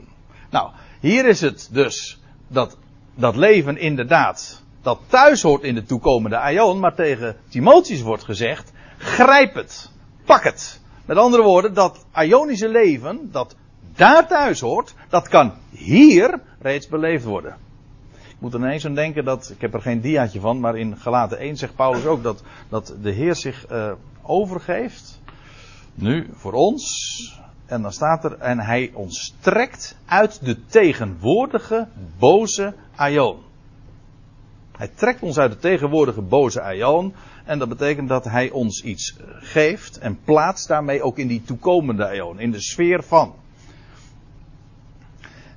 Nou, 0.50 0.72
hier 1.00 1.26
is 1.26 1.42
het 1.42 1.70
dus 1.72 2.20
dat 2.48 2.78
dat 3.16 3.36
leven 3.36 3.78
inderdaad, 3.78 4.62
dat 4.82 5.00
thuis 5.08 5.42
hoort 5.42 5.64
in 5.64 5.76
de 5.76 5.84
toekomende 5.84 6.52
Ion, 6.52 6.80
maar 6.80 6.96
tegen 6.96 7.36
Timotheus 7.50 8.02
wordt 8.02 8.24
gezegd, 8.24 8.72
grijp 8.98 9.54
het, 9.54 9.92
pak 10.26 10.44
het. 10.44 10.80
Met 11.10 11.18
andere 11.18 11.44
woorden, 11.44 11.74
dat 11.74 12.06
Ionische 12.14 12.70
leven, 12.70 13.30
dat 13.32 13.56
daar 13.96 14.28
thuis 14.28 14.60
hoort, 14.60 14.94
dat 15.08 15.28
kan 15.28 15.54
hier 15.70 16.42
reeds 16.60 16.88
beleefd 16.88 17.24
worden. 17.24 17.58
moet 18.40 18.54
er 18.54 18.60
ineens 18.60 18.86
aan 18.86 18.94
denken 18.94 19.26
dat, 19.26 19.50
ik 19.50 19.62
heb 19.62 19.74
er 19.74 19.82
geen 19.82 20.02
diaatje 20.02 20.40
van, 20.40 20.60
maar 20.60 20.78
in 20.78 20.98
Galaten 20.98 21.38
1 21.38 21.58
zegt 21.58 21.76
Paulus 21.76 22.06
ook 22.06 22.24
dat, 22.24 22.44
dat 22.70 22.96
de 23.02 23.12
Heer 23.12 23.36
zich 23.36 23.72
uh, 23.72 23.92
overgeeft. 24.22 25.22
Nu, 25.94 26.28
voor 26.34 26.54
ons. 26.54 27.40
En 27.66 27.82
dan 27.82 27.92
staat 27.92 28.24
er, 28.24 28.38
en 28.38 28.60
hij 28.60 28.92
ons 28.94 29.36
trekt 29.40 29.98
uit 30.06 30.46
de 30.46 30.66
tegenwoordige 30.66 31.88
boze 32.20 32.74
aion. 32.96 33.38
Hij 34.80 34.88
trekt 34.88 35.22
ons 35.22 35.38
uit 35.38 35.52
de 35.52 35.58
tegenwoordige 35.58 36.22
boze 36.22 36.62
aion. 36.62 37.14
En 37.46 37.60
dat 37.60 37.70
betekent 37.70 38.10
dat 38.10 38.26
hij 38.26 38.50
ons 38.50 38.82
iets 38.84 39.16
geeft 39.40 39.98
en 39.98 40.20
plaatst 40.24 40.68
daarmee 40.68 41.02
ook 41.02 41.18
in 41.18 41.28
die 41.28 41.42
toekomende 41.42 42.06
aion, 42.06 42.40
in 42.40 42.52
de 42.52 42.62
sfeer 42.62 43.04
van. 43.04 43.34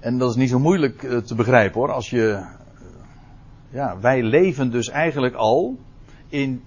En 0.00 0.18
dat 0.18 0.30
is 0.30 0.36
niet 0.36 0.48
zo 0.48 0.58
moeilijk 0.58 1.02
eh, 1.02 1.18
te 1.18 1.34
begrijpen 1.34 1.80
hoor. 1.80 1.92
Als 1.92 2.10
je. 2.10 2.32
Eh, 2.32 2.46
ja, 3.70 3.98
wij 4.00 4.22
leven 4.22 4.70
dus 4.70 4.88
eigenlijk 4.88 5.34
al 5.34 5.78
in. 6.28 6.62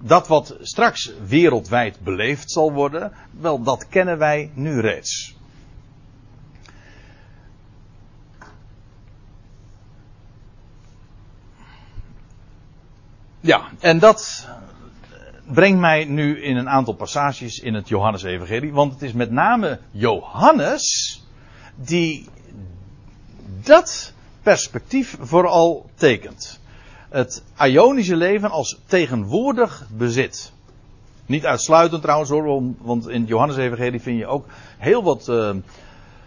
Dat 0.00 0.26
wat 0.28 0.56
straks 0.60 1.12
wereldwijd 1.26 2.00
beleefd 2.00 2.50
zal 2.50 2.72
worden, 2.72 3.12
wel 3.30 3.62
dat 3.62 3.88
kennen 3.88 4.18
wij 4.18 4.50
nu 4.54 4.80
reeds. 4.80 5.36
Ja, 13.44 13.62
en 13.80 13.98
dat 13.98 14.48
brengt 15.44 15.80
mij 15.80 16.04
nu 16.04 16.42
in 16.42 16.56
een 16.56 16.68
aantal 16.68 16.94
passages 16.94 17.58
in 17.58 17.74
het 17.74 17.88
Johannes-evangelie. 17.88 18.72
Want 18.72 18.92
het 18.92 19.02
is 19.02 19.12
met 19.12 19.30
name 19.30 19.78
Johannes 19.90 21.22
die 21.74 22.28
dat 23.62 24.12
perspectief 24.42 25.16
vooral 25.20 25.90
tekent. 25.94 26.60
Het 27.08 27.42
Ionische 27.58 28.16
leven 28.16 28.50
als 28.50 28.78
tegenwoordig 28.86 29.86
bezit. 29.90 30.52
Niet 31.26 31.46
uitsluitend 31.46 32.02
trouwens 32.02 32.30
hoor, 32.30 32.62
want 32.78 33.08
in 33.08 33.20
het 33.20 33.28
Johannes-evangelie 33.28 34.00
vind 34.00 34.18
je 34.18 34.26
ook 34.26 34.46
heel 34.78 35.02
wat 35.02 35.28
uh, 35.28 35.50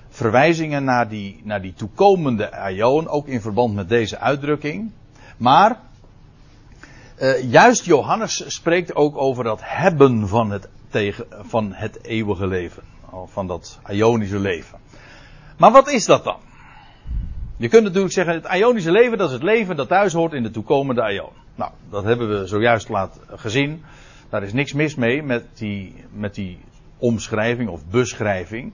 verwijzingen 0.09 0.83
naar 0.83 1.09
die, 1.09 1.41
naar 1.43 1.61
die 1.61 1.73
toekomende 1.73 2.69
Ion, 2.69 3.07
ook 3.07 3.27
in 3.27 3.41
verband 3.41 3.75
met 3.75 3.89
deze 3.89 4.19
uitdrukking. 4.19 4.91
Maar 5.37 5.79
uh, 7.17 7.51
juist 7.51 7.85
Johannes 7.85 8.43
spreekt 8.47 8.95
ook 8.95 9.17
over 9.17 9.43
dat 9.43 9.59
hebben 9.63 10.27
van 10.27 10.51
het, 10.51 10.69
tegen, 10.89 11.25
van 11.41 11.73
het 11.73 12.03
eeuwige 12.03 12.47
leven. 12.47 12.83
Van 13.25 13.47
dat 13.47 13.79
Ionische 13.89 14.39
leven. 14.39 14.79
Maar 15.57 15.71
wat 15.71 15.89
is 15.89 16.05
dat 16.05 16.23
dan? 16.23 16.37
Je 17.57 17.67
kunt 17.67 17.83
natuurlijk 17.83 18.13
zeggen, 18.13 18.33
het 18.33 18.47
Ionische 18.53 18.91
leven, 18.91 19.17
dat 19.17 19.27
is 19.27 19.33
het 19.33 19.43
leven 19.43 19.75
dat 19.75 19.87
thuis 19.87 20.13
hoort 20.13 20.33
in 20.33 20.43
de 20.43 20.51
toekomende 20.51 21.13
Ion. 21.13 21.29
Nou, 21.55 21.71
dat 21.89 22.03
hebben 22.03 22.39
we 22.39 22.47
zojuist 22.47 22.89
laten 22.89 23.21
gezien. 23.27 23.83
Daar 24.29 24.43
is 24.43 24.53
niks 24.53 24.73
mis 24.73 24.95
mee 24.95 25.23
met 25.23 25.45
die, 25.53 25.95
met 26.11 26.35
die 26.35 26.59
omschrijving 26.97 27.69
of 27.69 27.85
beschrijving. 27.85 28.73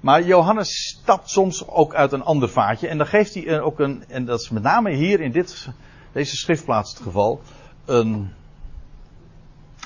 Maar 0.00 0.22
Johannes 0.22 0.98
stapt 1.00 1.30
soms 1.30 1.68
ook 1.68 1.94
uit 1.94 2.12
een 2.12 2.22
ander 2.22 2.48
vaatje. 2.48 2.88
En 2.88 2.98
dan 2.98 3.06
geeft 3.06 3.34
hij 3.34 3.60
ook 3.60 3.80
een, 3.80 4.04
en 4.08 4.24
dat 4.24 4.40
is 4.40 4.50
met 4.50 4.62
name 4.62 4.90
hier 4.90 5.20
in 5.20 5.32
dit, 5.32 5.68
deze 6.12 6.36
schriftplaats 6.36 6.90
het 6.92 7.02
geval, 7.02 7.40
een, 7.86 8.32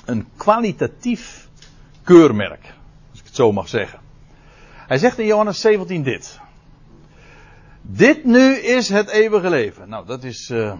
een 0.05 0.27
kwalitatief 0.37 1.49
keurmerk. 2.03 2.75
Als 3.11 3.21
ik 3.21 3.27
het 3.27 3.35
zo 3.35 3.53
mag 3.53 3.69
zeggen. 3.69 3.99
Hij 4.87 4.99
zegt 4.99 5.19
in 5.19 5.27
Johannes 5.27 5.61
17 5.61 6.03
dit. 6.03 6.41
Dit 7.83 8.25
nu 8.25 8.55
is 8.55 8.89
het 8.89 9.09
eeuwige 9.09 9.51
leven. 9.51 9.89
Nou, 9.89 10.07
dat 10.07 10.25
is 10.25 10.51
uh, 10.51 10.73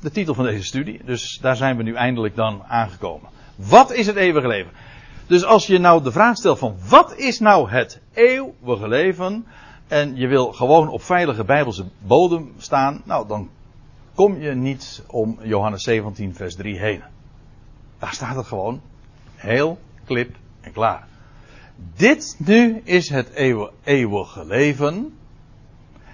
de 0.00 0.10
titel 0.10 0.34
van 0.34 0.44
deze 0.44 0.64
studie. 0.64 1.00
Dus 1.04 1.38
daar 1.40 1.56
zijn 1.56 1.76
we 1.76 1.82
nu 1.82 1.94
eindelijk 1.94 2.36
dan 2.36 2.62
aangekomen. 2.68 3.30
Wat 3.56 3.92
is 3.92 4.06
het 4.06 4.16
eeuwige 4.16 4.48
leven? 4.48 4.72
Dus 5.26 5.44
als 5.44 5.66
je 5.66 5.78
nou 5.78 6.02
de 6.02 6.12
vraag 6.12 6.36
stelt 6.36 6.58
van 6.58 6.76
wat 6.88 7.16
is 7.16 7.38
nou 7.38 7.70
het 7.70 8.00
eeuwige 8.12 8.88
leven? 8.88 9.46
En 9.88 10.16
je 10.16 10.26
wil 10.26 10.52
gewoon 10.52 10.88
op 10.88 11.02
veilige 11.02 11.44
bijbelse 11.44 11.84
bodem 11.98 12.52
staan. 12.58 13.02
Nou, 13.04 13.28
dan 13.28 13.50
kom 14.16 14.40
je 14.40 14.54
niet 14.54 15.02
om 15.06 15.38
Johannes 15.42 15.82
17 15.82 16.34
vers 16.34 16.54
3 16.54 16.78
heen. 16.78 17.02
Daar 17.98 18.12
staat 18.12 18.36
het 18.36 18.46
gewoon. 18.46 18.80
Heel 19.34 19.78
klip 20.04 20.36
en 20.60 20.72
klaar. 20.72 21.06
Dit 21.96 22.36
nu 22.38 22.80
is 22.84 23.08
het 23.08 23.30
eeuwige 23.84 24.46
leven. 24.46 25.14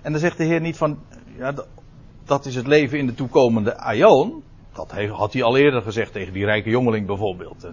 En 0.03 0.12
dan 0.12 0.20
zegt 0.20 0.36
de 0.36 0.44
Heer 0.44 0.61
niet 0.61 0.76
van, 0.76 0.98
ja, 1.36 1.55
dat 2.24 2.46
is 2.46 2.55
het 2.55 2.66
leven 2.66 2.98
in 2.98 3.07
de 3.07 3.14
toekomende 3.14 3.76
aion. 3.76 4.42
Dat 4.72 4.92
had 5.11 5.32
hij 5.32 5.42
al 5.42 5.57
eerder 5.57 5.82
gezegd 5.82 6.12
tegen 6.12 6.32
die 6.32 6.44
rijke 6.44 6.70
jongeling 6.70 7.07
bijvoorbeeld. 7.07 7.66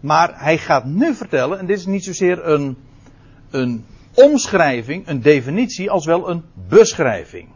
Maar 0.00 0.42
hij 0.42 0.58
gaat 0.58 0.84
nu 0.84 1.14
vertellen, 1.14 1.58
en 1.58 1.66
dit 1.66 1.78
is 1.78 1.86
niet 1.86 2.04
zozeer 2.04 2.46
een, 2.46 2.76
een 3.50 3.84
omschrijving, 4.14 5.08
een 5.08 5.20
definitie, 5.20 5.90
als 5.90 6.06
wel 6.06 6.30
een 6.30 6.44
beschrijving. 6.68 7.48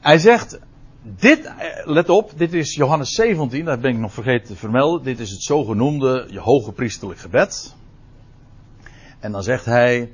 Hij 0.00 0.18
zegt, 0.18 0.58
dit, 1.02 1.44
eh, 1.44 1.52
let 1.84 2.08
op, 2.08 2.32
dit 2.36 2.52
is 2.52 2.74
Johannes 2.74 3.14
17, 3.14 3.64
dat 3.64 3.80
ben 3.80 3.90
ik 3.90 3.98
nog 3.98 4.12
vergeten 4.12 4.46
te 4.46 4.56
vermelden. 4.56 5.02
Dit 5.02 5.20
is 5.20 5.30
het 5.30 5.42
zogenoemde 5.42 6.26
je 6.30 6.40
hoge 6.40 6.72
priesterlijk 6.72 7.20
gebed. 7.20 7.74
En 9.20 9.32
dan 9.32 9.42
zegt 9.42 9.64
hij, 9.64 10.12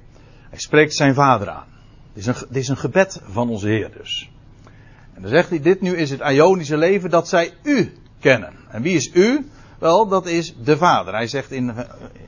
hij 0.50 0.58
spreekt 0.58 0.94
zijn 0.94 1.14
vader 1.14 1.48
aan. 1.48 1.66
Dit 2.12 2.22
is, 2.22 2.26
een, 2.26 2.46
dit 2.48 2.62
is 2.62 2.68
een 2.68 2.76
gebed 2.76 3.20
van 3.24 3.48
onze 3.48 3.66
Heer 3.66 3.90
dus. 3.96 4.30
En 5.14 5.22
dan 5.22 5.30
zegt 5.30 5.48
hij, 5.48 5.60
dit 5.60 5.80
nu 5.80 5.96
is 5.96 6.10
het 6.10 6.20
Ionische 6.20 6.76
leven 6.76 7.10
dat 7.10 7.28
zij 7.28 7.52
u 7.62 7.92
kennen. 8.20 8.52
En 8.68 8.82
wie 8.82 8.96
is 8.96 9.10
u? 9.14 9.48
Wel, 9.78 10.08
dat 10.08 10.26
is 10.26 10.54
de 10.56 10.76
Vader. 10.76 11.14
Hij 11.14 11.26
zegt 11.26 11.50
in, 11.50 11.74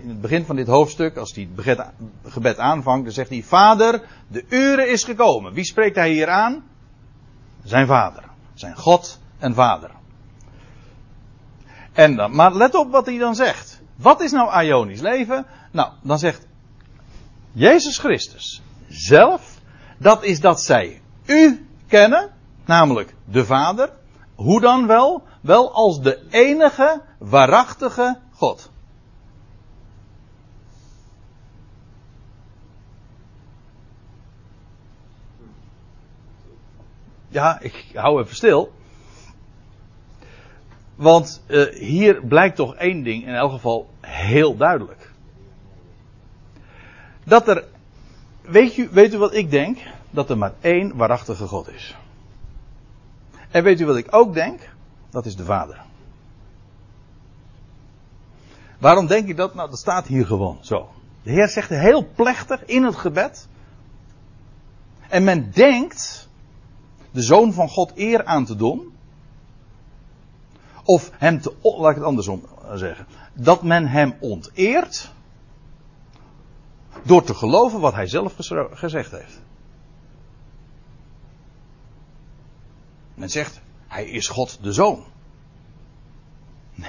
in 0.02 0.08
het 0.08 0.20
begin 0.20 0.44
van 0.44 0.56
dit 0.56 0.66
hoofdstuk, 0.66 1.16
als 1.16 1.34
hij 1.34 1.48
het 1.54 1.86
gebed 2.24 2.58
aanvangt, 2.58 3.04
dan 3.04 3.12
zegt 3.12 3.30
hij, 3.30 3.42
Vader, 3.42 4.02
de 4.28 4.44
uren 4.48 4.90
is 4.90 5.04
gekomen. 5.04 5.52
Wie 5.52 5.64
spreekt 5.64 5.96
hij 5.96 6.10
hier 6.10 6.28
aan? 6.28 6.64
Zijn 7.66 7.86
Vader. 7.86 8.22
Zijn 8.54 8.76
God 8.76 9.18
en 9.38 9.54
Vader. 9.54 9.90
En 11.92 12.16
dan, 12.16 12.34
maar 12.34 12.54
let 12.54 12.74
op 12.74 12.90
wat 12.90 13.06
hij 13.06 13.18
dan 13.18 13.34
zegt. 13.34 13.80
Wat 13.96 14.20
is 14.20 14.32
nou 14.32 14.62
Ionisch 14.64 15.00
leven? 15.00 15.46
Nou, 15.70 15.92
dan 16.02 16.18
zegt 16.18 16.46
Jezus 17.52 17.98
Christus 17.98 18.62
zelf, 18.88 19.58
dat 19.98 20.22
is 20.22 20.40
dat 20.40 20.62
zij 20.62 21.02
u 21.26 21.68
kennen, 21.86 22.30
namelijk 22.64 23.14
de 23.24 23.44
Vader. 23.44 23.90
Hoe 24.34 24.60
dan 24.60 24.86
wel? 24.86 25.22
Wel 25.40 25.72
als 25.72 26.00
de 26.00 26.26
enige 26.30 27.02
waarachtige 27.18 28.18
God. 28.32 28.70
Ja, 37.28 37.60
ik 37.60 37.84
hou 37.94 38.22
even 38.22 38.36
stil. 38.36 38.72
Want 40.94 41.42
uh, 41.46 41.74
hier 41.74 42.22
blijkt 42.22 42.56
toch 42.56 42.74
één 42.74 43.02
ding 43.02 43.26
in 43.26 43.34
elk 43.34 43.52
geval 43.52 43.90
heel 44.00 44.56
duidelijk. 44.56 45.10
Dat 47.24 47.48
er, 47.48 47.64
weet 48.40 48.76
u, 48.76 48.88
weet 48.90 49.14
u 49.14 49.18
wat 49.18 49.34
ik 49.34 49.50
denk? 49.50 49.78
Dat 50.10 50.30
er 50.30 50.38
maar 50.38 50.52
één 50.60 50.96
waarachtige 50.96 51.46
God 51.46 51.68
is. 51.68 51.96
En 53.50 53.62
weet 53.62 53.80
u 53.80 53.86
wat 53.86 53.96
ik 53.96 54.06
ook 54.10 54.34
denk? 54.34 54.60
Dat 55.10 55.26
is 55.26 55.36
de 55.36 55.44
Vader. 55.44 55.80
Waarom 58.78 59.06
denk 59.06 59.28
ik 59.28 59.36
dat? 59.36 59.54
Nou, 59.54 59.70
dat 59.70 59.78
staat 59.78 60.06
hier 60.06 60.26
gewoon 60.26 60.58
zo. 60.60 60.88
De 61.22 61.30
Heer 61.30 61.48
zegt 61.48 61.68
heel 61.68 62.08
plechtig 62.14 62.64
in 62.64 62.84
het 62.84 62.96
gebed. 62.96 63.48
En 65.08 65.24
men 65.24 65.50
denkt 65.50 66.25
de 67.16 67.22
zoon 67.22 67.52
van 67.52 67.68
God 67.68 67.92
eer 67.94 68.24
aan 68.24 68.44
te 68.44 68.56
doen. 68.56 68.92
Of 70.84 71.10
hem 71.12 71.40
te, 71.40 71.52
laat 71.62 71.90
ik 71.90 71.96
het 71.96 72.04
andersom 72.04 72.46
zeggen. 72.74 73.06
Dat 73.32 73.62
men 73.62 73.86
hem 73.86 74.14
onteert. 74.20 75.12
Door 77.02 77.22
te 77.24 77.34
geloven 77.34 77.80
wat 77.80 77.94
hij 77.94 78.06
zelf 78.06 78.34
gezegd 78.72 79.10
heeft. 79.10 79.40
Men 83.14 83.30
zegt, 83.30 83.60
hij 83.86 84.04
is 84.04 84.28
God 84.28 84.58
de 84.62 84.72
zoon. 84.72 85.04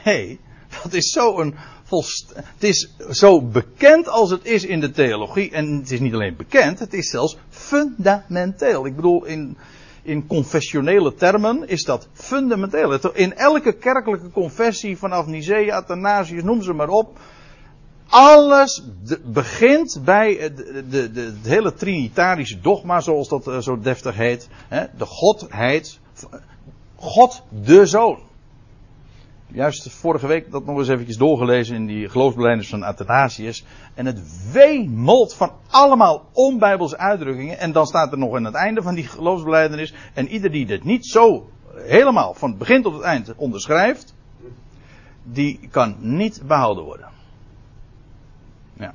Nee, 0.03 0.39
dat 0.83 0.93
is 0.93 1.11
zo 1.11 1.39
een 1.39 1.55
volst. 1.83 2.33
Het 2.35 2.63
is 2.63 2.95
zo 3.09 3.41
bekend 3.41 4.07
als 4.07 4.29
het 4.29 4.45
is 4.45 4.65
in 4.65 4.79
de 4.79 4.91
theologie. 4.91 5.51
En 5.51 5.75
het 5.75 5.91
is 5.91 5.99
niet 5.99 6.13
alleen 6.13 6.35
bekend, 6.35 6.79
het 6.79 6.93
is 6.93 7.09
zelfs 7.09 7.37
fundamenteel. 7.49 8.85
Ik 8.85 8.95
bedoel, 8.95 9.25
in, 9.25 9.57
in 10.07 10.27
confessionele 10.27 11.13
termen 11.13 11.67
is 11.67 11.83
dat 11.83 12.07
fundamenteel. 12.13 13.13
In 13.13 13.35
elke 13.35 13.73
kerkelijke 13.73 14.29
confessie 14.29 14.97
vanaf 14.97 15.25
Nicea, 15.25 15.75
Athanasius, 15.75 16.43
noem 16.43 16.61
ze 16.61 16.73
maar 16.73 16.89
op. 16.89 17.19
alles 18.09 18.83
begint 19.25 20.01
bij 20.03 20.53
de, 20.55 20.85
de, 20.89 21.11
de, 21.11 21.21
het 21.21 21.45
hele 21.47 21.73
trinitarische 21.73 22.59
dogma, 22.59 23.01
zoals 23.01 23.29
dat 23.29 23.47
eh, 23.47 23.57
zo 23.57 23.79
deftig 23.79 24.15
heet. 24.15 24.47
Hè? 24.67 24.85
De 24.97 25.05
godheid. 25.05 25.99
God 26.95 27.43
de 27.49 27.85
Zoon. 27.85 28.19
Juist 29.57 29.89
vorige 29.91 30.27
week 30.27 30.51
dat 30.51 30.65
nog 30.65 30.77
eens 30.77 30.87
eventjes 30.87 31.17
doorgelezen 31.17 31.75
in 31.75 31.85
die 31.85 32.09
geloofsbeleiders 32.09 32.69
van 32.69 32.83
Athanasius. 32.83 33.65
En 33.93 34.05
het 34.05 34.51
wemelt 34.51 35.33
van 35.33 35.51
allemaal 35.67 36.25
onbijbelse 36.33 36.97
uitdrukkingen. 36.97 37.57
En 37.57 37.71
dan 37.71 37.87
staat 37.87 38.11
er 38.11 38.17
nog 38.17 38.35
aan 38.35 38.43
het 38.43 38.53
einde 38.53 38.81
van 38.81 38.95
die 38.95 39.07
geloofsbeleidenis. 39.07 39.93
En 40.13 40.27
ieder 40.27 40.51
die 40.51 40.65
dit 40.65 40.83
niet 40.83 41.05
zo 41.05 41.49
helemaal 41.75 42.33
van 42.33 42.49
het 42.49 42.57
begin 42.57 42.81
tot 42.81 42.93
het 42.93 43.01
eind 43.01 43.35
onderschrijft. 43.35 44.13
Die 45.23 45.59
kan 45.71 45.95
niet 45.99 46.41
behouden 46.47 46.83
worden. 46.83 47.07
Ja. 48.73 48.93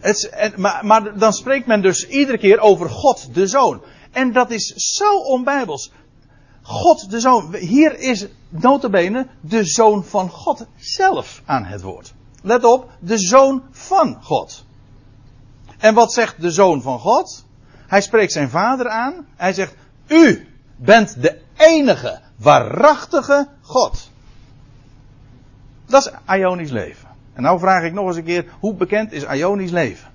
Het, 0.00 0.28
en, 0.28 0.52
maar, 0.56 0.86
maar 0.86 1.18
dan 1.18 1.32
spreekt 1.32 1.66
men 1.66 1.82
dus 1.82 2.08
iedere 2.08 2.38
keer 2.38 2.58
over 2.58 2.90
God 2.90 3.34
de 3.34 3.46
Zoon. 3.46 3.82
En 4.12 4.32
dat 4.32 4.50
is 4.50 4.72
zo 4.74 5.18
onbijbels. 5.18 5.92
God 6.68 7.10
de 7.10 7.20
Zoon. 7.20 7.54
Hier 7.54 7.98
is 7.98 8.26
notabene 8.48 9.26
de 9.40 9.64
Zoon 9.64 10.04
van 10.04 10.30
God 10.30 10.66
zelf 10.76 11.42
aan 11.44 11.64
het 11.64 11.82
woord. 11.82 12.14
Let 12.42 12.64
op, 12.64 12.90
de 13.00 13.18
Zoon 13.18 13.62
van 13.70 14.18
God. 14.22 14.64
En 15.78 15.94
wat 15.94 16.12
zegt 16.12 16.40
de 16.40 16.50
Zoon 16.50 16.82
van 16.82 16.98
God? 16.98 17.44
Hij 17.86 18.00
spreekt 18.00 18.32
zijn 18.32 18.50
vader 18.50 18.88
aan. 18.88 19.26
Hij 19.36 19.52
zegt, 19.52 19.74
u 20.06 20.48
bent 20.76 21.22
de 21.22 21.40
enige 21.56 22.20
waarachtige 22.36 23.48
God. 23.60 24.10
Dat 25.86 26.06
is 26.06 26.34
Ionisch 26.36 26.70
leven. 26.70 27.08
En 27.32 27.42
nou 27.42 27.58
vraag 27.58 27.82
ik 27.82 27.92
nog 27.92 28.06
eens 28.06 28.16
een 28.16 28.24
keer, 28.24 28.46
hoe 28.60 28.74
bekend 28.74 29.12
is 29.12 29.24
Ionisch 29.24 29.70
leven? 29.70 30.10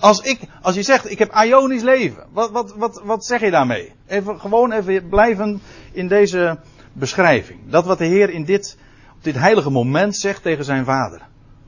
Als, 0.00 0.20
ik, 0.20 0.40
als 0.62 0.74
je 0.74 0.82
zegt, 0.82 1.10
ik 1.10 1.18
heb 1.18 1.34
Ionisch 1.34 1.82
leven, 1.82 2.26
wat, 2.32 2.50
wat, 2.50 2.74
wat, 2.76 3.00
wat 3.04 3.24
zeg 3.24 3.40
je 3.40 3.50
daarmee? 3.50 3.92
Even, 4.06 4.40
gewoon 4.40 4.72
even 4.72 5.08
blijven 5.08 5.60
in 5.92 6.08
deze 6.08 6.58
beschrijving. 6.92 7.60
Dat 7.66 7.84
wat 7.84 7.98
de 7.98 8.04
Heer 8.04 8.30
in 8.30 8.44
dit, 8.44 8.76
op 9.16 9.24
dit 9.24 9.34
heilige 9.34 9.70
moment 9.70 10.16
zegt 10.16 10.42
tegen 10.42 10.64
zijn 10.64 10.84
vader. 10.84 11.20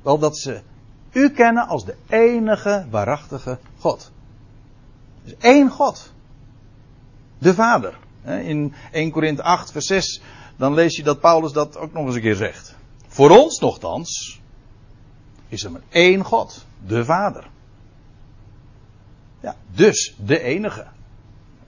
Wel 0.03 0.19
dat 0.19 0.39
ze 0.39 0.61
u 1.13 1.31
kennen 1.31 1.67
als 1.67 1.85
de 1.85 1.95
enige 2.09 2.87
waarachtige 2.91 3.59
God. 3.79 4.11
Dus 5.25 5.35
één 5.39 5.71
God. 5.71 6.13
De 7.39 7.55
Vader. 7.55 7.99
In 8.25 8.75
1 8.93 9.11
Korinthe 9.11 9.43
8 9.43 9.73
vers 9.73 9.87
6 9.87 10.23
dan 10.57 10.75
lees 10.75 10.97
je 10.97 11.03
dat 11.03 11.21
Paulus 11.21 11.53
dat 11.53 11.77
ook 11.77 11.93
nog 11.93 12.07
eens 12.07 12.15
een 12.15 12.21
keer 12.21 12.35
zegt. 12.35 12.75
Voor 13.09 13.31
ons 13.31 13.59
nogthans 13.59 14.41
is 15.49 15.65
er 15.65 15.71
maar 15.71 15.83
één 15.89 16.25
God, 16.25 16.65
de 16.87 17.05
Vader. 17.05 17.51
Ja, 19.43 19.57
dus 19.71 20.17
de 20.25 20.41
enige. 20.41 20.87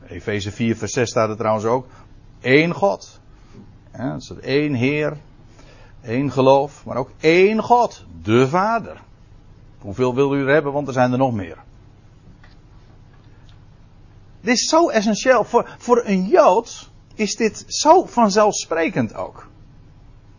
Efeze 0.06 0.50
4 0.52 0.76
vers 0.76 0.92
6 0.92 1.10
staat 1.10 1.28
er 1.28 1.36
trouwens 1.36 1.64
ook. 1.64 1.86
Eén 2.40 2.72
God. 2.72 3.20
Ja, 3.92 4.18
staat 4.18 4.38
één 4.38 4.74
Heer, 4.74 5.16
één 6.02 6.32
geloof, 6.32 6.84
maar 6.84 6.96
ook 6.96 7.10
één 7.20 7.62
God, 7.62 8.04
de 8.22 8.48
Vader. 8.48 9.00
Hoeveel 9.78 10.14
wil 10.14 10.34
u 10.34 10.40
er 10.40 10.52
hebben, 10.52 10.72
want 10.72 10.86
er 10.86 10.92
zijn 10.92 11.12
er 11.12 11.18
nog 11.18 11.32
meer. 11.32 11.58
Dit 14.40 14.54
is 14.54 14.68
zo 14.68 14.88
essentieel. 14.88 15.44
Voor, 15.44 15.74
voor 15.78 16.02
een 16.04 16.26
Jood 16.26 16.90
is 17.14 17.36
dit 17.36 17.64
zo 17.66 18.04
vanzelfsprekend 18.04 19.14
ook. 19.14 19.48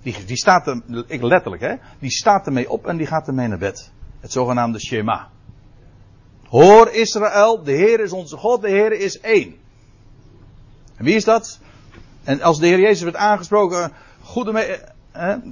Die, 0.01 0.25
die 0.25 0.37
staat 0.37 0.67
er, 0.67 0.81
ik 1.07 1.21
letterlijk 1.21 1.61
hè, 1.61 1.75
die 1.99 2.11
staat 2.11 2.45
ermee 2.45 2.69
op 2.69 2.87
en 2.87 2.97
die 2.97 3.07
gaat 3.07 3.27
ermee 3.27 3.47
naar 3.47 3.57
bed. 3.57 3.91
Het 4.19 4.31
zogenaamde 4.31 4.79
Shema. 4.79 5.29
Hoor 6.55 6.89
Israël, 6.89 7.63
de 7.63 7.71
Heer 7.71 7.99
is 7.99 8.11
onze 8.11 8.37
God, 8.37 8.61
de 8.61 8.69
Heer 8.69 8.91
is 8.91 9.19
één. 9.19 9.55
En 10.95 11.05
wie 11.05 11.15
is 11.15 11.23
dat? 11.23 11.59
En 12.23 12.41
als 12.41 12.59
de 12.59 12.67
Heer 12.67 12.79
Jezus 12.79 13.01
werd 13.01 13.15
aangesproken, 13.15 13.91
goede, 14.21 14.51
me, 14.51 14.79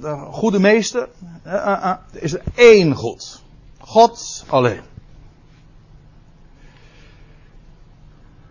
de 0.00 0.16
goede 0.30 0.58
meester, 0.58 1.08
eh, 1.42 1.72
eh, 1.72 1.96
is 2.10 2.34
er 2.34 2.42
één 2.54 2.94
God. 2.94 3.42
God 3.78 4.44
alleen. 4.48 4.82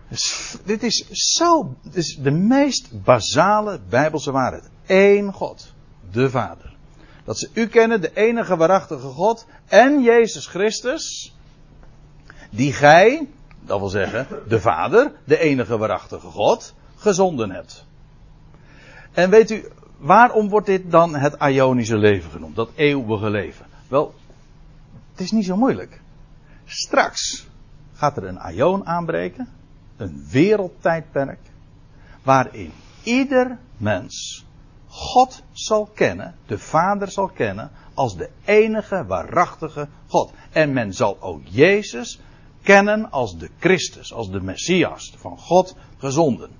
Dus 0.08 0.56
dit 0.64 0.82
is 0.82 1.06
zo, 1.10 1.74
dit 1.82 1.96
is 1.96 2.18
de 2.22 2.30
meest 2.30 3.02
basale 3.02 3.80
Bijbelse 3.88 4.30
waarheid. 4.30 4.68
Eén 4.86 5.32
God, 5.32 5.72
de 6.10 6.30
Vader. 6.30 6.76
Dat 7.24 7.38
ze 7.38 7.48
u 7.52 7.66
kennen, 7.66 8.00
de 8.00 8.14
enige 8.14 8.56
waarachtige 8.56 9.08
God 9.08 9.46
en 9.66 10.02
Jezus 10.02 10.46
Christus, 10.46 11.34
die 12.54 12.72
gij, 12.72 13.28
dat 13.60 13.78
wil 13.78 13.88
zeggen, 13.88 14.26
de 14.48 14.60
Vader, 14.60 15.12
de 15.24 15.38
enige 15.38 15.78
waarachtige 15.78 16.26
God, 16.26 16.74
gezonden 16.96 17.50
hebt. 17.50 17.86
En 19.12 19.30
weet 19.30 19.50
u, 19.50 19.64
waarom 19.96 20.48
wordt 20.48 20.66
dit 20.66 20.90
dan 20.90 21.14
het 21.16 21.36
Ionische 21.40 21.96
leven 21.96 22.30
genoemd? 22.30 22.56
Dat 22.56 22.70
eeuwige 22.74 23.30
leven? 23.30 23.66
Wel, 23.88 24.14
het 25.10 25.20
is 25.20 25.30
niet 25.30 25.44
zo 25.44 25.56
moeilijk. 25.56 26.00
Straks 26.64 27.48
gaat 27.92 28.16
er 28.16 28.24
een 28.24 28.54
Ion 28.54 28.86
aanbreken, 28.86 29.48
een 29.96 30.26
wereldtijdperk, 30.30 31.40
waarin 32.22 32.72
ieder 33.02 33.58
mens 33.76 34.44
God 34.88 35.42
zal 35.52 35.90
kennen, 35.94 36.34
de 36.46 36.58
Vader 36.58 37.10
zal 37.10 37.28
kennen, 37.28 37.70
als 37.94 38.16
de 38.16 38.30
enige 38.44 39.04
waarachtige 39.06 39.88
God. 40.06 40.32
En 40.52 40.72
men 40.72 40.92
zal 40.92 41.16
ook 41.20 41.40
Jezus 41.44 42.20
kennen 42.64 43.10
als 43.10 43.38
de 43.38 43.50
Christus, 43.58 44.12
als 44.12 44.30
de 44.30 44.40
Messias, 44.40 45.14
van 45.16 45.38
God 45.38 45.74
gezonden. 45.98 46.50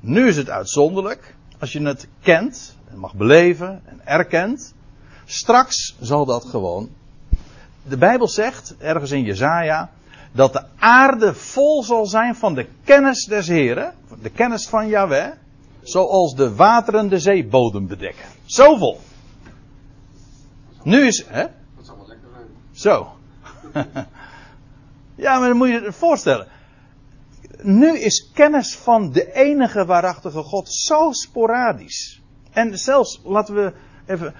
Nu 0.00 0.28
is 0.28 0.36
het 0.36 0.50
uitzonderlijk, 0.50 1.34
als 1.58 1.72
je 1.72 1.82
het 1.82 2.08
kent, 2.22 2.76
en 2.90 2.98
mag 2.98 3.14
beleven 3.14 3.82
en 3.84 4.00
erkent, 4.06 4.74
straks 5.24 5.96
zal 6.00 6.24
dat 6.24 6.44
gewoon. 6.44 6.88
De 7.82 7.96
Bijbel 7.96 8.28
zegt, 8.28 8.74
ergens 8.78 9.10
in 9.10 9.22
Jezaja, 9.22 9.90
dat 10.32 10.52
de 10.52 10.64
aarde 10.78 11.34
vol 11.34 11.82
zal 11.82 12.06
zijn 12.06 12.34
van 12.34 12.54
de 12.54 12.66
kennis 12.84 13.24
des 13.24 13.48
Heren, 13.48 13.94
de 14.22 14.30
kennis 14.30 14.68
van 14.68 14.88
Yahweh, 14.88 15.30
zoals 15.82 16.34
de 16.34 16.54
wateren 16.54 17.08
de 17.08 17.18
zeebodem 17.18 17.86
bedekken. 17.86 18.24
Zo 18.44 18.76
vol. 18.76 19.00
Nu 20.82 21.06
is, 21.06 21.24
hè? 21.26 21.42
Dat 21.76 21.86
zou 21.86 21.98
wel 21.98 22.06
lekker. 22.06 22.28
Zo. 22.72 23.12
ja, 25.20 25.38
maar 25.38 25.48
dan 25.48 25.56
moet 25.56 25.68
je 25.68 25.80
je 25.80 25.92
voorstellen. 25.92 26.46
Nu 27.62 27.98
is 27.98 28.30
kennis 28.34 28.76
van 28.76 29.12
de 29.12 29.32
enige 29.32 29.84
waarachtige 29.84 30.42
God 30.42 30.72
zo 30.72 31.12
sporadisch. 31.12 32.22
En 32.50 32.78
zelfs, 32.78 33.20
laten 33.24 33.54
we 33.54 33.72
even. 34.06 34.34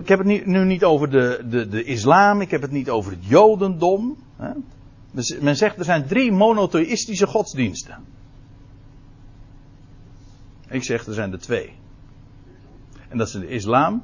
Ik 0.00 0.08
heb 0.08 0.18
het 0.18 0.46
nu, 0.46 0.64
niet 0.64 0.84
over 0.84 1.10
de, 1.10 1.44
de, 1.48 1.68
de 1.68 1.84
islam, 1.84 2.40
ik 2.40 2.50
heb 2.50 2.62
het 2.62 2.70
niet 2.70 2.90
over 2.90 3.12
het 3.12 3.26
jodendom. 3.26 4.16
Hè. 4.36 4.50
Men 5.40 5.56
zegt 5.56 5.78
er 5.78 5.84
zijn 5.84 6.06
drie 6.06 6.32
monotheïstische 6.32 7.26
godsdiensten. 7.26 8.04
Ik 10.68 10.82
zeg 10.82 11.06
er 11.06 11.14
zijn 11.14 11.32
er 11.32 11.38
twee. 11.38 11.72
En 13.08 13.18
dat 13.18 13.26
is 13.26 13.32
de 13.32 13.48
islam. 13.48 14.02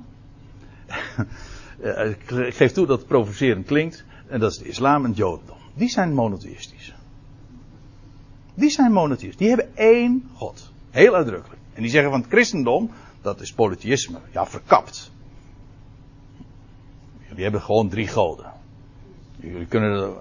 Eh, 1.81 2.11
ik 2.11 2.55
geef 2.55 2.73
toe 2.73 2.87
dat 2.87 2.99
het 2.99 3.09
provocerend 3.09 3.67
klinkt. 3.67 4.05
En 4.29 4.41
dat 4.41 4.51
is 4.51 4.59
de 4.59 4.69
islam 4.69 5.05
en 5.05 5.09
het 5.09 5.19
jodendom. 5.19 5.57
Die 5.75 5.89
zijn 5.89 6.15
monotheïstisch. 6.15 6.95
Die 8.55 8.71
zijn 8.71 8.93
monotheïstisch. 8.93 9.37
Die 9.37 9.49
hebben 9.49 9.77
één 9.77 10.29
God. 10.35 10.71
Heel 10.91 11.15
uitdrukkelijk. 11.15 11.61
En 11.75 11.83
die 11.83 11.91
zeggen 11.91 12.11
van 12.11 12.21
het 12.21 12.31
christendom, 12.31 12.91
dat 13.23 13.41
is 13.41 13.53
polytheïsme. 13.53 14.19
Ja, 14.33 14.47
verkapt. 14.47 15.11
Die 17.35 17.45
hebben 17.45 17.63
gewoon 17.63 17.89
drie 17.89 18.09
goden. 18.09 18.53
Kunnen 19.69 20.15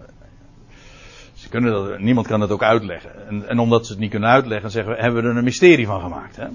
ze 1.45 1.49
kunnen 1.49 1.71
dat, 1.71 1.99
niemand 1.99 2.27
kan 2.27 2.39
dat 2.39 2.51
ook 2.51 2.63
uitleggen. 2.63 3.27
En, 3.27 3.47
en 3.47 3.59
omdat 3.59 3.85
ze 3.85 3.91
het 3.91 4.01
niet 4.01 4.09
kunnen 4.09 4.29
uitleggen, 4.29 4.71
zeggen 4.71 4.93
we, 4.93 5.01
hebben 5.01 5.23
we 5.23 5.29
er 5.29 5.37
een 5.37 5.43
mysterie 5.43 5.85
van 5.85 6.01
gemaakt. 6.01 6.35
Hè? 6.35 6.47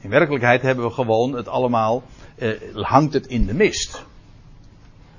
In 0.00 0.10
werkelijkheid 0.10 0.62
hebben 0.62 0.84
we 0.84 0.90
gewoon 0.90 1.32
het 1.32 1.48
allemaal, 1.48 2.02
eh, 2.34 2.50
hangt 2.72 3.12
het 3.12 3.26
in 3.26 3.46
de 3.46 3.54
mist. 3.54 4.04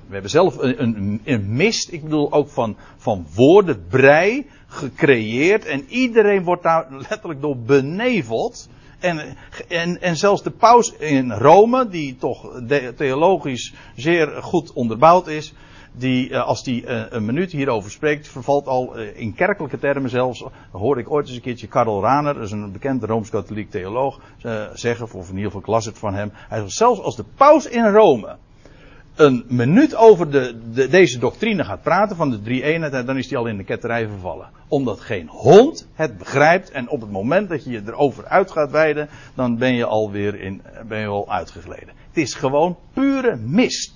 We 0.08 0.14
hebben 0.14 0.30
zelf 0.30 0.58
een, 0.58 0.82
een, 0.82 1.20
een 1.24 1.56
mist, 1.56 1.92
ik 1.92 2.02
bedoel 2.02 2.32
ook 2.32 2.48
van, 2.48 2.76
van 2.96 3.26
woorden, 3.34 3.86
brei, 3.88 4.46
gecreëerd. 4.66 5.64
En 5.64 5.84
iedereen 5.88 6.44
wordt 6.44 6.62
daar 6.62 6.86
letterlijk 7.08 7.40
door 7.40 7.56
beneveld. 7.56 8.68
En, 8.98 9.36
en, 9.68 10.00
en 10.00 10.16
zelfs 10.16 10.42
de 10.42 10.50
paus 10.50 10.92
in 10.96 11.32
Rome, 11.32 11.88
die 11.88 12.16
toch 12.16 12.60
theologisch 12.96 13.74
zeer 13.96 14.42
goed 14.42 14.72
onderbouwd 14.72 15.26
is, 15.26 15.54
die, 15.92 16.30
eh, 16.30 16.46
als 16.46 16.62
die 16.62 16.86
eh, 16.86 17.02
een 17.08 17.24
minuut 17.24 17.52
hierover 17.52 17.90
spreekt, 17.90 18.28
vervalt 18.28 18.66
al 18.66 18.96
eh, 18.96 19.20
in 19.20 19.34
kerkelijke 19.34 19.78
termen 19.78 20.10
zelfs. 20.10 20.44
hoorde 20.72 21.00
ik 21.00 21.10
ooit 21.10 21.26
eens 21.26 21.36
een 21.36 21.42
keertje 21.42 21.66
Karl 21.66 22.02
Rahner, 22.02 22.34
dat 22.34 22.42
is 22.42 22.50
een 22.50 22.72
bekende 22.72 23.06
rooms-katholiek 23.06 23.70
theoloog, 23.70 24.20
zeggen, 24.72 25.04
of 25.12 25.28
in 25.28 25.36
ieder 25.36 25.44
geval 25.44 25.60
ik 25.60 25.66
las 25.66 25.84
het 25.84 25.98
van 25.98 26.14
hem. 26.14 26.30
Hij 26.32 26.58
zegt, 26.58 26.72
zelfs 26.72 27.00
als 27.00 27.16
de 27.16 27.24
paus 27.36 27.66
in 27.66 27.84
Rome 27.84 28.36
een 29.18 29.44
minuut 29.48 29.94
over 29.94 30.30
de, 30.30 30.58
de, 30.72 30.88
deze 30.88 31.18
doctrine 31.18 31.64
gaat 31.64 31.82
praten 31.82 32.16
van 32.16 32.30
de 32.30 32.42
drie 32.42 32.62
eenheid, 32.62 33.06
dan 33.06 33.16
is 33.16 33.30
hij 33.30 33.38
al 33.38 33.46
in 33.46 33.56
de 33.56 33.64
ketterij 33.64 34.08
vervallen. 34.08 34.50
Omdat 34.68 35.00
geen 35.00 35.28
hond 35.28 35.88
het 35.94 36.18
begrijpt 36.18 36.70
en 36.70 36.88
op 36.88 37.00
het 37.00 37.10
moment 37.10 37.48
dat 37.48 37.64
je 37.64 37.70
je 37.70 37.82
erover 37.86 38.26
uit 38.26 38.50
gaat 38.50 38.70
wijden, 38.70 39.08
dan 39.34 39.56
ben 39.56 39.74
je 39.74 39.84
alweer 39.84 40.40
in, 40.40 40.62
ben 40.88 41.00
je 41.00 41.06
al 41.06 41.32
uitgegleden. 41.32 41.94
Het 42.08 42.16
is 42.16 42.34
gewoon 42.34 42.78
pure 42.92 43.36
mist. 43.36 43.94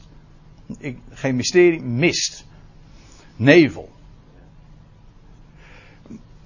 Geen 1.10 1.36
mysterie, 1.36 1.82
mist. 1.82 2.46
Nevel. 3.36 3.90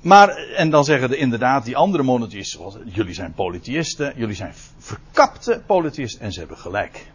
Maar, 0.00 0.28
en 0.36 0.70
dan 0.70 0.84
zeggen 0.84 1.08
de 1.08 1.16
inderdaad 1.16 1.64
die 1.64 1.76
andere 1.76 2.02
monotheïsten, 2.02 2.82
jullie 2.84 3.14
zijn 3.14 3.32
polytheïsten, 3.32 4.12
jullie 4.16 4.34
zijn 4.34 4.52
verkapte 4.78 5.62
polytheïsten 5.66 6.20
en 6.20 6.32
ze 6.32 6.38
hebben 6.38 6.58
gelijk. 6.58 7.06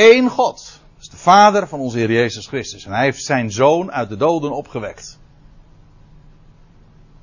Eén 0.00 0.28
God. 0.28 0.80
Dat 0.94 1.02
is 1.02 1.08
de 1.08 1.16
Vader 1.16 1.68
van 1.68 1.80
onze 1.80 1.98
Heer 1.98 2.12
Jezus 2.12 2.46
Christus. 2.46 2.84
En 2.84 2.92
hij 2.92 3.04
heeft 3.04 3.24
zijn 3.24 3.50
zoon 3.50 3.92
uit 3.92 4.08
de 4.08 4.16
doden 4.16 4.52
opgewekt. 4.52 5.18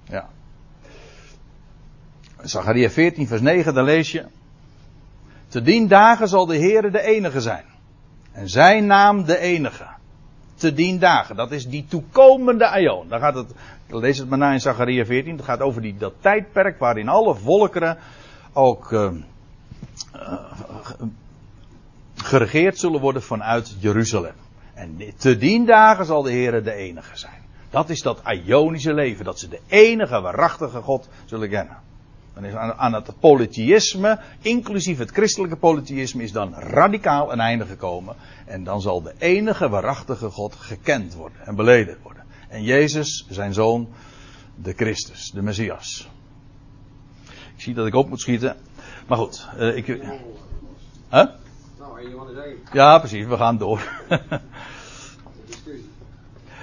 Ja. 0.04 0.30
Zachariah 2.42 2.90
14, 2.90 3.28
vers 3.28 3.42
9, 3.42 3.74
daar 3.74 3.84
lees 3.84 4.12
je. 4.12 4.26
Te 5.48 5.62
dien 5.62 5.88
dagen 5.88 6.28
zal 6.28 6.46
de 6.46 6.58
Heere 6.58 6.92
de 6.92 7.02
enige 7.02 7.42
zijn. 7.42 7.66
En 8.32 8.50
zijn 8.50 8.86
naam 8.86 9.26
de 9.26 9.38
enige. 9.38 9.88
Te 10.56 10.74
dien 10.74 11.00
dagen. 11.00 11.36
Dat 11.36 11.52
is 11.52 11.68
die 11.68 11.86
toekomende 11.88 12.68
aion. 12.68 13.08
Daar 13.08 13.20
gaat 13.20 13.36
het, 13.36 13.54
lees 13.88 14.18
het 14.18 14.30
maar 14.30 14.38
na 14.38 14.52
in 14.52 14.62
Zachariah 14.62 15.06
14. 15.06 15.36
Het 15.36 15.46
gaat 15.46 15.62
over 15.62 15.82
die, 15.82 15.98
dat 15.98 16.14
tijdperk 16.20 16.80
waarin 16.80 17.10
alle 17.10 17.36
volkeren 17.36 17.98
ook 18.54 18.92
uh, 18.92 19.12
uh, 20.16 20.57
geregeerd 22.28 22.80
zullen 22.80 23.00
worden 23.00 23.24
vanuit 23.24 23.76
Jeruzalem. 23.80 24.34
En 24.74 24.98
te 25.18 25.38
dien 25.38 25.66
dagen 25.66 26.06
zal 26.06 26.22
de 26.22 26.32
Heer 26.32 26.64
de 26.64 26.74
enige 26.74 27.18
zijn. 27.18 27.46
Dat 27.70 27.90
is 27.90 28.02
dat 28.02 28.22
Ionische 28.46 28.94
leven, 28.94 29.26
dat 29.26 29.40
ze 29.40 29.48
de 29.48 29.60
enige 29.68 30.22
waarachtige 30.22 30.82
God 30.82 31.10
zullen 31.26 31.50
kennen. 31.50 31.78
Dan 32.34 32.46
is 32.46 32.54
aan, 32.54 32.94
het 32.94 33.20
polytheïsme, 33.20 34.20
inclusief 34.42 34.98
het 34.98 35.12
christelijke 35.12 35.56
polytheïsme, 35.56 36.24
is 36.24 36.32
dan 36.32 36.54
radicaal 36.54 37.32
een 37.32 37.40
einde 37.40 37.66
gekomen. 37.66 38.16
En 38.46 38.64
dan 38.64 38.82
zal 38.82 39.02
de 39.02 39.14
enige 39.18 39.70
waarachtige 39.70 40.30
God 40.30 40.56
gekend 40.56 41.14
worden 41.14 41.46
en 41.46 41.56
beleden 41.56 41.98
worden. 42.04 42.24
En 42.50 42.64
Jezus, 42.64 43.26
zijn 43.30 43.54
zoon, 43.54 43.88
de 44.56 44.74
Christus, 44.74 45.32
de 45.32 45.42
Messias. 45.42 46.10
Ik 47.56 47.64
zie 47.64 47.74
dat 47.74 47.88
ik 47.88 47.96
op 47.96 48.10
moet 48.10 48.22
schieten. 48.22 48.56
Maar 49.08 49.18
goed, 49.18 49.48
uh, 49.60 49.76
ik. 49.76 49.86
Huh? 51.12 51.26
1 52.08 52.16
Johannes 52.16 52.46
1. 52.46 52.58
Ja, 52.72 53.00
precies, 53.00 53.26
we 53.26 53.38
gaan 53.38 53.58
door. 53.58 53.82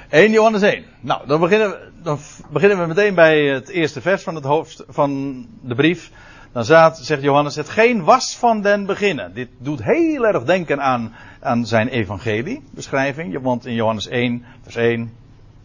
1 0.09 0.31
Johannes 0.31 0.63
1. 0.63 0.85
Nou, 1.01 1.27
dan 1.27 1.41
beginnen, 1.41 1.71
we, 1.71 1.91
dan 2.03 2.19
beginnen 2.51 2.79
we 2.79 2.87
meteen 2.87 3.15
bij 3.15 3.45
het 3.45 3.69
eerste 3.69 4.01
vers 4.01 4.23
van, 4.23 4.35
het 4.35 4.45
hoofd, 4.45 4.85
van 4.89 5.37
de 5.61 5.75
brief. 5.75 6.11
Dan 6.53 6.65
zaad, 6.65 6.99
zegt 6.99 7.23
Johannes, 7.23 7.57
het 7.57 7.69
geen 7.69 8.05
was 8.05 8.37
van 8.37 8.63
den 8.63 8.87
beginnen. 8.87 9.35
Dit 9.35 9.49
doet 9.59 9.83
heel 9.83 10.27
erg 10.27 10.45
denken 10.45 10.83
aan, 10.83 11.15
aan 11.41 11.67
zijn 11.67 11.89
evangelie, 11.89 12.63
beschrijving. 12.71 13.43
Want 13.43 13.67
in 13.67 13.75
Johannes 13.75 14.09
1, 14.09 14.45
vers 14.63 14.77
1, 14.77 15.13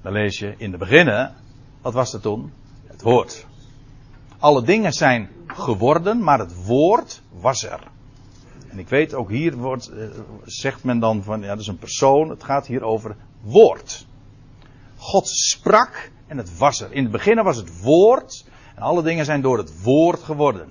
dan 0.02 0.12
lees 0.12 0.40
je 0.40 0.54
in 0.58 0.72
de 0.72 0.78
beginnen, 0.78 1.36
wat 1.82 1.94
was 1.94 2.14
er 2.14 2.22
toen? 2.22 2.54
Het 2.88 3.02
woord. 3.02 3.46
Alle 4.40 4.64
dingen 4.64 4.94
zijn 4.94 5.30
geworden, 5.48 6.24
maar 6.24 6.40
het 6.40 6.66
woord 6.66 7.22
was 7.30 7.64
er. 7.64 7.80
En 8.70 8.80
ik 8.80 8.90
weet, 8.90 9.14
ook 9.14 9.30
hier 9.30 9.56
wordt, 9.56 9.88
eh, 9.88 10.06
zegt 10.44 10.84
men 10.84 11.00
dan 11.00 11.24
van, 11.24 11.42
ja, 11.42 11.48
dat 11.48 11.60
is 11.60 11.68
een 11.68 11.78
persoon. 11.78 12.30
Het 12.30 12.44
gaat 12.44 12.68
hier 12.68 12.84
over 12.84 13.16
woord. 13.42 14.06
God 14.98 15.28
sprak 15.28 16.12
en 16.28 16.38
het 16.38 16.58
was 16.58 16.82
er. 16.82 16.92
In 16.92 17.04
het 17.04 17.12
begin 17.12 17.44
was 17.44 17.58
het 17.58 17.82
woord. 17.82 18.46
En 18.76 18.82
alle 18.82 19.04
dingen 19.04 19.26
zijn 19.26 19.42
door 19.42 19.58
het 19.58 19.84
woord 19.84 20.24
geworden. 20.24 20.68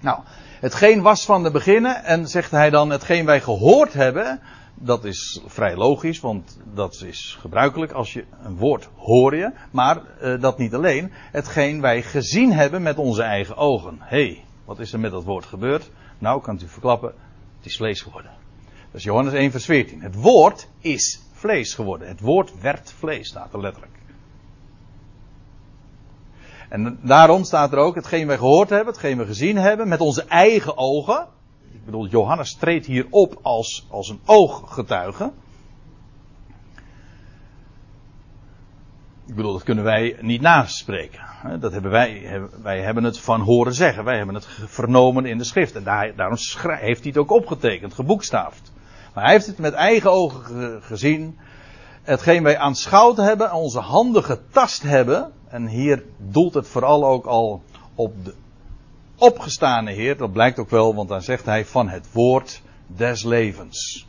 Nou, 0.00 0.18
hetgeen 0.60 1.02
was 1.02 1.24
van 1.24 1.42
de 1.42 1.50
beginnen. 1.50 2.04
En 2.04 2.28
zegt 2.28 2.50
hij 2.50 2.70
dan, 2.70 2.90
hetgeen 2.90 3.24
wij 3.24 3.40
gehoord 3.40 3.92
hebben. 3.92 4.40
Dat 4.74 5.04
is 5.04 5.42
vrij 5.46 5.76
logisch, 5.76 6.20
want 6.20 6.58
dat 6.74 7.02
is 7.02 7.36
gebruikelijk 7.40 7.92
als 7.92 8.12
je 8.12 8.24
een 8.42 8.56
woord 8.56 8.88
hoor 8.96 9.36
je. 9.36 9.52
Maar 9.70 10.02
uh, 10.22 10.40
dat 10.40 10.58
niet 10.58 10.74
alleen. 10.74 11.12
Hetgeen 11.12 11.80
wij 11.80 12.02
gezien 12.02 12.52
hebben 12.52 12.82
met 12.82 12.98
onze 12.98 13.22
eigen 13.22 13.56
ogen. 13.56 13.98
Hey, 14.00 14.44
wat 14.64 14.78
is 14.78 14.92
er 14.92 15.00
met 15.00 15.10
dat 15.10 15.24
woord 15.24 15.44
gebeurd? 15.44 15.90
Nou, 16.18 16.40
kan 16.42 16.60
u 16.62 16.68
verklappen, 16.68 17.14
het 17.56 17.66
is 17.66 17.76
vlees 17.76 18.00
geworden. 18.00 18.30
Dat 18.62 19.00
is 19.00 19.04
Johannes 19.04 19.32
1 19.32 19.50
vers 19.50 19.64
14. 19.64 20.02
Het 20.02 20.14
woord 20.14 20.68
is 20.78 21.22
vlees 21.32 21.74
geworden. 21.74 22.08
Het 22.08 22.20
woord 22.20 22.60
werd 22.60 22.92
vlees, 22.92 23.28
staat 23.28 23.52
er 23.52 23.60
letterlijk. 23.60 23.96
En 26.68 26.98
daarom 27.02 27.44
staat 27.44 27.72
er 27.72 27.78
ook, 27.78 27.94
hetgeen 27.94 28.26
wij 28.26 28.36
gehoord 28.36 28.68
hebben, 28.68 28.92
hetgeen 28.92 29.18
we 29.18 29.26
gezien 29.26 29.56
hebben, 29.56 29.88
met 29.88 30.00
onze 30.00 30.24
eigen 30.24 30.76
ogen. 30.76 31.26
Ik 31.72 31.84
bedoel, 31.84 32.06
Johannes 32.06 32.54
treedt 32.54 32.86
hier 32.86 33.06
op 33.10 33.38
als, 33.42 33.86
als 33.90 34.08
een 34.08 34.20
ooggetuige. 34.24 35.32
Ik 39.28 39.34
bedoel, 39.34 39.52
dat 39.52 39.62
kunnen 39.62 39.84
wij 39.84 40.16
niet 40.20 40.40
naspreken. 40.40 41.20
Dat 41.60 41.72
hebben 41.72 41.90
wij, 41.90 42.40
wij 42.62 42.80
hebben 42.80 43.04
het 43.04 43.18
van 43.18 43.40
horen 43.40 43.74
zeggen. 43.74 44.04
Wij 44.04 44.16
hebben 44.16 44.34
het 44.34 44.46
vernomen 44.66 45.26
in 45.26 45.38
de 45.38 45.44
schrift. 45.44 45.74
En 45.74 45.84
daar, 45.84 46.14
daarom 46.16 46.36
heeft 46.62 47.00
hij 47.00 47.08
het 47.08 47.16
ook 47.16 47.30
opgetekend, 47.30 47.94
geboekstaafd. 47.94 48.72
Maar 49.14 49.24
hij 49.24 49.32
heeft 49.32 49.46
het 49.46 49.58
met 49.58 49.72
eigen 49.72 50.12
ogen 50.12 50.82
gezien. 50.82 51.38
Hetgeen 52.02 52.42
wij 52.42 52.58
aanschouwd 52.58 53.16
hebben, 53.16 53.52
onze 53.52 53.80
handen 53.80 54.24
getast 54.24 54.82
hebben. 54.82 55.32
En 55.48 55.66
hier 55.66 56.04
doelt 56.18 56.54
het 56.54 56.68
vooral 56.68 57.06
ook 57.06 57.26
al 57.26 57.62
op 57.94 58.24
de 58.24 58.34
opgestane 59.16 59.92
Heer. 59.92 60.16
Dat 60.16 60.32
blijkt 60.32 60.58
ook 60.58 60.70
wel, 60.70 60.94
want 60.94 61.08
dan 61.08 61.22
zegt 61.22 61.44
hij 61.44 61.64
van 61.64 61.88
het 61.88 62.12
woord 62.12 62.62
des 62.86 63.24
levens. 63.24 64.06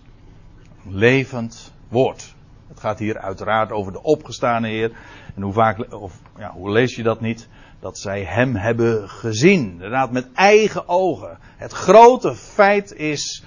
Levend 0.87 1.73
woord. 1.87 2.37
Het 2.69 2.79
gaat 2.79 2.99
hier 2.99 3.17
uiteraard 3.17 3.71
over 3.71 3.91
de 3.91 4.03
opgestane 4.03 4.67
Heer. 4.67 4.91
En 5.35 5.41
hoe 5.41 5.53
vaak, 5.53 5.93
of 5.93 6.19
ja, 6.37 6.51
hoe 6.51 6.71
lees 6.71 6.95
je 6.95 7.03
dat 7.03 7.21
niet? 7.21 7.47
Dat 7.79 7.97
zij 7.97 8.23
hem 8.23 8.55
hebben 8.55 9.09
gezien. 9.09 9.71
Inderdaad, 9.71 10.11
met 10.11 10.27
eigen 10.33 10.87
ogen. 10.87 11.37
Het 11.57 11.71
grote 11.71 12.35
feit 12.35 12.93
is 12.93 13.43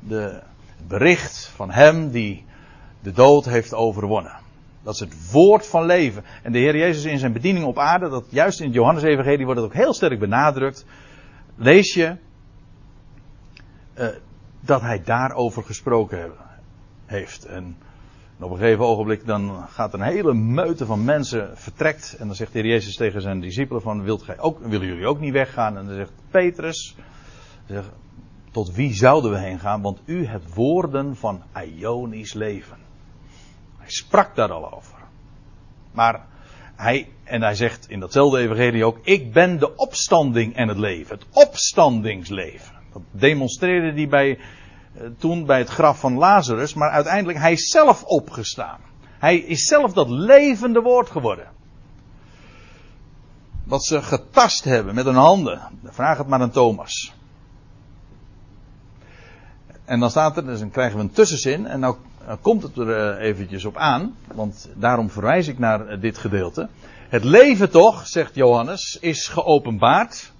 de 0.00 0.42
bericht 0.86 1.52
van 1.54 1.70
hem 1.70 2.10
die 2.10 2.44
de 3.00 3.12
dood 3.12 3.44
heeft 3.44 3.74
overwonnen. 3.74 4.36
Dat 4.82 4.94
is 4.94 5.00
het 5.00 5.30
woord 5.32 5.66
van 5.66 5.84
leven. 5.84 6.24
En 6.42 6.52
de 6.52 6.58
Heer 6.58 6.76
Jezus 6.76 7.04
in 7.04 7.18
zijn 7.18 7.32
bediening 7.32 7.64
op 7.64 7.78
aarde, 7.78 8.08
dat 8.08 8.24
juist 8.28 8.60
in 8.60 8.66
het 8.66 8.74
Johannes-evangelie 8.74 9.44
wordt 9.44 9.60
het 9.60 9.68
ook 9.68 9.76
heel 9.76 9.94
sterk 9.94 10.18
benadrukt. 10.18 10.84
Lees 11.56 11.94
je 11.94 12.16
uh, 13.94 14.08
dat 14.60 14.80
hij 14.80 15.02
daarover 15.04 15.62
gesproken 15.62 16.32
heeft. 17.06 17.44
En 17.44 17.76
en 18.38 18.44
op 18.44 18.50
een 18.50 18.58
gegeven 18.58 18.84
ogenblik 18.84 19.26
dan 19.26 19.66
gaat 19.68 19.94
een 19.94 20.00
hele 20.00 20.34
meute 20.34 20.86
van 20.86 21.04
mensen 21.04 21.58
vertrekt. 21.58 22.16
En 22.18 22.26
dan 22.26 22.36
zegt 22.36 22.52
de 22.52 22.58
Heer 22.58 22.68
Jezus 22.68 22.96
tegen 22.96 23.22
zijn 23.22 23.40
discipelen 23.40 23.82
van, 23.82 24.02
wilt 24.02 24.22
gij 24.22 24.38
ook, 24.38 24.58
willen 24.58 24.86
jullie 24.86 25.06
ook 25.06 25.20
niet 25.20 25.32
weggaan? 25.32 25.76
En 25.76 25.86
dan 25.86 25.94
zegt 25.94 26.12
Petrus, 26.30 26.96
tot 28.50 28.74
wie 28.74 28.94
zouden 28.94 29.30
we 29.30 29.38
heen 29.38 29.58
gaan? 29.58 29.82
Want 29.82 30.00
u 30.04 30.26
hebt 30.26 30.54
woorden 30.54 31.16
van 31.16 31.42
Ionisch 31.78 32.34
leven. 32.34 32.76
Hij 33.78 33.90
sprak 33.90 34.34
daar 34.34 34.52
al 34.52 34.72
over. 34.74 34.98
Maar 35.92 36.26
hij, 36.76 37.08
en 37.24 37.42
hij 37.42 37.54
zegt 37.54 37.88
in 37.88 38.00
datzelfde 38.00 38.38
evangelie 38.38 38.84
ook, 38.84 38.98
ik 39.02 39.32
ben 39.32 39.58
de 39.58 39.76
opstanding 39.76 40.56
en 40.56 40.68
het 40.68 40.78
leven. 40.78 41.18
Het 41.18 41.26
opstandingsleven. 41.32 42.74
Dat 42.92 43.02
demonstreerde 43.10 43.92
hij 43.92 44.08
bij 44.08 44.38
toen 45.18 45.46
bij 45.46 45.58
het 45.58 45.68
graf 45.68 46.00
van 46.00 46.14
Lazarus, 46.14 46.74
maar 46.74 46.90
uiteindelijk 46.90 47.38
hij 47.38 47.52
is 47.52 47.68
zelf 47.68 48.04
opgestaan. 48.04 48.78
Hij 49.18 49.36
is 49.36 49.66
zelf 49.66 49.92
dat 49.92 50.08
levende 50.08 50.80
woord 50.80 51.10
geworden. 51.10 51.46
Wat 53.64 53.84
ze 53.84 54.02
getast 54.02 54.64
hebben 54.64 54.94
met 54.94 55.04
hun 55.04 55.14
handen. 55.14 55.60
Vraag 55.84 56.18
het 56.18 56.26
maar 56.26 56.40
aan 56.40 56.50
Thomas. 56.50 57.12
En 59.84 60.00
dan 60.00 60.10
staat 60.10 60.36
er, 60.36 60.46
dus 60.46 60.58
dan 60.58 60.70
krijgen 60.70 60.96
we 60.96 61.02
een 61.02 61.10
tussenzin. 61.10 61.66
En 61.66 61.80
nou, 61.80 61.96
nou 62.26 62.38
komt 62.38 62.62
het 62.62 62.76
er 62.76 63.16
eh, 63.16 63.26
eventjes 63.28 63.64
op 63.64 63.76
aan. 63.76 64.14
Want 64.34 64.68
daarom 64.74 65.10
verwijs 65.10 65.48
ik 65.48 65.58
naar 65.58 65.86
eh, 65.86 66.00
dit 66.00 66.18
gedeelte. 66.18 66.68
Het 67.08 67.24
leven 67.24 67.70
toch, 67.70 68.06
zegt 68.06 68.34
Johannes, 68.34 68.98
is 69.00 69.28
geopenbaard 69.28 70.32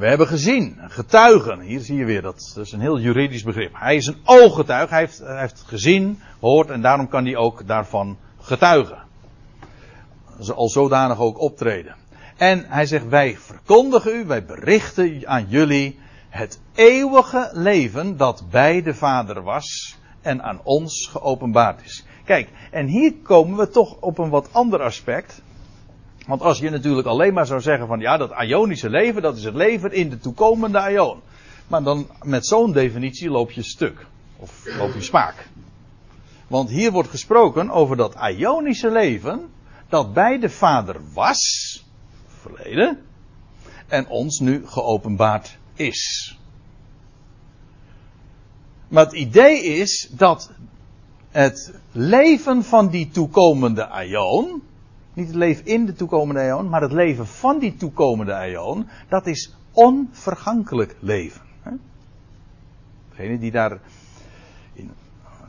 We 0.00 0.06
hebben 0.06 0.26
gezien, 0.26 0.78
getuigen. 0.88 1.60
Hier 1.60 1.80
zie 1.80 1.96
je 1.96 2.04
weer, 2.04 2.22
dat, 2.22 2.52
dat 2.54 2.66
is 2.66 2.72
een 2.72 2.80
heel 2.80 3.00
juridisch 3.00 3.42
begrip. 3.42 3.70
Hij 3.74 3.96
is 3.96 4.06
een 4.06 4.20
ooggetuig, 4.24 4.90
hij 4.90 4.98
heeft, 4.98 5.22
heeft 5.24 5.62
gezien, 5.66 6.20
gehoord 6.38 6.70
en 6.70 6.82
daarom 6.82 7.08
kan 7.08 7.24
hij 7.24 7.36
ook 7.36 7.66
daarvan 7.66 8.18
getuigen. 8.38 8.98
Al 10.54 10.68
zodanig 10.68 11.18
ook 11.18 11.40
optreden. 11.40 11.96
En 12.36 12.64
hij 12.68 12.86
zegt, 12.86 13.08
wij 13.08 13.36
verkondigen 13.36 14.14
u, 14.14 14.24
wij 14.24 14.44
berichten 14.44 15.28
aan 15.28 15.46
jullie 15.48 15.98
het 16.28 16.60
eeuwige 16.74 17.50
leven 17.52 18.16
dat 18.16 18.44
bij 18.50 18.82
de 18.82 18.94
Vader 18.94 19.42
was 19.42 19.98
en 20.20 20.42
aan 20.42 20.60
ons 20.62 21.08
geopenbaard 21.12 21.84
is. 21.84 22.04
Kijk, 22.24 22.48
en 22.70 22.86
hier 22.86 23.14
komen 23.22 23.56
we 23.56 23.68
toch 23.68 23.96
op 24.00 24.18
een 24.18 24.30
wat 24.30 24.48
ander 24.52 24.82
aspect. 24.82 25.42
Want 26.26 26.42
als 26.42 26.58
je 26.58 26.70
natuurlijk 26.70 27.06
alleen 27.06 27.34
maar 27.34 27.46
zou 27.46 27.60
zeggen 27.60 27.86
van 27.86 28.00
ja, 28.00 28.16
dat 28.16 28.32
Ionische 28.42 28.90
leven, 28.90 29.22
dat 29.22 29.36
is 29.36 29.44
het 29.44 29.54
leven 29.54 29.92
in 29.92 30.10
de 30.10 30.18
toekomende 30.18 30.90
Ion. 30.90 31.20
Maar 31.68 31.82
dan 31.82 32.06
met 32.22 32.46
zo'n 32.46 32.72
definitie 32.72 33.30
loop 33.30 33.50
je 33.50 33.62
stuk. 33.62 34.06
Of 34.36 34.62
loop 34.78 34.94
je 34.94 35.02
spaak. 35.02 35.48
Want 36.46 36.70
hier 36.70 36.92
wordt 36.92 37.08
gesproken 37.08 37.70
over 37.70 37.96
dat 37.96 38.14
Ionische 38.36 38.90
leven 38.90 39.50
dat 39.88 40.12
bij 40.12 40.38
de 40.38 40.50
Vader 40.50 41.00
was, 41.12 41.84
verleden, 42.26 43.02
en 43.88 44.08
ons 44.08 44.38
nu 44.38 44.66
geopenbaard 44.66 45.58
is. 45.74 46.34
Maar 48.88 49.04
het 49.04 49.14
idee 49.14 49.62
is 49.64 50.08
dat 50.12 50.50
het 51.30 51.74
leven 51.92 52.64
van 52.64 52.88
die 52.88 53.08
toekomende 53.08 53.86
Aion, 53.86 54.62
niet 55.14 55.26
het 55.26 55.36
leven 55.36 55.66
in 55.66 55.86
de 55.86 55.92
toekomende 55.92 56.40
Aion, 56.40 56.68
maar 56.68 56.82
het 56.82 56.92
leven 56.92 57.26
van 57.26 57.58
die 57.58 57.76
toekomende 57.76 58.34
Aion, 58.34 58.88
dat 59.08 59.26
is 59.26 59.54
onvergankelijk 59.72 60.96
leven. 61.00 61.42
Degenen 63.08 63.40
die 63.40 63.50
daar 63.50 63.80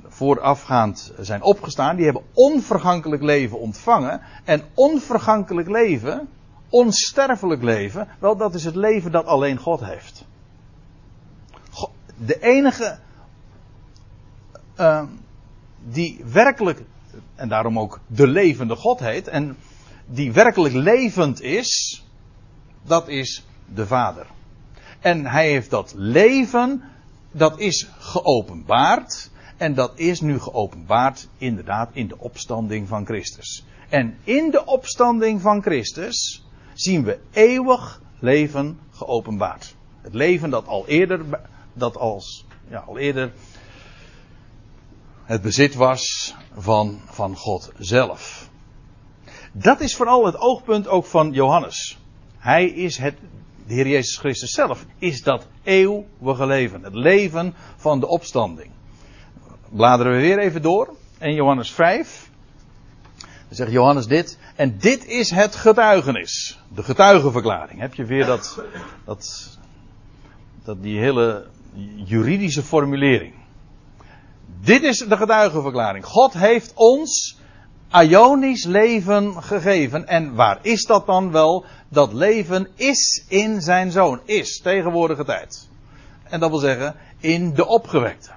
voorafgaand 0.07 1.13
zijn 1.19 1.41
opgestaan, 1.41 1.95
die 1.95 2.05
hebben 2.05 2.23
onvergankelijk 2.33 3.23
leven 3.23 3.59
ontvangen. 3.59 4.21
En 4.43 4.61
onvergankelijk 4.73 5.69
leven, 5.69 6.27
onsterfelijk 6.69 7.61
leven, 7.61 8.07
wel 8.19 8.37
dat 8.37 8.53
is 8.53 8.63
het 8.63 8.75
leven 8.75 9.11
dat 9.11 9.25
alleen 9.25 9.57
God 9.57 9.85
heeft. 9.85 10.25
De 12.25 12.39
enige 12.39 12.99
uh, 14.79 15.03
die 15.79 16.23
werkelijk, 16.31 16.81
en 17.35 17.49
daarom 17.49 17.79
ook 17.79 17.99
de 18.07 18.27
levende 18.27 18.75
God 18.75 18.99
heet, 18.99 19.27
en 19.27 19.57
die 20.05 20.31
werkelijk 20.31 20.73
levend 20.73 21.41
is, 21.41 22.03
dat 22.83 23.07
is 23.07 23.45
de 23.73 23.87
Vader. 23.87 24.25
En 24.99 25.25
hij 25.25 25.49
heeft 25.49 25.69
dat 25.69 25.93
leven, 25.95 26.83
dat 27.31 27.59
is 27.59 27.89
geopenbaard. 27.97 29.29
En 29.57 29.73
dat 29.73 29.91
is 29.95 30.21
nu 30.21 30.39
geopenbaard 30.39 31.27
inderdaad 31.37 31.89
in 31.93 32.07
de 32.07 32.19
opstanding 32.19 32.87
van 32.87 33.05
Christus. 33.05 33.65
En 33.89 34.17
in 34.23 34.51
de 34.51 34.65
opstanding 34.65 35.41
van 35.41 35.61
Christus 35.61 36.45
zien 36.73 37.03
we 37.03 37.19
eeuwig 37.31 38.01
leven 38.19 38.79
geopenbaard. 38.91 39.75
Het 40.01 40.13
leven 40.13 40.49
dat 40.49 40.67
al 40.67 40.87
eerder, 40.87 41.25
dat 41.73 41.97
als, 41.97 42.45
ja, 42.69 42.79
al 42.79 42.97
eerder 42.97 43.31
het 45.31 45.41
bezit 45.41 45.75
was 45.75 46.35
van, 46.57 46.99
van 47.05 47.35
God 47.35 47.71
zelf. 47.77 48.49
Dat 49.51 49.79
is 49.81 49.95
vooral 49.95 50.25
het 50.25 50.37
oogpunt 50.37 50.87
ook 50.87 51.05
van 51.05 51.31
Johannes. 51.31 51.99
Hij 52.37 52.65
is 52.65 52.97
het, 52.97 53.15
de 53.67 53.73
Heer 53.73 53.87
Jezus 53.87 54.17
Christus 54.17 54.51
zelf, 54.51 54.85
is 54.97 55.23
dat 55.23 55.47
eeuwige 55.63 56.45
leven. 56.45 56.83
Het 56.83 56.93
leven 56.93 57.53
van 57.75 57.99
de 57.99 58.07
opstanding. 58.07 58.71
Bladeren 59.69 60.13
we 60.13 60.19
weer 60.19 60.39
even 60.39 60.61
door. 60.61 60.95
En 61.17 61.33
Johannes 61.33 61.71
5. 61.71 62.29
Dan 63.17 63.29
zegt 63.49 63.71
Johannes 63.71 64.07
dit. 64.07 64.37
En 64.55 64.77
dit 64.77 65.05
is 65.05 65.29
het 65.29 65.55
getuigenis. 65.55 66.59
De 66.67 66.83
getuigenverklaring. 66.83 67.79
Heb 67.79 67.93
je 67.93 68.05
weer 68.05 68.25
dat, 68.25 68.63
dat, 69.05 69.57
dat 70.63 70.83
die 70.83 70.99
hele 70.99 71.47
juridische 72.05 72.63
formulering. 72.63 73.40
Dit 74.63 74.83
is 74.83 74.97
de 74.97 75.17
getuigenverklaring. 75.17 76.05
God 76.05 76.33
heeft 76.33 76.73
ons 76.75 77.39
Ionisch 77.91 78.63
leven 78.63 79.43
gegeven. 79.43 80.07
En 80.07 80.35
waar 80.35 80.59
is 80.61 80.85
dat 80.85 81.05
dan 81.05 81.31
wel? 81.31 81.65
Dat 81.89 82.13
leven 82.13 82.67
is 82.75 83.25
in 83.27 83.61
zijn 83.61 83.91
zoon. 83.91 84.19
Is, 84.25 84.59
tegenwoordige 84.61 85.25
tijd. 85.25 85.69
En 86.23 86.39
dat 86.39 86.49
wil 86.49 86.59
zeggen, 86.59 86.95
in 87.19 87.53
de 87.53 87.67
opgewekte. 87.67 88.31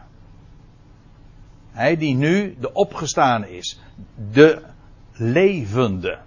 Hij 1.70 1.96
die 1.96 2.14
nu 2.14 2.56
de 2.60 2.72
opgestaan 2.72 3.46
is. 3.46 3.80
De 4.32 4.62
levende. 5.12 6.18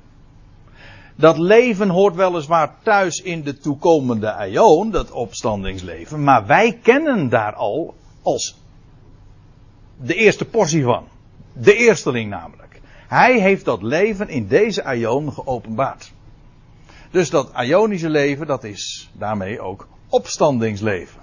Dat 1.16 1.38
leven 1.38 1.90
hoort 1.90 2.16
weliswaar 2.16 2.76
thuis 2.84 3.22
in 3.22 3.44
de 3.44 3.58
toekomende 3.58 4.34
aion, 4.34 4.92
dat 4.92 5.12
opstandingsleven. 5.12 6.24
Maar 6.24 6.46
wij 6.46 6.80
kennen 6.84 7.30
daar 7.30 7.54
al 7.54 7.96
als 8.22 8.56
de 10.02 10.16
eerste 10.16 10.46
portie 10.46 10.84
van. 10.84 11.08
De 11.54 11.76
eersteling 11.76 12.30
namelijk. 12.30 12.82
Hij 13.08 13.40
heeft 13.40 13.66
dat 13.66 13.82
leven 13.82 14.30
in 14.30 14.48
deze 14.48 14.84
aion 14.84 15.34
geopenbaard. 15.34 16.12
Dus 17.12 17.30
dat 17.30 17.52
Ionische 17.60 18.10
leven, 18.10 18.48
dat 18.48 18.64
is 18.64 19.10
daarmee 19.14 19.62
ook 19.62 19.88
opstandingsleven. 20.10 21.22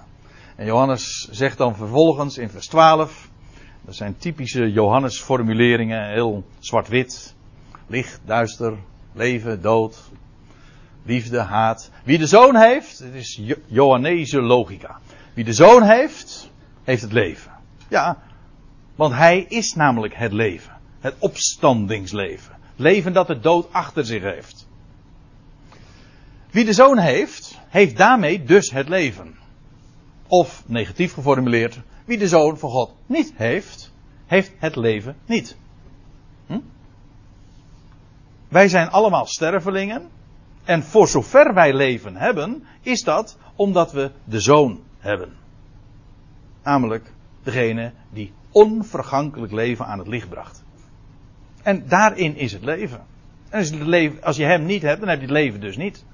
En 0.55 0.65
Johannes 0.65 1.27
zegt 1.31 1.57
dan 1.57 1.75
vervolgens 1.75 2.37
in 2.37 2.49
vers 2.49 2.67
12, 2.67 3.29
dat 3.81 3.95
zijn 3.95 4.17
typische 4.17 4.71
Johannes 4.71 5.21
formuleringen, 5.21 6.09
heel 6.11 6.43
zwart-wit, 6.59 7.35
licht, 7.87 8.19
duister, 8.25 8.73
leven, 9.13 9.61
dood, 9.61 10.09
liefde, 11.03 11.39
haat. 11.39 11.91
Wie 12.03 12.17
de 12.17 12.27
zoon 12.27 12.55
heeft, 12.55 12.99
het 12.99 13.13
is 13.13 13.41
Johannese 13.65 14.41
logica. 14.41 14.99
Wie 15.33 15.43
de 15.43 15.53
zoon 15.53 15.83
heeft, 15.83 16.51
heeft 16.83 17.01
het 17.01 17.11
leven. 17.11 17.51
Ja, 17.87 18.17
want 18.95 19.13
hij 19.13 19.45
is 19.49 19.73
namelijk 19.73 20.15
het 20.15 20.31
leven. 20.31 20.73
Het 20.99 21.15
opstandingsleven. 21.19 22.55
Leven 22.75 23.13
dat 23.13 23.27
de 23.27 23.39
dood 23.39 23.73
achter 23.73 24.05
zich 24.05 24.21
heeft. 24.21 24.67
Wie 26.51 26.65
de 26.65 26.73
zoon 26.73 26.97
heeft, 26.97 27.59
heeft 27.67 27.97
daarmee 27.97 28.43
dus 28.43 28.71
het 28.71 28.89
leven. 28.89 29.35
Of 30.27 30.63
negatief 30.65 31.13
geformuleerd, 31.13 31.79
wie 32.05 32.17
de 32.17 32.27
zoon 32.27 32.57
van 32.57 32.69
God 32.69 32.93
niet 33.05 33.33
heeft, 33.35 33.93
heeft 34.25 34.51
het 34.57 34.75
leven 34.75 35.15
niet. 35.25 35.57
Hm? 36.47 36.59
Wij 38.47 38.67
zijn 38.67 38.89
allemaal 38.89 39.25
stervelingen. 39.25 40.09
En 40.63 40.83
voor 40.83 41.07
zover 41.07 41.53
wij 41.53 41.73
leven 41.73 42.15
hebben, 42.15 42.63
is 42.81 43.01
dat 43.01 43.37
omdat 43.55 43.91
we 43.91 44.11
de 44.23 44.39
zoon 44.39 44.79
hebben. 44.97 45.33
Namelijk 46.63 47.11
degene 47.43 47.91
die 48.09 48.33
onvergankelijk 48.55 49.51
leven 49.51 49.85
aan 49.85 49.99
het 49.99 50.07
licht 50.07 50.29
bracht. 50.29 50.63
En 51.63 51.87
daarin 51.87 52.35
is 52.35 52.51
het 52.51 52.63
leven. 52.63 53.03
En 53.49 53.59
als, 53.59 53.69
het 53.69 53.81
leven, 53.81 54.23
als 54.23 54.37
je 54.37 54.43
hem 54.43 54.65
niet 54.65 54.81
hebt, 54.81 54.99
dan 54.99 55.09
heb 55.09 55.19
je 55.19 55.25
het 55.25 55.33
leven 55.33 55.59
dus 55.59 55.77
niet. 55.77 56.05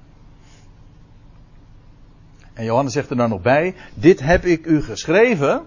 En 2.52 2.64
Johannes 2.64 2.92
zegt 2.92 3.10
er 3.10 3.16
dan 3.16 3.28
nog 3.28 3.42
bij: 3.42 3.74
Dit 3.94 4.20
heb 4.20 4.44
ik 4.44 4.66
u 4.66 4.82
geschreven. 4.82 5.66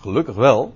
Gelukkig 0.00 0.34
wel. 0.34 0.74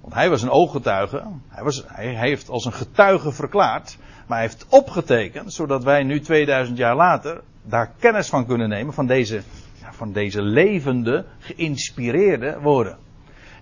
Want 0.00 0.14
hij 0.14 0.30
was 0.30 0.42
een 0.42 0.50
ooggetuige. 0.50 1.22
Hij, 1.48 1.64
was, 1.64 1.84
hij 1.86 2.16
heeft 2.16 2.48
als 2.48 2.64
een 2.64 2.72
getuige 2.72 3.32
verklaard. 3.32 3.96
Maar 4.26 4.38
hij 4.38 4.46
heeft 4.46 4.66
opgetekend. 4.68 5.52
Zodat 5.52 5.84
wij 5.84 6.02
nu 6.02 6.20
2000 6.20 6.78
jaar 6.78 6.96
later. 6.96 7.42
daar 7.62 7.92
kennis 7.98 8.28
van 8.28 8.46
kunnen 8.46 8.68
nemen. 8.68 8.94
Van 8.94 9.06
deze, 9.06 9.42
van 9.90 10.12
deze 10.12 10.42
levende, 10.42 11.24
geïnspireerde 11.38 12.58
woorden. 12.60 12.98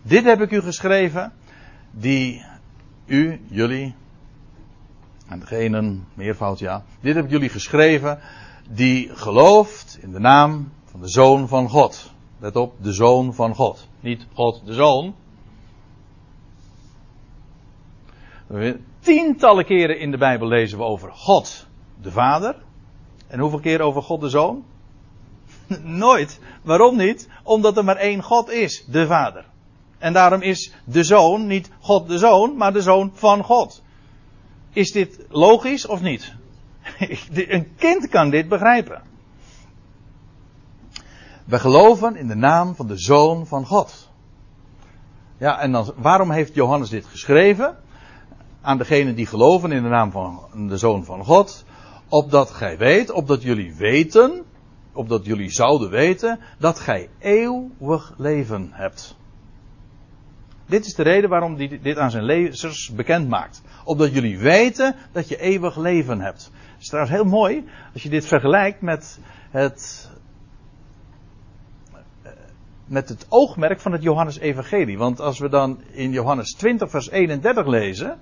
Dit 0.03 0.24
heb 0.24 0.40
ik 0.40 0.51
u 0.51 0.61
geschreven, 0.61 1.32
die 1.90 2.44
u, 3.07 3.40
jullie, 3.46 3.94
en 5.28 5.38
degene, 5.38 5.98
meervoud 6.14 6.59
ja, 6.59 6.84
dit 7.01 7.14
heb 7.14 7.24
ik 7.24 7.30
jullie 7.30 7.48
geschreven, 7.48 8.18
die 8.70 9.16
gelooft 9.16 9.98
in 10.01 10.12
de 10.12 10.18
naam 10.18 10.72
van 10.84 11.01
de 11.01 11.09
Zoon 11.09 11.48
van 11.48 11.68
God. 11.68 12.12
Let 12.38 12.57
op, 12.57 12.74
de 12.82 12.92
Zoon 12.92 13.34
van 13.34 13.55
God. 13.55 13.88
Niet 14.01 14.26
God 14.32 14.62
de 14.64 14.72
Zoon. 14.72 15.14
Tientallen 19.01 19.64
keren 19.64 19.98
in 19.98 20.11
de 20.11 20.18
Bijbel 20.18 20.48
lezen 20.48 20.78
we 20.78 20.84
over 20.84 21.12
God 21.12 21.66
de 22.01 22.11
Vader. 22.11 22.57
En 23.26 23.40
hoeveel 23.40 23.61
keer 23.61 23.80
over 23.80 24.03
God 24.03 24.20
de 24.20 24.28
Zoon? 24.28 24.64
Nooit. 25.82 26.40
Waarom 26.62 26.96
niet? 26.96 27.28
Omdat 27.42 27.76
er 27.76 27.84
maar 27.84 27.96
één 27.96 28.22
God 28.22 28.51
is, 28.51 28.84
de 28.86 29.07
Vader. 29.07 29.49
En 30.01 30.12
daarom 30.12 30.40
is 30.40 30.72
de 30.84 31.05
zoon 31.05 31.46
niet 31.46 31.70
God 31.80 32.09
de 32.09 32.18
zoon, 32.18 32.57
maar 32.57 32.72
de 32.72 32.82
zoon 32.82 33.11
van 33.14 33.44
God. 33.44 33.82
Is 34.72 34.92
dit 34.92 35.24
logisch 35.28 35.86
of 35.86 36.01
niet? 36.01 36.34
Een 37.32 37.74
kind 37.76 38.09
kan 38.09 38.30
dit 38.30 38.48
begrijpen. 38.48 39.03
wij 41.44 41.59
geloven 41.59 42.16
in 42.16 42.26
de 42.26 42.34
naam 42.34 42.74
van 42.74 42.86
de 42.86 42.98
Zoon 42.98 43.46
van 43.46 43.66
God. 43.66 44.09
Ja, 45.38 45.61
en 45.61 45.72
dan, 45.72 45.92
waarom 45.96 46.30
heeft 46.30 46.55
Johannes 46.55 46.88
dit 46.88 47.07
geschreven? 47.07 47.76
Aan 48.61 48.78
degenen 48.78 49.14
die 49.14 49.26
geloven 49.26 49.72
in 49.72 49.82
de 49.82 49.88
naam 49.88 50.11
van 50.11 50.40
de 50.68 50.76
Zoon 50.76 51.05
van 51.05 51.24
God. 51.24 51.64
Opdat 52.09 52.51
gij 52.51 52.78
weet, 52.78 53.11
opdat 53.11 53.42
jullie 53.42 53.74
weten, 53.74 54.44
opdat 54.92 55.24
jullie 55.24 55.51
zouden 55.51 55.90
weten, 55.90 56.40
dat 56.59 56.78
gij 56.78 57.09
eeuwig 57.18 58.14
leven 58.16 58.68
hebt. 58.72 59.18
Dit 60.71 60.87
is 60.87 60.95
de 60.95 61.03
reden 61.03 61.31
waarom 61.31 61.57
hij 61.57 61.79
dit 61.83 61.99
aan 61.99 62.11
zijn 62.11 62.25
lezers 62.25 62.91
bekend 62.91 63.29
maakt. 63.29 63.62
Opdat 63.85 64.14
jullie 64.14 64.39
weten 64.39 64.95
dat 65.12 65.29
je 65.29 65.41
eeuwig 65.41 65.77
leven 65.77 66.21
hebt. 66.21 66.51
Het 66.53 66.81
is 66.81 66.87
trouwens 66.87 67.14
heel 67.14 67.25
mooi 67.25 67.64
als 67.93 68.03
je 68.03 68.09
dit 68.09 68.27
vergelijkt 68.27 68.81
met 68.81 69.18
het, 69.51 70.11
met 72.85 73.09
het 73.09 73.27
oogmerk 73.29 73.81
van 73.81 73.93
het 73.93 74.03
Johannes-evangelie. 74.03 74.99
Want 74.99 75.21
als 75.21 75.39
we 75.39 75.49
dan 75.49 75.81
in 75.91 76.11
Johannes 76.11 76.53
20, 76.53 76.91
vers 76.91 77.11
31 77.11 77.66
lezen, 77.66 78.18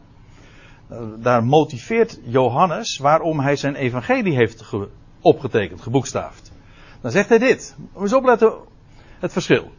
daar 1.18 1.44
motiveert 1.44 2.20
Johannes 2.22 2.99
waarom 2.99 3.40
hij 3.40 3.57
zijn 3.57 3.74
evangelie 3.74 4.34
heeft 4.34 4.64
opgetekend, 5.20 5.80
geboekstaafd. 5.80 6.53
Dan 7.01 7.11
zegt 7.11 7.28
hij 7.28 7.38
dit. 7.38 7.76
Moet 7.92 8.03
eens 8.03 8.12
opletten 8.12 8.53
het 9.18 9.32
verschil. 9.32 9.72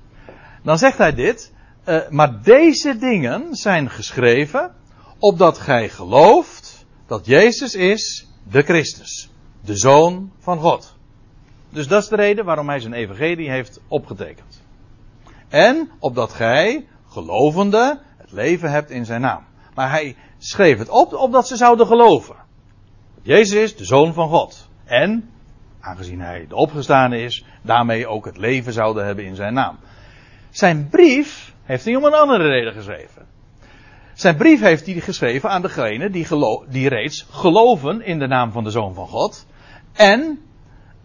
Dan 0.63 0.77
zegt 0.77 0.97
hij 0.97 1.13
dit. 1.13 1.53
Uh, 1.89 2.09
maar 2.09 2.41
deze 2.41 2.97
dingen 2.97 3.55
zijn 3.55 3.89
geschreven 3.89 4.75
opdat 5.19 5.57
gij 5.57 5.89
gelooft 5.89 6.85
dat 7.07 7.25
Jezus 7.25 7.75
is 7.75 8.27
de 8.43 8.61
Christus, 8.61 9.29
de 9.61 9.77
Zoon 9.77 10.31
van 10.39 10.59
God. 10.59 10.95
Dus 11.69 11.87
dat 11.87 12.03
is 12.03 12.09
de 12.09 12.15
reden 12.15 12.45
waarom 12.45 12.69
hij 12.69 12.79
zijn 12.79 12.93
evangelie 12.93 13.49
heeft 13.49 13.79
opgetekend. 13.87 14.61
En 15.47 15.91
opdat 15.99 16.33
gij, 16.33 16.87
gelovende, 17.07 17.99
het 18.17 18.31
leven 18.31 18.71
hebt 18.71 18.89
in 18.89 19.05
zijn 19.05 19.21
naam. 19.21 19.45
Maar 19.75 19.89
hij 19.89 20.15
schreef 20.37 20.77
het 20.77 20.89
op 20.89 21.13
opdat 21.13 21.47
ze 21.47 21.55
zouden 21.55 21.87
geloven. 21.87 22.35
Jezus 23.21 23.59
is 23.61 23.75
de 23.75 23.85
Zoon 23.85 24.13
van 24.13 24.29
God. 24.29 24.69
En, 24.85 25.29
aangezien 25.79 26.21
hij 26.21 26.45
de 26.47 26.55
opgestane 26.55 27.21
is, 27.21 27.45
daarmee 27.61 28.07
ook 28.07 28.25
het 28.25 28.37
leven 28.37 28.73
zouden 28.73 29.05
hebben 29.05 29.25
in 29.25 29.35
zijn 29.35 29.53
naam. 29.53 29.77
Zijn 30.49 30.89
brief 30.89 31.53
heeft 31.69 31.85
hij 31.85 31.95
om 31.95 32.05
een 32.05 32.13
andere 32.13 32.47
reden 32.47 32.73
geschreven. 32.73 33.25
Zijn 34.13 34.37
brief 34.37 34.59
heeft 34.59 34.85
hij 34.85 34.99
geschreven 34.99 35.49
aan 35.49 35.61
degenen 35.61 36.11
die, 36.11 36.27
die 36.69 36.89
reeds 36.89 37.25
geloven 37.29 38.01
in 38.01 38.19
de 38.19 38.27
naam 38.27 38.51
van 38.51 38.63
de 38.63 38.69
Zoon 38.69 38.93
van 38.93 39.07
God. 39.07 39.45
En, 39.93 40.39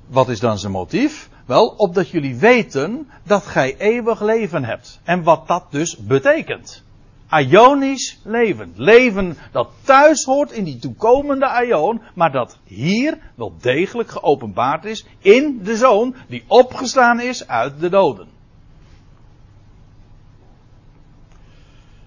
wat 0.07 0.29
is 0.29 0.41
dan 0.41 0.59
zijn 0.59 0.73
motief? 0.73 1.29
Wel, 1.47 1.67
opdat 1.67 2.11
jullie 2.11 2.37
weten 2.37 3.11
dat 3.23 3.47
gij 3.47 3.77
eeuwig 3.79 4.21
leven 4.21 4.65
hebt. 4.65 5.01
En 5.03 5.23
wat 5.23 5.47
dat 5.47 5.65
dus 5.71 5.97
betekent. 5.97 6.85
Ionisch 7.31 8.21
leven. 8.23 8.73
Leven 8.77 9.37
dat 9.53 9.69
thuis 9.83 10.25
hoort 10.25 10.53
in 10.53 10.65
die 10.65 10.79
toekomende 10.79 11.65
Ion, 11.67 12.03
maar 12.15 12.33
dat 12.33 12.59
hier 12.65 13.19
wel 13.35 13.55
degelijk 13.61 14.11
geopenbaard 14.11 14.85
is 14.85 15.07
in 15.19 15.61
de 15.63 15.77
Zoon 15.77 16.15
die 16.29 16.45
opgestaan 16.47 17.21
is 17.21 17.49
uit 17.49 17.81
de 17.81 17.89
doden. 17.89 18.34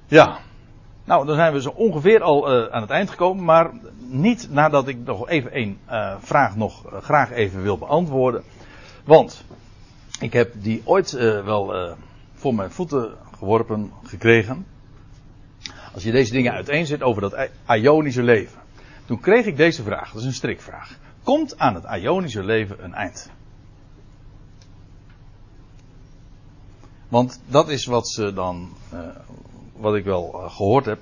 Ja, 0.08 0.40
nou 1.04 1.26
dan 1.26 1.36
zijn 1.36 1.54
we 1.54 1.62
zo 1.62 1.70
ongeveer 1.70 2.22
al 2.22 2.54
uh, 2.54 2.68
aan 2.74 2.82
het 2.82 2.90
eind 2.90 3.10
gekomen, 3.10 3.44
maar 3.44 3.72
niet 3.98 4.48
nadat 4.50 4.88
ik 4.88 4.98
nog 5.06 5.30
even 5.30 5.58
een 5.58 5.80
uh, 5.90 6.16
vraag 6.20 6.56
nog 6.56 6.86
uh, 6.86 7.02
graag 7.02 7.32
even 7.32 7.62
wil 7.62 7.78
beantwoorden. 7.78 8.44
Want 9.04 9.44
ik 10.20 10.34
heb 10.34 10.54
die 10.56 10.82
ooit 10.86 11.12
wel 11.44 11.96
voor 12.34 12.56
mijn 12.56 12.72
voeten 12.72 13.16
geworpen 13.38 13.92
gekregen. 14.04 14.66
Als 15.94 16.04
je 16.04 16.12
deze 16.12 16.32
dingen 16.32 16.54
uiteenzet 16.54 17.02
over 17.02 17.22
dat 17.22 17.50
Ionische 17.68 18.24
leven. 18.24 18.60
Toen 19.06 19.20
kreeg 19.20 19.46
ik 19.46 19.58
deze 19.58 19.84
vraag, 19.84 20.12
dat 20.12 20.22
is 20.22 20.28
een 20.28 20.34
strikvraag. 20.34 20.98
Komt 21.24 21.58
aan 21.58 21.76
het 21.76 22.02
Ionische 22.02 22.44
leven 22.44 22.84
een 22.84 22.94
eind? 22.94 23.32
Want 27.08 27.42
dat 27.46 27.70
is 27.70 27.86
wat 27.86 28.08
ze 28.10 28.34
dan, 28.34 28.70
wat 29.80 29.96
ik 29.96 30.04
wel 30.04 30.32
uh, 30.34 30.52
gehoord 30.52 30.86
heb. 30.86 31.00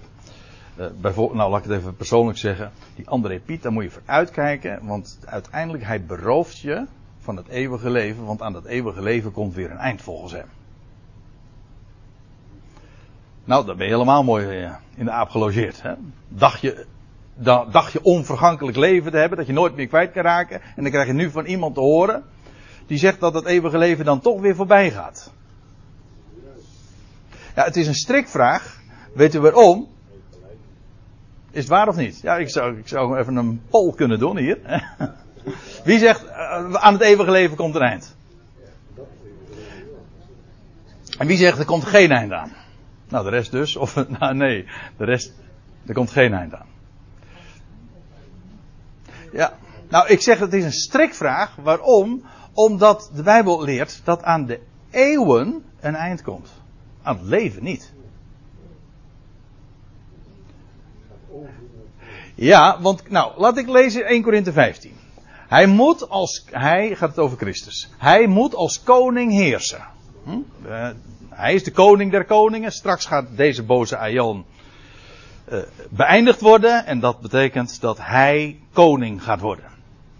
Bijvoorbeeld, 1.01 1.37
nou 1.37 1.51
laat 1.51 1.65
ik 1.65 1.69
het 1.69 1.79
even 1.79 1.95
persoonlijk 1.95 2.37
zeggen. 2.37 2.71
Die 2.95 3.07
André 3.07 3.39
Piet, 3.39 3.63
daar 3.63 3.71
moet 3.71 3.83
je 3.83 3.89
voor 3.89 4.01
uitkijken. 4.05 4.85
Want 4.85 5.19
uiteindelijk 5.25 5.83
hij 5.83 6.05
berooft 6.05 6.59
je 6.59 6.85
van 7.19 7.37
het 7.37 7.47
eeuwige 7.47 7.89
leven. 7.89 8.25
Want 8.25 8.41
aan 8.41 8.53
dat 8.53 8.65
eeuwige 8.65 9.01
leven 9.01 9.31
komt 9.31 9.53
weer 9.53 9.71
een 9.71 9.77
eind 9.77 10.01
volgens 10.01 10.31
hem. 10.31 10.47
Nou, 13.45 13.65
dan 13.65 13.77
ben 13.77 13.85
je 13.85 13.91
helemaal 13.91 14.23
mooi 14.23 14.63
eh, 14.63 14.73
in 14.95 15.05
de 15.05 15.11
aap 15.11 15.29
gelogeerd. 15.29 15.81
Hè? 15.81 15.93
Dacht, 16.27 16.61
je, 16.61 16.85
dacht 17.71 17.91
je 17.91 18.03
onvergankelijk 18.03 18.77
leven 18.77 19.11
te 19.11 19.17
hebben, 19.17 19.37
dat 19.37 19.47
je 19.47 19.53
nooit 19.53 19.75
meer 19.75 19.87
kwijt 19.87 20.11
kan 20.11 20.23
raken. 20.23 20.61
En 20.61 20.83
dan 20.83 20.91
krijg 20.91 21.07
je 21.07 21.13
nu 21.13 21.29
van 21.29 21.45
iemand 21.45 21.75
te 21.75 21.81
horen. 21.81 22.23
Die 22.87 22.97
zegt 22.97 23.19
dat 23.19 23.33
het 23.33 23.45
eeuwige 23.45 23.77
leven 23.77 24.05
dan 24.05 24.19
toch 24.19 24.41
weer 24.41 24.55
voorbij 24.55 24.91
gaat. 24.91 25.33
Ja, 27.55 27.63
het 27.63 27.75
is 27.75 27.87
een 27.87 27.95
strikvraag. 27.95 28.79
Weet 29.13 29.35
u 29.35 29.39
waarom? 29.39 29.87
Is 31.51 31.61
het 31.61 31.67
waar 31.67 31.87
of 31.87 31.95
niet? 31.95 32.21
Ja, 32.21 32.35
ik 32.37 32.49
zou, 32.49 32.77
ik 32.77 32.87
zou 32.87 33.17
even 33.17 33.35
een 33.35 33.61
poll 33.69 33.93
kunnen 33.93 34.19
doen 34.19 34.37
hier. 34.37 34.59
Wie 35.83 35.99
zegt 35.99 36.23
uh, 36.23 36.73
aan 36.73 36.93
het 36.93 37.01
eeuwige 37.01 37.31
leven 37.31 37.57
komt 37.57 37.75
een 37.75 37.81
eind? 37.81 38.15
En 41.17 41.27
wie 41.27 41.37
zegt 41.37 41.59
er 41.59 41.65
komt 41.65 41.85
geen 41.85 42.11
eind 42.11 42.31
aan? 42.31 42.51
Nou, 43.09 43.23
de 43.23 43.29
rest 43.29 43.51
dus. 43.51 43.75
Of, 43.75 43.95
nou 44.19 44.35
nee, 44.35 44.65
de 44.97 45.05
rest, 45.05 45.33
er 45.85 45.93
komt 45.93 46.11
geen 46.11 46.33
eind 46.33 46.53
aan. 46.53 46.67
Ja, 49.31 49.53
nou 49.89 50.07
ik 50.07 50.21
zeg 50.21 50.39
het 50.39 50.53
is 50.53 50.63
een 50.63 50.71
strikvraag. 50.71 51.55
Waarom? 51.55 52.23
Omdat 52.53 53.11
de 53.15 53.23
Bijbel 53.23 53.63
leert 53.63 54.01
dat 54.03 54.23
aan 54.23 54.45
de 54.45 54.59
eeuwen 54.89 55.63
een 55.79 55.95
eind 55.95 56.21
komt. 56.21 56.49
Aan 57.05 57.17
het 57.17 57.25
leven 57.25 57.63
niet. 57.63 57.93
Ja, 62.35 62.81
want, 62.81 63.09
nou, 63.09 63.39
laat 63.39 63.57
ik 63.57 63.67
lezen 63.67 64.05
1 64.05 64.21
Korinthe 64.21 64.51
15. 64.51 64.93
Hij 65.47 65.67
moet 65.67 66.09
als, 66.09 66.43
hij 66.51 66.95
gaat 66.95 67.09
het 67.09 67.19
over 67.19 67.37
Christus. 67.37 67.89
Hij 67.97 68.27
moet 68.27 68.55
als 68.55 68.83
koning 68.83 69.31
heersen. 69.31 69.85
Hm? 70.23 70.39
Hij 71.29 71.53
is 71.53 71.63
de 71.63 71.71
koning 71.71 72.11
der 72.11 72.25
koningen. 72.25 72.71
Straks 72.71 73.05
gaat 73.05 73.25
deze 73.37 73.63
boze 73.63 73.97
Aion 73.97 74.45
uh, 75.51 75.59
beëindigd 75.89 76.41
worden. 76.41 76.85
En 76.85 76.99
dat 76.99 77.19
betekent 77.19 77.81
dat 77.81 77.97
hij 78.01 78.59
koning 78.73 79.23
gaat 79.23 79.39
worden. 79.39 79.74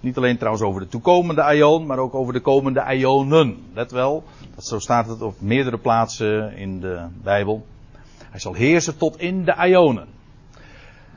Niet 0.06 0.18
alleen 0.18 0.38
trouwens 0.38 0.64
over 0.66 0.82
de 0.82 0.88
toekomende 0.88 1.44
Aion, 1.44 1.86
maar 1.86 1.98
ook 1.98 2.16
over 2.16 2.34
de 2.34 2.40
komende 2.40 2.82
Aionen. 2.82 3.64
Let 3.74 3.92
wel, 3.92 4.24
zo 4.58 4.80
staat 4.80 5.08
het 5.08 5.22
op 5.22 5.42
meerdere 5.42 5.78
plaatsen 5.78 6.58
in 6.58 6.80
de 6.80 7.06
Bijbel. 7.24 7.66
Hij 8.30 8.40
zal 8.40 8.54
heersen 8.54 8.98
tot 8.98 9.20
in 9.20 9.46
de 9.46 9.56
Aionen. 9.56 10.08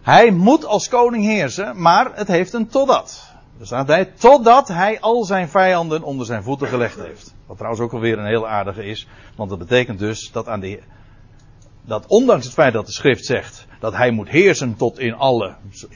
Hij 0.02 0.30
moet 0.30 0.64
als 0.64 0.88
koning 0.88 1.24
heersen, 1.24 1.80
maar 1.80 2.10
het 2.14 2.28
heeft 2.28 2.52
een 2.52 2.68
totdat. 2.68 3.32
Er 3.60 3.66
staat 3.66 3.86
bij, 3.86 4.04
totdat 4.04 4.68
hij 4.68 5.00
al 5.00 5.24
zijn 5.24 5.48
vijanden 5.48 6.02
onder 6.02 6.26
zijn 6.26 6.42
voeten 6.42 6.68
gelegd 6.68 7.00
heeft. 7.02 7.34
Wat 7.46 7.56
trouwens 7.56 7.82
ook 7.82 7.92
alweer 7.92 8.18
een 8.18 8.26
heel 8.26 8.48
aardige 8.48 8.84
is. 8.84 9.08
Want 9.36 9.50
dat 9.50 9.58
betekent 9.58 9.98
dus 9.98 10.32
dat 10.32 10.48
aan 10.48 10.60
de, 10.60 10.82
dat 11.82 12.06
ondanks 12.06 12.44
het 12.44 12.54
feit 12.54 12.72
dat 12.72 12.86
de 12.86 12.92
schrift 12.92 13.24
zegt 13.24 13.67
dat 13.78 13.96
hij 13.96 14.10
moet 14.10 14.28
heersen 14.28 14.76
tot 14.76 14.98
in 14.98 15.14
alle, 15.14 15.54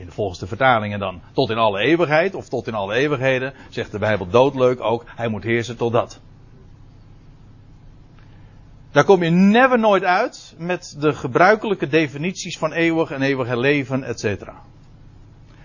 volgens 0.08 0.38
de 0.38 0.46
vertalingen 0.46 0.98
dan, 0.98 1.20
tot 1.32 1.50
in 1.50 1.56
alle 1.56 1.80
eeuwigheid 1.80 2.34
of 2.34 2.48
tot 2.48 2.66
in 2.66 2.74
alle 2.74 2.94
eeuwigheden, 2.94 3.52
zegt 3.68 3.92
de 3.92 3.98
Bijbel 3.98 4.28
doodleuk 4.28 4.80
ook, 4.80 5.04
hij 5.06 5.28
moet 5.28 5.42
heersen 5.42 5.76
tot 5.76 5.92
dat. 5.92 6.20
Daar 8.90 9.04
kom 9.04 9.22
je 9.22 9.30
never 9.30 9.78
nooit 9.78 10.04
uit 10.04 10.54
met 10.58 10.96
de 10.98 11.12
gebruikelijke 11.12 11.88
definities 11.88 12.58
van 12.58 12.72
eeuwig 12.72 13.10
en 13.10 13.22
eeuwige 13.22 13.58
leven, 13.58 14.02
etc. 14.02 14.48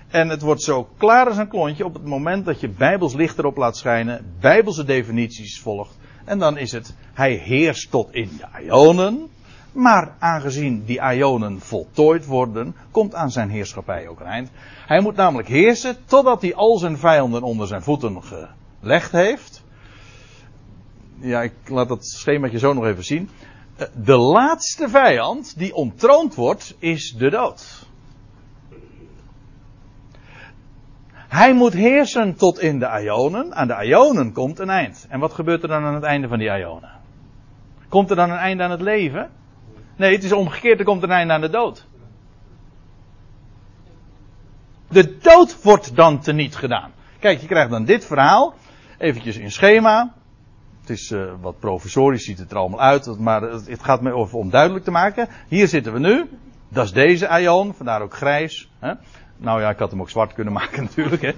En 0.08 0.30
het 0.30 0.42
wordt 0.42 0.62
zo 0.62 0.90
klaar 0.98 1.28
als 1.28 1.38
een 1.38 1.48
klontje 1.48 1.86
op 1.86 1.94
het 1.94 2.06
moment 2.06 2.46
dat 2.46 2.60
je 2.60 2.70
Bijbels 2.70 3.14
licht 3.14 3.38
erop 3.38 3.58
laat 3.58 3.78
schijnen, 3.78 4.26
Bijbelse 4.40 4.84
definities 4.84 5.60
volgt. 5.60 5.98
En 6.26 6.40
dan 6.40 6.58
is 6.58 6.72
het, 6.72 6.96
hij 7.14 7.34
heerst 7.34 7.92
tot 7.92 8.14
in 8.14 8.30
de 8.38 8.64
Ionen. 8.64 9.30
Maar 9.78 10.16
aangezien 10.20 10.84
die 10.86 11.02
Ionen 11.02 11.60
voltooid 11.60 12.26
worden, 12.26 12.76
komt 12.92 13.16
aan 13.16 13.32
zijn 13.32 13.50
heerschappij 13.50 14.08
ook 14.08 14.20
een 14.20 14.26
eind. 14.26 14.50
Hij 14.86 15.02
moet 15.02 15.16
namelijk 15.16 15.48
heersen 15.48 15.98
totdat 16.06 16.42
hij 16.42 16.56
al 16.56 16.78
zijn 16.78 16.98
vijanden 16.98 17.44
onder 17.44 17.68
zijn 17.68 17.82
voeten 17.82 18.22
gelegd 18.24 19.12
heeft. 19.12 19.64
Ja, 21.20 21.42
ik 21.42 21.54
laat 21.66 21.88
dat 21.88 22.06
schemaatje 22.06 22.60
zo 22.60 22.74
nog 22.74 22.86
even 22.86 23.04
zien. 23.04 23.30
De 23.94 24.16
laatste 24.16 24.90
vijand 24.90 25.58
die 25.58 25.76
ontroond 25.76 26.36
wordt, 26.36 26.76
is 26.80 27.16
de 27.18 27.30
dood. 27.30 27.88
Hij 31.14 31.54
moet 31.54 31.74
heersen 31.74 32.36
tot 32.36 32.60
in 32.60 32.80
de 32.80 33.02
Ionen. 33.04 33.56
Aan 33.56 33.68
de 33.68 33.86
Ionen 33.86 34.32
komt 34.32 34.60
een 34.60 34.70
eind. 34.70 35.06
En 35.10 35.20
wat 35.20 35.34
gebeurt 35.34 35.62
er 35.64 35.70
dan 35.70 35.84
aan 35.84 35.96
het 35.96 36.04
einde 36.04 36.28
van 36.28 36.38
die 36.38 36.58
Ionen? 36.58 36.92
Komt 37.90 38.10
er 38.10 38.16
dan 38.16 38.30
een 38.30 38.38
einde 38.38 38.64
aan 38.64 38.72
het 38.72 38.82
leven? 38.82 39.32
Nee, 39.98 40.16
het 40.16 40.24
is 40.24 40.32
omgekeerd, 40.32 40.80
er 40.80 40.86
komt 40.86 41.04
een 41.04 41.12
einde 41.12 41.34
aan 41.34 41.42
de 41.42 41.50
dood. 41.50 41.86
De 44.90 45.18
dood 45.18 45.64
wordt 45.64 45.96
dan 45.96 46.20
teniet 46.20 46.56
gedaan. 46.56 46.92
Kijk, 47.20 47.40
je 47.40 47.48
krijgt 47.48 47.70
dan 47.70 47.86
dit 47.86 48.06
verhaal. 48.06 48.54
Eventjes 48.98 49.38
in 49.38 49.52
schema. 49.52 50.14
Het 50.82 50.90
is 50.90 51.12
uh, 51.12 51.34
wat 51.42 51.60
provisorisch, 51.60 52.26
ziet 52.26 52.38
het 52.38 52.52
er 52.52 52.58
allemaal 52.58 52.82
uit. 52.82 53.20
Maar 53.20 53.42
het 53.42 53.84
gaat 53.84 54.02
me 54.02 54.14
over 54.14 54.38
om 54.38 54.50
duidelijk 54.50 54.84
te 54.84 54.92
maken. 54.92 55.30
Hier 55.48 55.68
zitten 55.68 55.94
we 55.94 56.00
nu. 56.00 56.30
Dat 56.70 56.86
is 56.86 56.92
deze 56.92 57.28
Aion, 57.28 57.74
vandaar 57.74 58.02
ook 58.02 58.14
grijs. 58.14 58.70
Hè? 58.80 58.94
Nou 59.38 59.62
ja, 59.62 59.70
ik 59.70 59.78
had 59.78 59.92
hem 59.92 60.02
ook 60.02 60.10
zwart 60.10 60.34
kunnen 60.34 60.54
maken 60.62 60.84
natuurlijk. 60.84 61.22
Hè? 61.22 61.32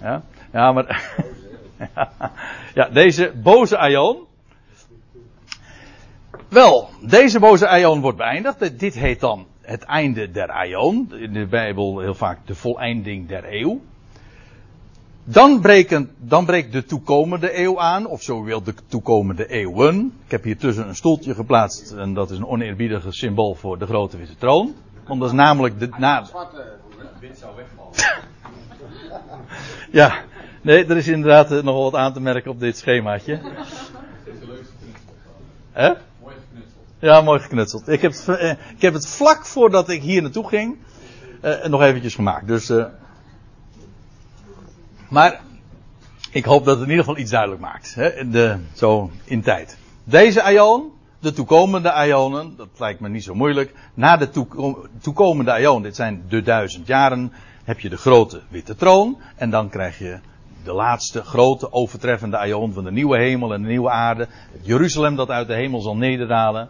Ja, 0.00 0.22
ja 0.52 0.72
maar. 0.72 1.12
ja, 2.74 2.88
deze 2.88 3.32
boze 3.42 3.78
Aion. 3.78 4.26
Wel, 6.48 6.88
deze 7.00 7.38
boze 7.38 7.68
Aion 7.68 8.00
wordt 8.00 8.18
beëindigd. 8.18 8.78
Dit 8.78 8.94
heet 8.94 9.20
dan 9.20 9.46
het 9.60 9.82
einde 9.82 10.30
der 10.30 10.48
Aion. 10.48 11.12
In 11.12 11.32
de 11.32 11.46
Bijbel 11.46 12.00
heel 12.00 12.14
vaak 12.14 12.46
de 12.46 12.54
voleinding 12.54 13.28
der 13.28 13.44
eeuw. 13.52 13.80
Dan, 15.24 15.60
breken, 15.60 16.10
dan 16.18 16.44
breekt 16.44 16.72
de 16.72 16.84
toekomende 16.84 17.60
eeuw 17.60 17.80
aan, 17.80 18.06
of 18.06 18.22
zo 18.22 18.42
wil 18.42 18.62
de 18.62 18.74
toekomende 18.86 19.46
eeuwen. 19.48 20.12
Ik 20.24 20.30
heb 20.30 20.44
hier 20.44 20.58
tussen 20.58 20.88
een 20.88 20.94
stoeltje 20.94 21.34
geplaatst 21.34 21.92
en 21.92 22.14
dat 22.14 22.30
is 22.30 22.38
een 22.38 22.46
oneerbiedige 22.46 23.12
symbool 23.12 23.54
voor 23.54 23.78
de 23.78 23.86
grote 23.86 24.16
witte 24.16 24.36
troon. 24.36 24.74
Want 25.06 25.20
dat 25.20 25.28
is 25.28 25.34
namelijk 25.34 25.78
de. 25.78 25.88
Na... 25.98 26.26
wind 27.20 27.38
zou 27.38 27.56
wegvallen. 27.56 27.92
ja, 30.00 30.24
nee, 30.62 30.86
er 30.86 30.96
is 30.96 31.08
inderdaad 31.08 31.48
nog 31.48 31.74
wel 31.74 31.90
wat 31.90 31.94
aan 31.94 32.12
te 32.12 32.20
merken 32.20 32.50
op 32.50 32.60
dit 32.60 32.76
schemaatje. 32.76 33.40
Hè? 35.72 35.92
Ja, 37.04 37.20
mooi 37.20 37.40
geknutseld. 37.40 37.88
Ik 37.88 38.00
heb, 38.00 38.12
het, 38.12 38.28
eh, 38.28 38.50
ik 38.50 38.82
heb 38.82 38.92
het 38.92 39.06
vlak 39.06 39.46
voordat 39.46 39.88
ik 39.88 40.02
hier 40.02 40.22
naartoe 40.22 40.48
ging 40.48 40.76
uh, 41.42 41.64
nog 41.64 41.82
eventjes 41.82 42.14
gemaakt. 42.14 42.46
Dus. 42.46 42.70
Uh, 42.70 42.84
maar 45.08 45.40
ik 46.30 46.44
hoop 46.44 46.64
dat 46.64 46.74
het 46.74 46.84
in 46.84 46.90
ieder 46.90 47.04
geval 47.04 47.20
iets 47.20 47.30
duidelijk 47.30 47.60
maakt. 47.60 47.94
Hè, 47.94 48.28
de, 48.30 48.58
zo 48.74 49.10
in 49.24 49.42
tijd. 49.42 49.78
Deze 50.04 50.42
Aion, 50.42 50.92
de 51.18 51.32
toekomende 51.32 51.92
Aionen, 51.92 52.56
dat 52.56 52.68
lijkt 52.78 53.00
me 53.00 53.08
niet 53.08 53.24
zo 53.24 53.34
moeilijk. 53.34 53.74
Na 53.94 54.16
de 54.16 54.30
toekomende 55.00 55.52
Aion, 55.52 55.82
dit 55.82 55.96
zijn 55.96 56.24
de 56.28 56.42
duizend 56.42 56.86
jaren, 56.86 57.32
heb 57.64 57.80
je 57.80 57.88
de 57.88 57.96
grote 57.96 58.40
witte 58.48 58.74
troon. 58.74 59.18
En 59.36 59.50
dan 59.50 59.68
krijg 59.68 59.98
je 59.98 60.18
de 60.64 60.72
laatste 60.72 61.22
grote 61.22 61.72
overtreffende 61.72 62.38
Aion 62.38 62.72
van 62.72 62.84
de 62.84 62.92
nieuwe 62.92 63.18
hemel 63.18 63.54
en 63.54 63.62
de 63.62 63.68
nieuwe 63.68 63.90
aarde. 63.90 64.28
Jeruzalem 64.62 65.16
dat 65.16 65.30
uit 65.30 65.46
de 65.46 65.54
hemel 65.54 65.80
zal 65.80 65.96
nederdalen. 65.96 66.68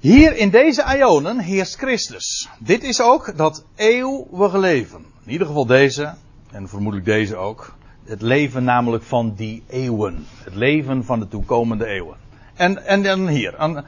Hier 0.00 0.36
in 0.36 0.50
deze 0.50 0.84
Aionen 0.84 1.38
heerst 1.38 1.76
Christus. 1.76 2.48
Dit 2.58 2.82
is 2.82 3.00
ook 3.00 3.36
dat 3.36 3.64
eeuwige 3.74 4.58
leven. 4.58 5.04
In 5.24 5.32
ieder 5.32 5.46
geval 5.46 5.66
deze, 5.66 6.14
en 6.50 6.68
vermoedelijk 6.68 7.06
deze 7.06 7.36
ook. 7.36 7.74
Het 8.04 8.22
leven 8.22 8.64
namelijk 8.64 9.04
van 9.04 9.34
die 9.34 9.62
eeuwen. 9.68 10.26
Het 10.44 10.54
leven 10.54 11.04
van 11.04 11.18
de 11.18 11.28
toekomende 11.28 11.86
eeuwen. 11.86 12.16
En, 12.54 12.86
en 12.86 13.02
dan 13.02 13.28
hier. 13.28 13.84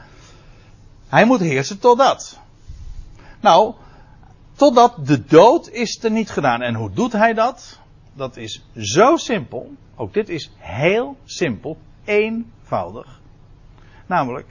hij 1.08 1.24
moet 1.24 1.40
heersen 1.40 1.78
totdat. 1.78 2.38
Nou, 3.40 3.74
totdat 4.56 5.06
de 5.06 5.24
dood 5.24 5.68
is 5.68 6.04
er 6.04 6.10
niet 6.10 6.30
gedaan. 6.30 6.62
En 6.62 6.74
hoe 6.74 6.92
doet 6.92 7.12
hij 7.12 7.34
dat? 7.34 7.78
Dat 8.14 8.36
is 8.36 8.64
zo 8.76 9.16
simpel. 9.16 9.72
Ook 9.96 10.14
dit 10.14 10.28
is 10.28 10.50
heel 10.58 11.16
simpel. 11.24 11.78
Eenvoudig. 12.04 13.20
Namelijk, 14.06 14.46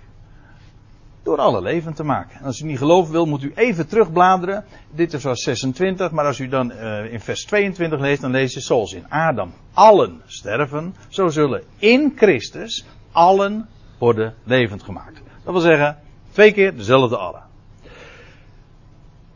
door 1.24 1.38
alle 1.38 1.62
leven 1.62 1.94
te 1.94 2.04
maken. 2.04 2.40
En 2.40 2.46
als 2.46 2.60
u 2.60 2.66
niet 2.66 2.78
geloven 2.78 3.12
wil, 3.12 3.26
moet 3.26 3.44
u 3.44 3.52
even 3.56 3.88
terugbladeren. 3.88 4.66
Dit 4.92 5.14
is 5.14 5.22
vers 5.22 5.44
26, 5.44 6.12
maar 6.12 6.26
als 6.26 6.40
u 6.40 6.48
dan 6.48 6.72
uh, 6.72 7.14
in 7.14 7.20
vers 7.20 7.46
22 7.46 8.00
leest, 8.00 8.22
dan 8.22 8.32
lees 8.32 8.54
je 8.54 8.60
zoals 8.60 8.94
in 8.94 9.10
Adam 9.10 9.54
allen 9.74 10.22
sterven, 10.26 10.96
zo 11.08 11.28
zullen 11.28 11.64
in 11.78 12.14
Christus 12.16 12.86
allen 13.12 13.70
worden 13.98 14.36
levend 14.44 14.84
gemaakt. 14.84 15.22
Dat 15.44 15.54
wil 15.54 15.62
zeggen, 15.62 15.98
twee 16.32 16.52
keer 16.52 16.76
dezelfde 16.76 17.18
allen. 17.18 17.44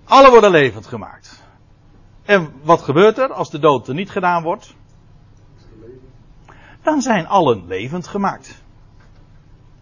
Alle 0.04 0.30
worden 0.30 0.52
levend 0.52 0.86
gemaakt. 0.86 1.44
En 2.26 2.50
wat 2.64 2.82
gebeurt 2.82 3.18
er 3.18 3.34
als 3.34 3.50
de 3.50 3.60
dood 3.60 3.88
er 3.88 3.94
niet 3.94 4.10
gedaan 4.10 4.44
wordt? 4.44 4.74
Dan 6.82 7.02
zijn 7.02 7.28
allen 7.28 7.68
levend 7.68 8.08
gemaakt. 8.08 8.62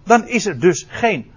Dan 0.03 0.27
is 0.27 0.45
er 0.45 0.59
dus 0.59 0.85
geen 0.89 1.30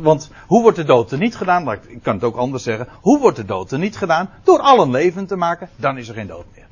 want 0.00 0.30
hoe 0.46 0.62
wordt 0.62 0.76
de 0.76 0.84
dood 0.84 1.12
er 1.12 1.18
niet 1.18 1.36
gedaan? 1.36 1.72
Ik 1.72 2.02
kan 2.02 2.14
het 2.14 2.24
ook 2.24 2.36
anders 2.36 2.62
zeggen. 2.62 2.88
Hoe 3.00 3.20
wordt 3.20 3.36
de 3.36 3.44
dood 3.44 3.72
er 3.72 3.78
niet 3.78 3.96
gedaan? 3.96 4.30
Door 4.42 4.60
allen 4.60 4.90
levend 4.90 5.28
te 5.28 5.36
maken, 5.36 5.68
dan 5.76 5.98
is 5.98 6.08
er 6.08 6.14
geen 6.14 6.26
dood 6.26 6.44
meer. 6.54 6.66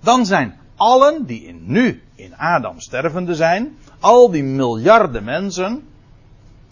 Dan 0.00 0.26
zijn 0.26 0.58
allen 0.76 1.26
die 1.26 1.44
in, 1.44 1.62
nu 1.64 2.02
in 2.14 2.36
Adam 2.36 2.80
stervende 2.80 3.34
zijn, 3.34 3.76
al 4.00 4.30
die 4.30 4.42
miljarden 4.42 5.24
mensen. 5.24 5.74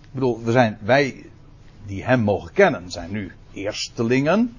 Ik 0.00 0.10
bedoel, 0.10 0.42
we 0.44 0.52
zijn, 0.52 0.78
wij 0.80 1.24
die 1.86 2.04
hem 2.04 2.20
mogen 2.20 2.52
kennen, 2.52 2.90
zijn 2.90 3.10
nu 3.10 3.32
eerstelingen. 3.52 4.56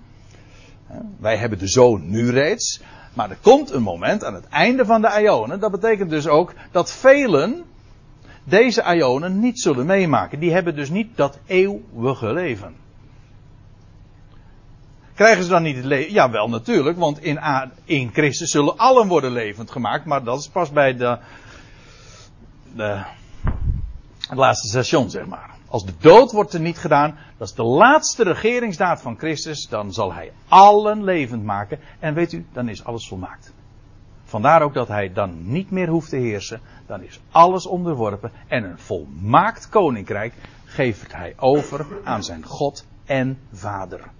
Wij 1.19 1.37
hebben 1.37 1.59
de 1.59 1.67
zoon 1.67 2.09
nu 2.09 2.29
reeds. 2.29 2.81
Maar 3.13 3.29
er 3.29 3.37
komt 3.41 3.71
een 3.71 3.81
moment 3.81 4.23
aan 4.23 4.33
het 4.33 4.47
einde 4.47 4.85
van 4.85 5.01
de 5.01 5.19
Ionen. 5.21 5.59
Dat 5.59 5.71
betekent 5.71 6.09
dus 6.09 6.27
ook 6.27 6.53
dat 6.71 6.91
velen 6.91 7.63
deze 8.43 8.95
Ionen 8.95 9.39
niet 9.39 9.59
zullen 9.59 9.85
meemaken. 9.85 10.39
Die 10.39 10.51
hebben 10.51 10.75
dus 10.75 10.89
niet 10.89 11.17
dat 11.17 11.39
eeuwige 11.45 12.33
leven. 12.33 12.75
Krijgen 15.13 15.43
ze 15.43 15.49
dan 15.49 15.63
niet 15.63 15.75
het 15.75 15.85
leven? 15.85 16.13
Ja, 16.13 16.29
wel 16.29 16.49
natuurlijk, 16.49 16.97
want 16.97 17.23
in, 17.23 17.39
in 17.83 18.09
Christus 18.13 18.51
zullen 18.51 18.77
allen 18.77 19.07
worden 19.07 19.31
levend 19.31 19.71
gemaakt, 19.71 20.05
maar 20.05 20.23
dat 20.23 20.39
is 20.39 20.47
pas 20.47 20.71
bij 20.71 20.95
de, 20.95 21.17
de, 22.75 23.03
het 24.27 24.37
laatste 24.37 24.67
station, 24.67 25.09
zeg 25.09 25.25
maar. 25.25 25.49
Als 25.67 25.85
de 25.85 25.93
dood 25.99 26.31
wordt 26.31 26.53
er 26.53 26.59
niet 26.59 26.77
gedaan, 26.77 27.17
dat 27.37 27.47
is 27.47 27.53
de 27.53 27.63
laatste 27.63 28.23
regeringsdaad 28.23 29.01
van 29.01 29.17
Christus, 29.17 29.67
dan 29.67 29.93
zal 29.93 30.13
hij 30.13 30.31
allen 30.47 31.03
levend 31.03 31.43
maken. 31.43 31.79
En 31.99 32.13
weet 32.13 32.33
u, 32.33 32.45
dan 32.53 32.69
is 32.69 32.83
alles 32.83 33.07
volmaakt. 33.07 33.53
Vandaar 34.31 34.61
ook 34.61 34.73
dat 34.73 34.87
hij 34.87 35.13
dan 35.13 35.51
niet 35.51 35.71
meer 35.71 35.87
hoeft 35.87 36.09
te 36.09 36.15
heersen. 36.15 36.61
Dan 36.85 37.03
is 37.03 37.19
alles 37.31 37.65
onderworpen. 37.65 38.31
En 38.47 38.63
een 38.63 38.79
volmaakt 38.79 39.69
koninkrijk 39.69 40.33
geeft 40.65 41.13
hij 41.13 41.33
over 41.37 41.85
aan 42.03 42.23
zijn 42.23 42.45
God 42.45 42.85
en 43.05 43.39
Vader. 43.51 44.11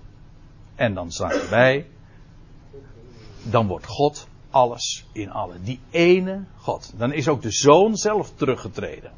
En 0.75 0.93
dan 0.93 1.11
staat 1.11 1.33
erbij. 1.33 1.87
Dan 3.43 3.67
wordt 3.67 3.85
God 3.85 4.27
alles 4.49 5.05
in 5.11 5.31
allen. 5.31 5.63
Die 5.63 5.79
ene 5.89 6.43
God. 6.57 6.93
Dan 6.97 7.13
is 7.13 7.27
ook 7.27 7.41
de 7.41 7.51
zoon 7.51 7.95
zelf 7.95 8.31
teruggetreden. 8.35 9.11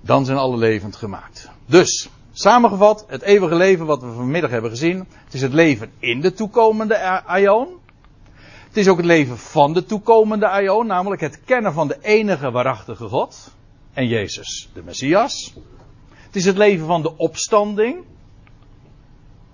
Dan 0.00 0.24
zijn 0.24 0.38
alle 0.38 0.56
levend 0.56 0.96
gemaakt. 0.96 1.50
Dus, 1.66 2.08
Samengevat, 2.36 3.04
het 3.08 3.22
eeuwige 3.22 3.54
leven 3.54 3.86
wat 3.86 4.02
we 4.02 4.12
vanmiddag 4.12 4.50
hebben 4.50 4.70
gezien. 4.70 4.98
Het 5.24 5.34
is 5.34 5.40
het 5.40 5.52
leven 5.52 5.92
in 5.98 6.20
de 6.20 6.32
toekomende 6.32 7.24
Aion. 7.24 7.68
Het 8.66 8.76
is 8.76 8.88
ook 8.88 8.96
het 8.96 9.06
leven 9.06 9.38
van 9.38 9.72
de 9.72 9.84
toekomende 9.84 10.48
Aion, 10.48 10.86
namelijk 10.86 11.20
het 11.20 11.40
kennen 11.44 11.72
van 11.72 11.88
de 11.88 11.98
enige 12.00 12.50
waarachtige 12.50 13.08
God. 13.08 13.54
En 13.92 14.06
Jezus, 14.06 14.70
de 14.72 14.82
Messias. 14.82 15.54
Het 16.26 16.36
is 16.36 16.44
het 16.44 16.56
leven 16.56 16.86
van 16.86 17.02
de 17.02 17.16
opstanding. 17.16 18.04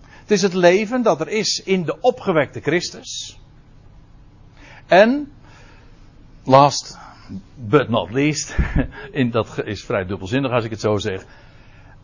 Het 0.06 0.30
is 0.30 0.42
het 0.42 0.54
leven 0.54 1.02
dat 1.02 1.20
er 1.20 1.28
is 1.28 1.62
in 1.64 1.84
de 1.84 2.00
opgewekte 2.00 2.60
Christus. 2.60 3.38
En, 4.86 5.32
last 6.44 6.98
but 7.54 7.88
not 7.88 8.10
least, 8.10 8.56
in, 9.10 9.30
dat 9.30 9.64
is 9.64 9.84
vrij 9.84 10.06
dubbelzinnig 10.06 10.50
als 10.50 10.64
ik 10.64 10.70
het 10.70 10.80
zo 10.80 10.96
zeg 10.96 11.24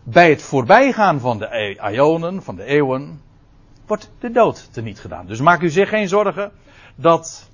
bij 0.08 0.30
het 0.30 0.42
voorbijgaan 0.42 1.20
van 1.20 1.38
de 1.38 1.78
Ionen, 1.92 2.42
van 2.42 2.56
de 2.56 2.64
eeuwen, 2.64 3.20
wordt 3.86 4.10
de 4.18 4.30
dood 4.30 4.68
teniet 4.72 5.00
gedaan. 5.00 5.26
Dus 5.26 5.40
maak 5.40 5.60
u 5.60 5.70
zich 5.70 5.88
geen 5.88 6.08
zorgen 6.08 6.52
dat 6.94 7.50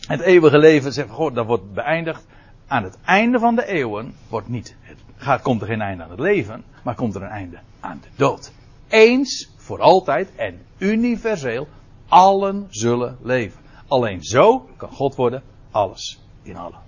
het 0.00 0.20
eeuwige 0.20 0.58
leven, 0.58 0.92
zegt, 0.92 1.10
goh, 1.10 1.34
dat 1.34 1.46
wordt 1.46 1.72
beëindigd. 1.72 2.26
Aan 2.66 2.84
het 2.84 2.98
einde 3.04 3.38
van 3.38 3.54
de 3.54 3.66
eeuwen 3.66 4.14
wordt 4.28 4.48
niet, 4.48 4.76
gaat, 5.16 5.42
komt 5.42 5.60
er 5.60 5.66
geen 5.66 5.80
einde 5.80 6.02
aan 6.02 6.10
het 6.10 6.20
leven, 6.20 6.64
maar 6.82 6.94
komt 6.94 7.14
er 7.14 7.22
een 7.22 7.28
einde 7.28 7.58
aan 7.80 8.00
de 8.02 8.08
dood. 8.16 8.52
Eens, 8.88 9.50
voor 9.56 9.80
altijd 9.80 10.34
en 10.34 10.60
universeel, 10.78 11.68
allen 12.08 12.66
zullen 12.70 13.18
leven. 13.22 13.60
Alleen 13.88 14.22
zo 14.22 14.68
kan 14.76 14.90
God 14.90 15.14
worden 15.14 15.42
alles 15.70 16.20
in 16.42 16.56
allen. 16.56 16.85